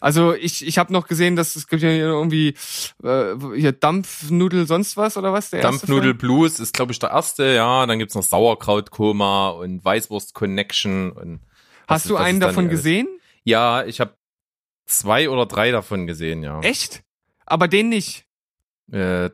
[0.00, 2.54] Also ich, ich habe noch gesehen, dass es gibt ja irgendwie
[3.02, 5.48] äh, hier Dampfnudel sonst was oder was?
[5.48, 7.86] Der Dampfnudel Blues ist glaube ich der erste, ja.
[7.86, 11.40] Dann gibt's noch Sauerkrautkoma und Weißwurst Connection und
[11.88, 13.08] Hast du einen davon gesehen?
[13.44, 14.14] Ja, ich habe
[14.84, 16.60] zwei oder drei davon gesehen, ja.
[16.60, 17.02] Echt?
[17.46, 18.26] Aber den nicht?
[18.90, 19.30] Äh,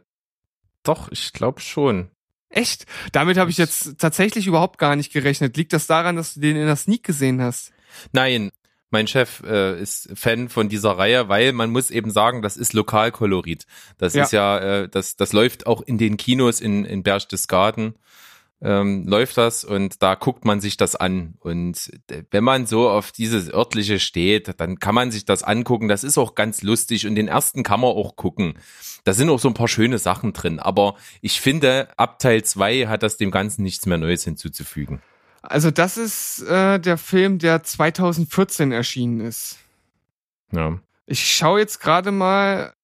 [0.82, 2.10] doch, ich glaube schon.
[2.48, 2.86] Echt?
[3.12, 5.56] Damit habe ich jetzt tatsächlich überhaupt gar nicht gerechnet.
[5.56, 7.72] Liegt das daran, dass du den in der Sneak gesehen hast?
[8.12, 8.50] Nein,
[8.90, 12.72] mein Chef äh, ist Fan von dieser Reihe, weil man muss eben sagen, das ist
[12.72, 13.66] Lokalkolorit.
[13.98, 14.24] Das ja.
[14.24, 17.94] ist ja, äh, das, das läuft auch in den Kinos in, in Berchtesgaden
[18.62, 21.34] ähm, läuft das und da guckt man sich das an.
[21.40, 21.90] Und
[22.30, 25.88] wenn man so auf dieses örtliche steht, dann kann man sich das angucken.
[25.88, 28.54] Das ist auch ganz lustig und den ersten kann man auch gucken.
[29.04, 30.58] Da sind auch so ein paar schöne Sachen drin.
[30.58, 35.00] Aber ich finde, ab Teil zwei hat das dem Ganzen nichts mehr Neues hinzuzufügen.
[35.42, 39.58] Also das ist äh, der Film, der 2014 erschienen ist.
[40.52, 40.78] Ja.
[41.06, 42.74] Ich schaue jetzt gerade mal,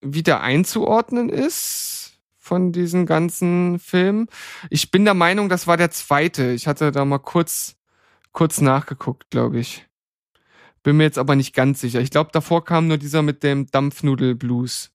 [0.00, 2.05] wie der einzuordnen ist
[2.46, 4.28] von diesen ganzen Filmen.
[4.70, 6.52] Ich bin der Meinung, das war der zweite.
[6.52, 7.74] Ich hatte da mal kurz,
[8.30, 9.84] kurz nachgeguckt, glaube ich.
[10.84, 12.00] Bin mir jetzt aber nicht ganz sicher.
[12.00, 14.92] Ich glaube, davor kam nur dieser mit dem Dampfnudel-Blues.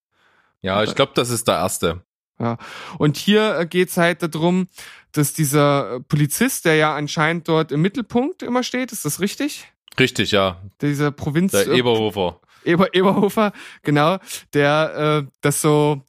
[0.62, 2.06] Ja, ich glaube, das ist der erste.
[2.40, 2.58] Ja.
[2.98, 4.70] Und hier äh, geht's halt darum,
[5.12, 9.68] dass dieser äh, Polizist, der ja anscheinend dort im Mittelpunkt immer steht, ist das richtig?
[10.00, 10.62] Richtig, ja.
[10.82, 11.52] Dieser Provinz.
[11.52, 12.40] Der Eberhofer.
[12.64, 13.52] Eber, Eberhofer,
[13.82, 14.20] genau,
[14.54, 16.06] der äh, das so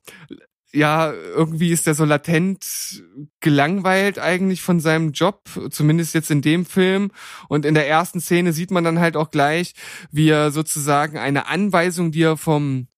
[0.74, 3.02] ja, irgendwie ist er so latent
[3.40, 7.10] gelangweilt eigentlich von seinem Job, zumindest jetzt in dem Film.
[7.48, 9.74] Und in der ersten Szene sieht man dann halt auch gleich,
[10.10, 12.88] wie er sozusagen eine Anweisung, die er vom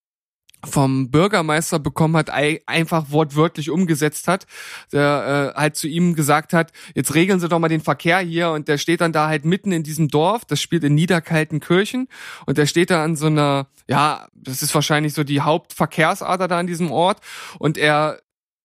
[0.66, 4.46] vom Bürgermeister bekommen hat, einfach wortwörtlich umgesetzt hat,
[4.92, 8.50] der äh, halt zu ihm gesagt hat, jetzt regeln Sie doch mal den Verkehr hier.
[8.50, 12.08] Und der steht dann da halt mitten in diesem Dorf, das spielt in Niederkaltenkirchen.
[12.46, 16.58] Und der steht da an so einer, ja, das ist wahrscheinlich so die Hauptverkehrsader da
[16.58, 17.20] an diesem Ort.
[17.58, 18.20] Und er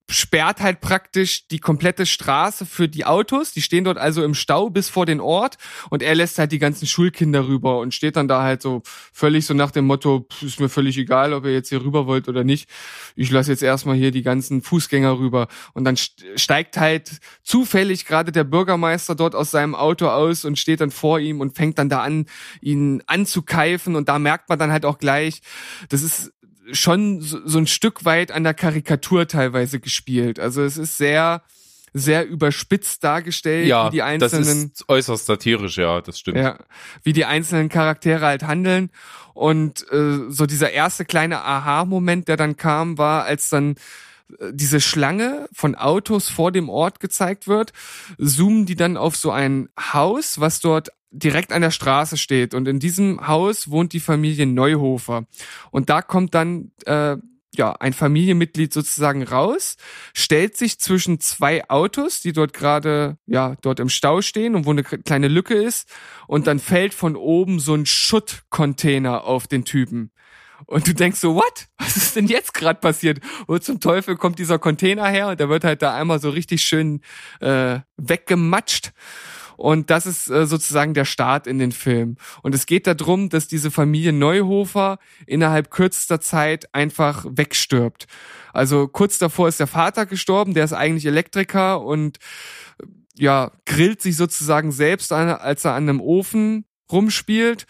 [0.09, 3.51] sperrt halt praktisch die komplette Straße für die Autos.
[3.51, 5.57] Die stehen dort also im Stau bis vor den Ort
[5.89, 8.81] und er lässt halt die ganzen Schulkinder rüber und steht dann da halt so
[9.13, 12.27] völlig so nach dem Motto, ist mir völlig egal, ob ihr jetzt hier rüber wollt
[12.27, 12.69] oder nicht.
[13.15, 15.47] Ich lasse jetzt erstmal hier die ganzen Fußgänger rüber.
[15.73, 20.81] Und dann steigt halt zufällig gerade der Bürgermeister dort aus seinem Auto aus und steht
[20.81, 22.25] dann vor ihm und fängt dann da an,
[22.61, 23.95] ihn anzukeifen.
[23.95, 25.41] Und da merkt man dann halt auch gleich,
[25.89, 26.31] das ist
[26.71, 30.39] schon so, so ein Stück weit an der Karikatur teilweise gespielt.
[30.39, 31.41] Also es ist sehr,
[31.93, 36.37] sehr überspitzt dargestellt, Ja, wie die einzelnen, das ist äußerst satirisch, ja, das stimmt.
[36.37, 36.57] ja,
[37.03, 38.89] wie die einzelnen Charaktere halt handeln.
[39.33, 43.75] Und äh, so dieser erste kleine Aha-Moment, der dann kam, war, als dann
[44.39, 47.71] äh, diese Schlange von Autos vor dem Ort gezeigt wird,
[48.17, 52.53] zoomen die dann auf so ein Haus, was dort direkt an der Straße steht.
[52.53, 55.25] Und in diesem Haus wohnt die Familie Neuhofer.
[55.71, 57.17] Und da kommt dann äh,
[57.55, 59.77] ja ein Familienmitglied sozusagen raus,
[60.13, 64.71] stellt sich zwischen zwei Autos, die dort gerade ja dort im Stau stehen und wo
[64.71, 65.89] eine kleine Lücke ist,
[66.27, 70.11] und dann fällt von oben so ein Schuttcontainer auf den Typen.
[70.65, 71.67] Und du denkst so, what?
[71.77, 73.19] Was ist denn jetzt gerade passiert?
[73.47, 75.29] Wo zum Teufel kommt dieser Container her?
[75.29, 77.01] Und der wird halt da einmal so richtig schön
[77.39, 78.91] äh, weggematscht.
[79.59, 82.15] Und das ist äh, sozusagen der Start in den Film.
[82.43, 88.07] Und es geht darum, dass diese Familie Neuhofer innerhalb kürzester Zeit einfach wegstirbt.
[88.53, 92.19] Also kurz davor ist der Vater gestorben, der ist eigentlich Elektriker und
[92.81, 92.85] äh,
[93.17, 97.65] ja, grillt sich sozusagen selbst an, als er an einem Ofen rumspielt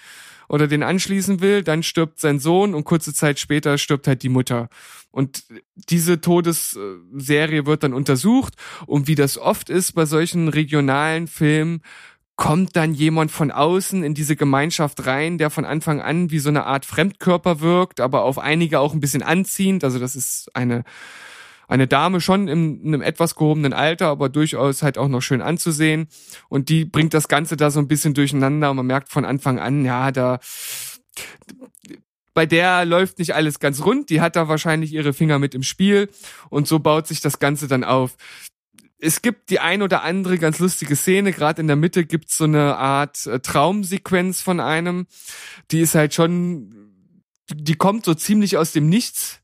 [0.50, 4.30] oder den anschließen will, dann stirbt sein Sohn und kurze Zeit später stirbt halt die
[4.30, 4.70] Mutter.
[5.12, 5.44] Und
[5.76, 8.56] diese Todesserie wird dann untersucht
[8.86, 11.82] und wie das oft ist bei solchen regionalen Filmen,
[12.36, 16.48] kommt dann jemand von außen in diese Gemeinschaft rein, der von Anfang an wie so
[16.48, 19.84] eine Art Fremdkörper wirkt, aber auf einige auch ein bisschen anziehend.
[19.84, 20.86] Also das ist eine
[21.70, 26.08] eine Dame schon in einem etwas gehobenen Alter, aber durchaus halt auch noch schön anzusehen.
[26.50, 28.72] Und die bringt das Ganze da so ein bisschen durcheinander.
[28.72, 30.40] Und man merkt von Anfang an, ja, da
[32.34, 35.62] bei der läuft nicht alles ganz rund, die hat da wahrscheinlich ihre Finger mit im
[35.62, 36.10] Spiel.
[36.50, 38.18] Und so baut sich das Ganze dann auf.
[38.98, 42.46] Es gibt die ein oder andere ganz lustige Szene, gerade in der Mitte gibt's so
[42.46, 45.06] eine Art äh, Traumsequenz von einem,
[45.72, 46.91] die ist halt schon,
[47.54, 49.40] die kommt so ziemlich aus dem Nichts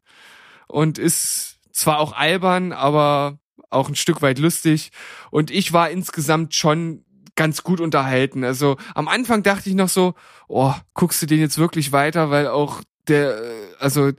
[0.68, 3.39] und ist zwar auch albern, aber
[3.69, 4.91] auch ein Stück weit lustig
[5.31, 7.03] und ich war insgesamt schon
[7.35, 8.43] ganz gut unterhalten.
[8.43, 10.14] Also am Anfang dachte ich noch so,
[10.47, 14.11] oh, guckst du den jetzt wirklich weiter, weil auch der, äh, also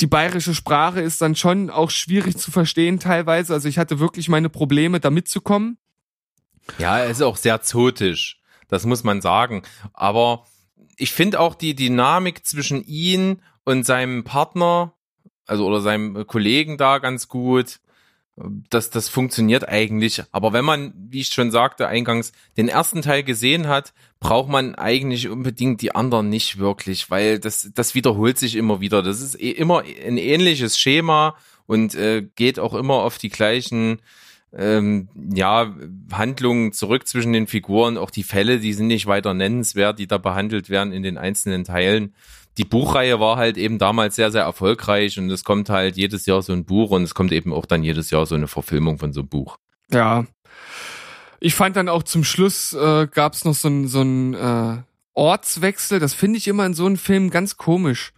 [0.00, 3.54] die bayerische Sprache ist dann schon auch schwierig zu verstehen teilweise.
[3.54, 5.78] Also ich hatte wirklich meine Probleme, da mitzukommen.
[6.78, 8.40] Ja, er ist auch sehr zotisch.
[8.68, 9.62] Das muss man sagen.
[9.92, 10.46] Aber
[10.96, 14.94] ich finde auch die Dynamik zwischen ihn und seinem Partner,
[15.46, 17.80] also oder seinem Kollegen da ganz gut.
[18.68, 20.24] Das, das funktioniert eigentlich.
[20.32, 24.74] Aber wenn man, wie ich schon sagte eingangs, den ersten Teil gesehen hat, braucht man
[24.74, 29.02] eigentlich unbedingt die anderen nicht wirklich, weil das, das wiederholt sich immer wieder.
[29.02, 34.00] Das ist eh immer ein ähnliches Schema und äh, geht auch immer auf die gleichen
[34.52, 35.74] ähm, ja,
[36.12, 37.98] Handlungen zurück zwischen den Figuren.
[37.98, 41.64] Auch die Fälle, die sind nicht weiter nennenswert, die da behandelt werden in den einzelnen
[41.64, 42.14] Teilen
[42.58, 46.42] die Buchreihe war halt eben damals sehr, sehr erfolgreich und es kommt halt jedes Jahr
[46.42, 49.12] so ein Buch und es kommt eben auch dann jedes Jahr so eine Verfilmung von
[49.12, 49.56] so einem Buch.
[49.90, 50.24] Ja.
[51.40, 54.76] Ich fand dann auch zum Schluss äh, gab es noch so ein so ein äh,
[55.14, 55.98] Ortswechsel.
[55.98, 58.12] Das finde ich immer in so einem Film ganz komisch.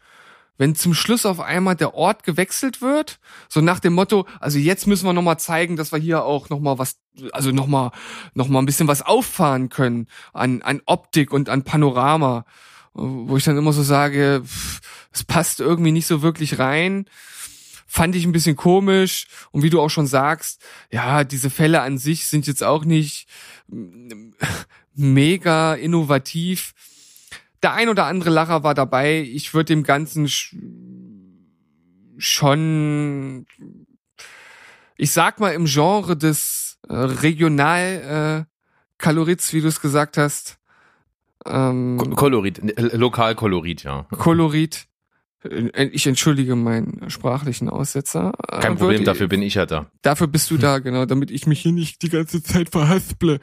[0.59, 3.19] Wenn zum Schluss auf einmal der Ort gewechselt wird,
[3.49, 6.49] so nach dem Motto, also jetzt müssen wir noch mal zeigen, dass wir hier auch
[6.49, 6.97] noch mal was,
[7.33, 7.91] also noch mal,
[8.33, 12.47] noch mal ein bisschen was auffahren können an an Optik und an Panorama
[12.97, 14.43] wo ich dann immer so sage,
[15.13, 17.07] es passt irgendwie nicht so wirklich rein.
[17.87, 19.29] Fand ich ein bisschen komisch.
[19.53, 23.29] Und wie du auch schon sagst, ja, diese Fälle an sich sind jetzt auch nicht
[24.95, 26.73] mega innovativ.
[27.63, 29.21] Der ein oder andere Lacher war dabei.
[29.21, 30.29] Ich würde dem Ganzen
[32.19, 33.47] schon,
[34.97, 38.57] ich sag mal, im Genre des äh, Regional äh,
[38.99, 40.59] wie du es gesagt hast,
[41.49, 42.61] ähm, Kolorit,
[42.95, 44.07] Lokalkolorit, ja.
[44.11, 44.87] Kolorit.
[45.93, 48.33] Ich entschuldige meinen sprachlichen Aussetzer.
[48.49, 49.91] Kein Problem, dafür bin ich ja da.
[50.03, 53.39] Dafür bist du da, genau, damit ich mich hier nicht die ganze Zeit verhasple.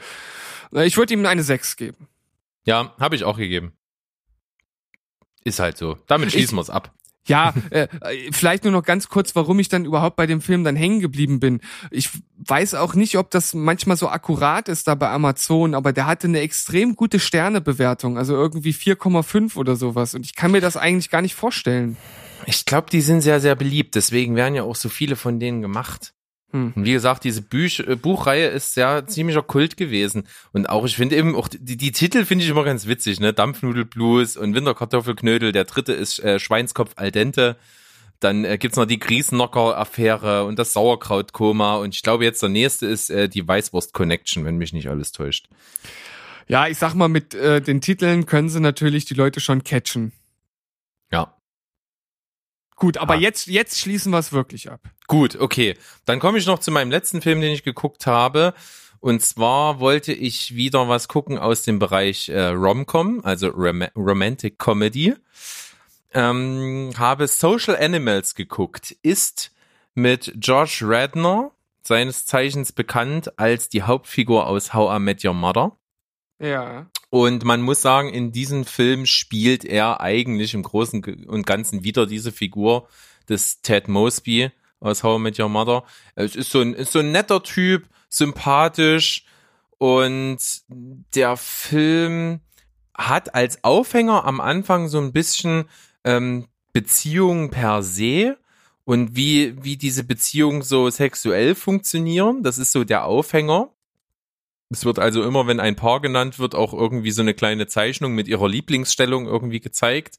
[0.72, 2.08] Ich würde ihm eine 6 geben.
[2.66, 3.74] Ja, habe ich auch gegeben.
[5.44, 5.98] Ist halt so.
[6.08, 6.94] Damit schließen wir es ab.
[7.26, 7.88] Ja, äh,
[8.32, 11.40] vielleicht nur noch ganz kurz, warum ich dann überhaupt bei dem Film dann hängen geblieben
[11.40, 11.62] bin.
[11.90, 16.06] Ich weiß auch nicht, ob das manchmal so akkurat ist da bei Amazon, aber der
[16.06, 20.16] hatte eine extrem gute Sternebewertung, also irgendwie 4,5 oder sowas.
[20.16, 21.96] Und ich kann mir das eigentlich gar nicht vorstellen.
[22.46, 23.96] Ich glaube, die sind sehr, sehr beliebt.
[23.96, 26.13] Deswegen werden ja auch so viele von denen gemacht.
[26.54, 26.72] Hm.
[26.76, 30.28] Und wie gesagt, diese Büch äh, Buchreihe ist ja ziemlicher Kult gewesen.
[30.52, 33.34] Und auch, ich finde eben, auch die, die Titel finde ich immer ganz witzig, ne?
[33.34, 35.52] Dampfnudelblues und Winterkartoffelknödel.
[35.52, 37.58] Der dritte ist äh, Schweinskopf al dente.
[38.20, 41.78] Dann äh, gibt's noch die Grießnocker-Affäre und das Sauerkrautkoma.
[41.78, 45.50] Und ich glaube jetzt der nächste ist äh, die Weißwurst-Connection, wenn mich nicht alles täuscht.
[46.48, 50.12] Ja, ich sag mal, mit äh, den Titeln können sie natürlich die Leute schon catchen.
[52.76, 53.18] Gut, aber Ah.
[53.18, 54.82] jetzt, jetzt schließen wir es wirklich ab.
[55.08, 55.76] Gut, okay.
[56.06, 58.54] Dann komme ich noch zu meinem letzten Film, den ich geguckt habe.
[59.00, 64.58] Und zwar wollte ich wieder was gucken aus dem Bereich äh, Rom-Com, also Rom Romantic
[64.58, 65.14] Comedy.
[66.14, 68.96] Ähm, habe Social Animals geguckt.
[69.02, 69.52] Ist
[69.94, 71.52] mit Josh Radner,
[71.82, 75.76] seines Zeichens bekannt als die Hauptfigur aus How I Met Your Mother.
[76.40, 76.88] Ja.
[77.14, 82.08] Und man muss sagen, in diesem Film spielt er eigentlich im Großen und Ganzen wieder
[82.08, 82.88] diese Figur
[83.30, 84.50] des Ted Mosby
[84.80, 85.84] aus How I Met Your Mother.
[86.16, 89.26] Es ist so ein, ist so ein netter Typ, sympathisch
[89.78, 90.40] und
[91.14, 92.40] der Film
[92.98, 95.66] hat als Aufhänger am Anfang so ein bisschen
[96.04, 98.40] ähm, Beziehungen per se
[98.86, 102.42] und wie, wie diese Beziehungen so sexuell funktionieren.
[102.42, 103.70] Das ist so der Aufhänger.
[104.74, 108.14] Es wird also immer, wenn ein Paar genannt wird, auch irgendwie so eine kleine Zeichnung
[108.14, 110.18] mit ihrer Lieblingsstellung irgendwie gezeigt.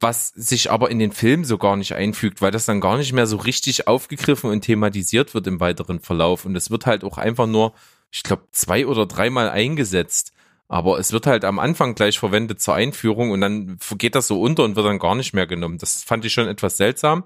[0.00, 3.12] Was sich aber in den Film so gar nicht einfügt, weil das dann gar nicht
[3.12, 6.44] mehr so richtig aufgegriffen und thematisiert wird im weiteren Verlauf.
[6.44, 7.72] Und es wird halt auch einfach nur,
[8.10, 10.32] ich glaube, zwei oder dreimal eingesetzt.
[10.68, 14.40] Aber es wird halt am Anfang gleich verwendet zur Einführung und dann geht das so
[14.40, 15.78] unter und wird dann gar nicht mehr genommen.
[15.78, 17.24] Das fand ich schon etwas seltsam.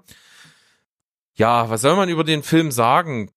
[1.34, 3.30] Ja, was soll man über den Film sagen?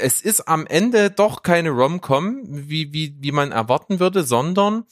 [0.00, 4.84] Es ist am Ende doch keine Rom-Com, wie, wie, wie man erwarten würde, sondern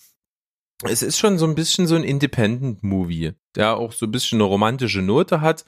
[0.82, 4.48] es ist schon so ein bisschen so ein Independent-Movie, der auch so ein bisschen eine
[4.48, 5.64] romantische Note hat,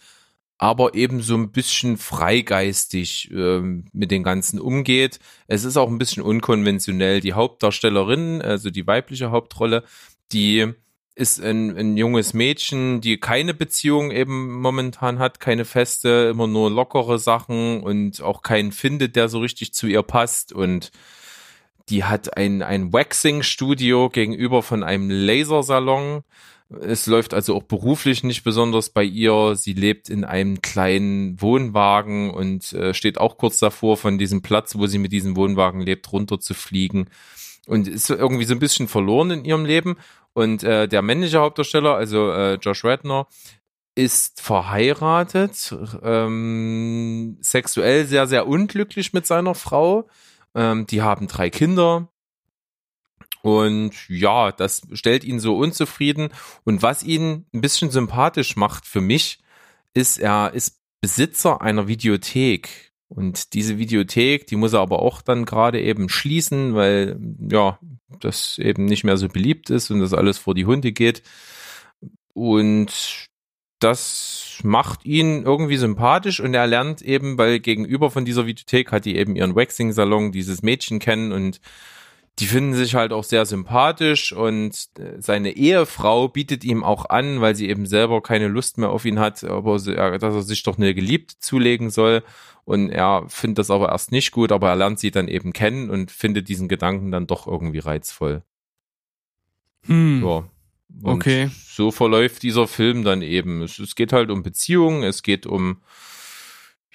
[0.59, 5.21] aber eben so ein bisschen freigeistig ähm, mit den Ganzen umgeht.
[5.47, 7.21] Es ist auch ein bisschen unkonventionell.
[7.21, 9.85] Die Hauptdarstellerin, also die weibliche Hauptrolle,
[10.33, 10.75] die
[11.19, 16.71] ist ein, ein junges Mädchen, die keine Beziehung eben momentan hat, keine feste, immer nur
[16.71, 20.93] lockere Sachen und auch keinen findet, der so richtig zu ihr passt und
[21.89, 26.23] die hat ein, ein Waxing-Studio gegenüber von einem Lasersalon.
[26.81, 29.57] Es läuft also auch beruflich nicht besonders bei ihr.
[29.57, 34.77] Sie lebt in einem kleinen Wohnwagen und äh, steht auch kurz davor, von diesem Platz,
[34.77, 37.09] wo sie mit diesem Wohnwagen lebt, runter zu fliegen.
[37.67, 39.97] Und ist irgendwie so ein bisschen verloren in ihrem Leben.
[40.33, 43.27] Und äh, der männliche Hauptdarsteller, also äh, Josh Radner,
[43.95, 45.75] ist verheiratet,
[46.05, 50.09] ähm, sexuell sehr, sehr unglücklich mit seiner Frau.
[50.55, 52.09] Ähm, die haben drei Kinder.
[53.43, 56.29] Und ja, das stellt ihn so unzufrieden.
[56.65, 59.41] Und was ihn ein bisschen sympathisch macht für mich,
[59.95, 62.93] ist, er ist Besitzer einer Videothek.
[63.09, 67.19] Und diese Videothek, die muss er aber auch dann gerade eben schließen, weil
[67.51, 67.79] ja,
[68.21, 71.23] das eben nicht mehr so beliebt ist und das alles vor die Hunde geht.
[72.33, 73.29] Und
[73.81, 79.05] das macht ihn irgendwie sympathisch und er lernt eben, weil gegenüber von dieser Videothek hat
[79.05, 81.61] die eben ihren Waxing-Salon, dieses Mädchen kennen und
[82.39, 87.41] die finden sich halt auch sehr sympathisch und äh, seine Ehefrau bietet ihm auch an,
[87.41, 90.79] weil sie eben selber keine Lust mehr auf ihn hat, aber dass er sich doch
[90.79, 92.23] eine Geliebte zulegen soll
[92.65, 95.91] und er findet das aber erst nicht gut, aber er lernt sie dann eben kennen
[95.91, 98.43] und findet diesen Gedanken dann doch irgendwie reizvoll.
[99.87, 100.23] Hm.
[100.23, 100.29] Ja.
[100.29, 100.49] Und
[101.03, 101.51] Okay.
[101.67, 103.63] So verläuft dieser Film dann eben.
[103.63, 105.81] Es, es geht halt um Beziehungen, es geht um,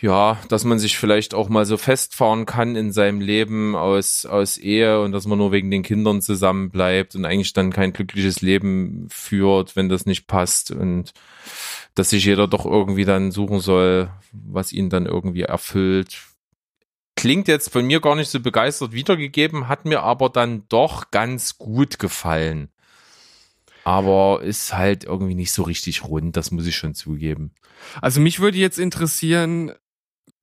[0.03, 4.57] ja, dass man sich vielleicht auch mal so festfahren kann in seinem Leben aus, aus
[4.57, 8.41] Ehe und dass man nur wegen den Kindern zusammen bleibt und eigentlich dann kein glückliches
[8.41, 11.13] Leben führt, wenn das nicht passt und
[11.95, 16.21] dass sich jeder doch irgendwie dann suchen soll, was ihn dann irgendwie erfüllt.
[17.15, 21.57] Klingt jetzt von mir gar nicht so begeistert wiedergegeben, hat mir aber dann doch ganz
[21.57, 22.67] gut gefallen
[23.85, 27.51] aber ist halt irgendwie nicht so richtig rund, das muss ich schon zugeben.
[28.01, 29.73] Also mich würde jetzt interessieren,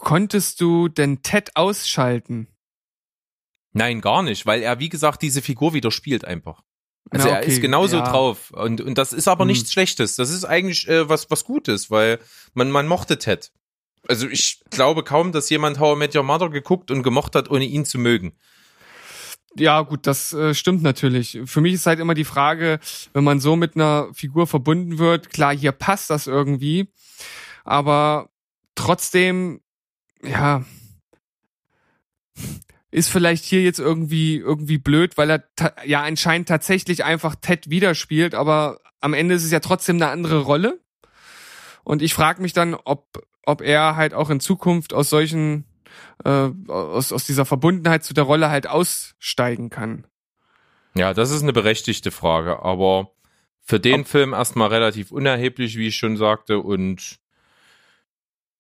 [0.01, 2.49] konntest du denn Ted ausschalten?
[3.73, 6.63] Nein, gar nicht, weil er, wie gesagt, diese Figur wieder spielt einfach.
[7.11, 8.11] Also Na, er okay, ist genauso ja.
[8.11, 9.49] drauf und, und das ist aber Hm.
[9.49, 10.17] nichts Schlechtes.
[10.17, 12.19] Das ist eigentlich äh, was, was Gutes, weil
[12.55, 13.53] man, man mochte Ted.
[14.09, 17.51] Also ich glaube kaum, dass jemand How I Met Your Mother geguckt und gemocht hat,
[17.51, 18.33] ohne ihn zu mögen.
[19.57, 21.41] Ja, gut, das äh, stimmt natürlich.
[21.45, 22.79] Für mich ist halt immer die Frage,
[23.13, 26.93] wenn man so mit einer Figur verbunden wird, klar, hier passt das irgendwie,
[27.65, 28.31] aber
[28.77, 29.61] trotzdem,
[30.23, 30.65] ja,
[32.91, 35.45] ist vielleicht hier jetzt irgendwie irgendwie blöd, weil er
[35.85, 40.41] ja anscheinend tatsächlich einfach Ted widerspielt, aber am Ende ist es ja trotzdem eine andere
[40.41, 40.81] Rolle.
[41.85, 45.65] Und ich frage mich dann, ob, ob er halt auch in Zukunft aus solchen,
[46.25, 50.07] äh, aus, aus dieser Verbundenheit zu der Rolle halt aussteigen kann.
[50.95, 53.13] Ja, das ist eine berechtigte Frage, aber
[53.63, 57.21] für den Ob Film erstmal relativ unerheblich, wie ich schon sagte, und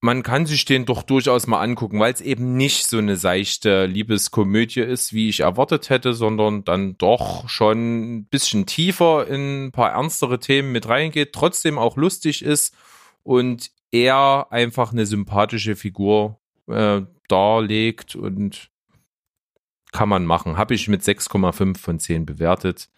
[0.00, 3.84] man kann sich den doch durchaus mal angucken, weil es eben nicht so eine seichte
[3.84, 9.72] Liebeskomödie ist, wie ich erwartet hätte, sondern dann doch schon ein bisschen tiefer in ein
[9.72, 12.74] paar ernstere Themen mit reingeht, trotzdem auch lustig ist
[13.22, 18.70] und er einfach eine sympathische Figur äh, darlegt und
[19.92, 20.56] kann man machen.
[20.56, 22.88] Habe ich mit 6,5 von 10 bewertet.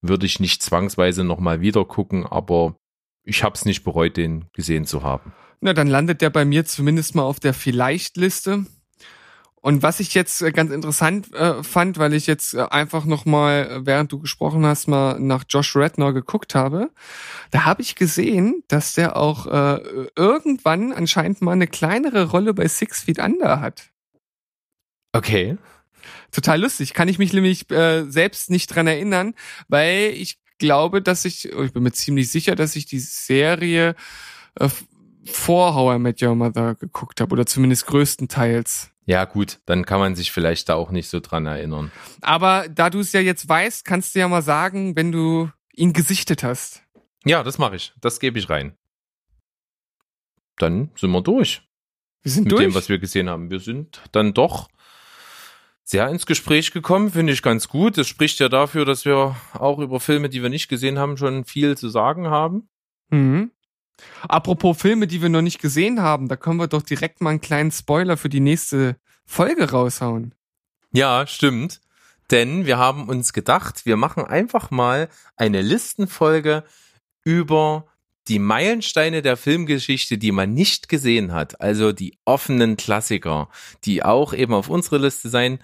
[0.00, 2.76] Würde ich nicht zwangsweise nochmal wieder gucken, aber
[3.24, 5.32] ich habe es nicht bereut, den gesehen zu haben.
[5.64, 8.66] Na, dann landet der bei mir zumindest mal auf der Vielleicht-Liste.
[9.60, 13.26] Und was ich jetzt äh, ganz interessant äh, fand, weil ich jetzt äh, einfach noch
[13.26, 16.90] mal, äh, während du gesprochen hast, mal nach Josh Rednor geguckt habe,
[17.52, 22.66] da habe ich gesehen, dass der auch äh, irgendwann anscheinend mal eine kleinere Rolle bei
[22.66, 23.84] Six Feet Under hat.
[25.12, 25.58] Okay.
[26.32, 26.92] Total lustig.
[26.92, 29.34] Kann ich mich nämlich äh, selbst nicht dran erinnern,
[29.68, 33.94] weil ich glaube, dass ich, oh, ich bin mir ziemlich sicher, dass ich die Serie
[35.24, 38.90] vor How I Met Your Mother geguckt habe oder zumindest größtenteils.
[39.04, 41.90] Ja, gut, dann kann man sich vielleicht da auch nicht so dran erinnern.
[42.20, 45.92] Aber da du es ja jetzt weißt, kannst du ja mal sagen, wenn du ihn
[45.92, 46.82] gesichtet hast.
[47.24, 47.92] Ja, das mache ich.
[48.00, 48.76] Das gebe ich rein.
[50.58, 51.62] Dann sind wir durch.
[52.22, 52.62] Wir sind mit durch.
[52.62, 53.50] dem, was wir gesehen haben.
[53.50, 54.68] Wir sind dann doch
[55.84, 57.98] sehr ins Gespräch gekommen, finde ich ganz gut.
[57.98, 61.44] Das spricht ja dafür, dass wir auch über Filme, die wir nicht gesehen haben, schon
[61.44, 62.68] viel zu sagen haben.
[63.10, 63.50] Mhm.
[64.28, 67.40] Apropos Filme, die wir noch nicht gesehen haben, da können wir doch direkt mal einen
[67.40, 70.34] kleinen Spoiler für die nächste Folge raushauen.
[70.92, 71.80] Ja, stimmt.
[72.30, 76.64] Denn wir haben uns gedacht, wir machen einfach mal eine Listenfolge
[77.24, 77.86] über
[78.28, 81.60] die Meilensteine der Filmgeschichte, die man nicht gesehen hat.
[81.60, 83.48] Also die offenen Klassiker,
[83.84, 85.58] die auch eben auf unserer Liste sein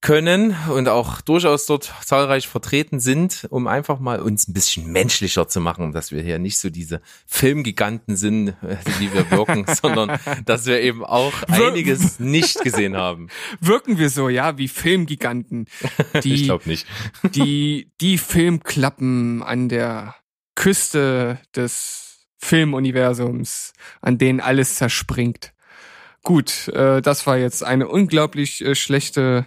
[0.00, 5.48] können und auch durchaus dort zahlreich vertreten sind, um einfach mal uns ein bisschen menschlicher
[5.48, 8.54] zu machen, dass wir hier nicht so diese Filmgiganten sind,
[9.00, 13.28] die wir wirken, sondern dass wir eben auch einiges nicht gesehen haben.
[13.60, 15.66] Wirken wir so, ja, wie Filmgiganten.
[16.22, 16.86] Die, ich glaube nicht.
[17.34, 20.14] Die, die Filmklappen an der
[20.54, 25.52] Küste des Filmuniversums, an denen alles zerspringt.
[26.22, 29.46] Gut, äh, das war jetzt eine unglaublich äh, schlechte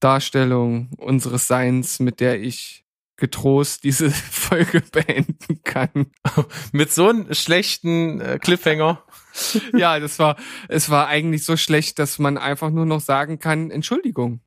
[0.00, 2.84] Darstellung unseres Seins, mit der ich
[3.16, 6.06] getrost diese Folge beenden kann.
[6.72, 9.04] mit so einem schlechten äh, Cliffhanger.
[9.76, 10.36] ja, das war,
[10.68, 14.40] es war eigentlich so schlecht, dass man einfach nur noch sagen kann, Entschuldigung.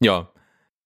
[0.00, 0.30] Ja,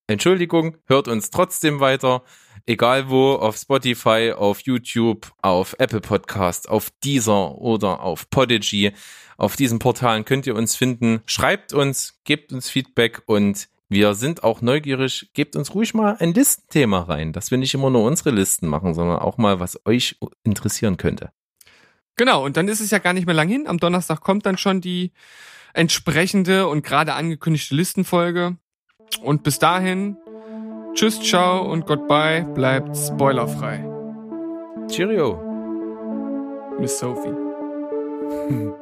[0.07, 2.23] Entschuldigung, hört uns trotzdem weiter.
[2.67, 8.93] Egal wo, auf Spotify, auf YouTube, auf Apple Podcast, auf Deezer oder auf Podigy.
[9.37, 11.23] Auf diesen Portalen könnt ihr uns finden.
[11.27, 15.31] Schreibt uns, gebt uns Feedback und wir sind auch neugierig.
[15.35, 18.95] Gebt uns ruhig mal ein Listenthema rein, dass wir nicht immer nur unsere Listen machen,
[18.95, 21.33] sondern auch mal, was euch interessieren könnte.
[22.17, 23.67] Genau, und dann ist es ja gar nicht mehr lang hin.
[23.67, 25.12] Am Donnerstag kommt dann schon die
[25.75, 28.57] entsprechende und gerade angekündigte Listenfolge.
[29.23, 30.17] Und bis dahin,
[30.95, 33.85] tschüss, ciao und goodbye, bleibt spoilerfrei.
[34.89, 35.37] Cheerio.
[36.79, 37.35] Miss Sophie.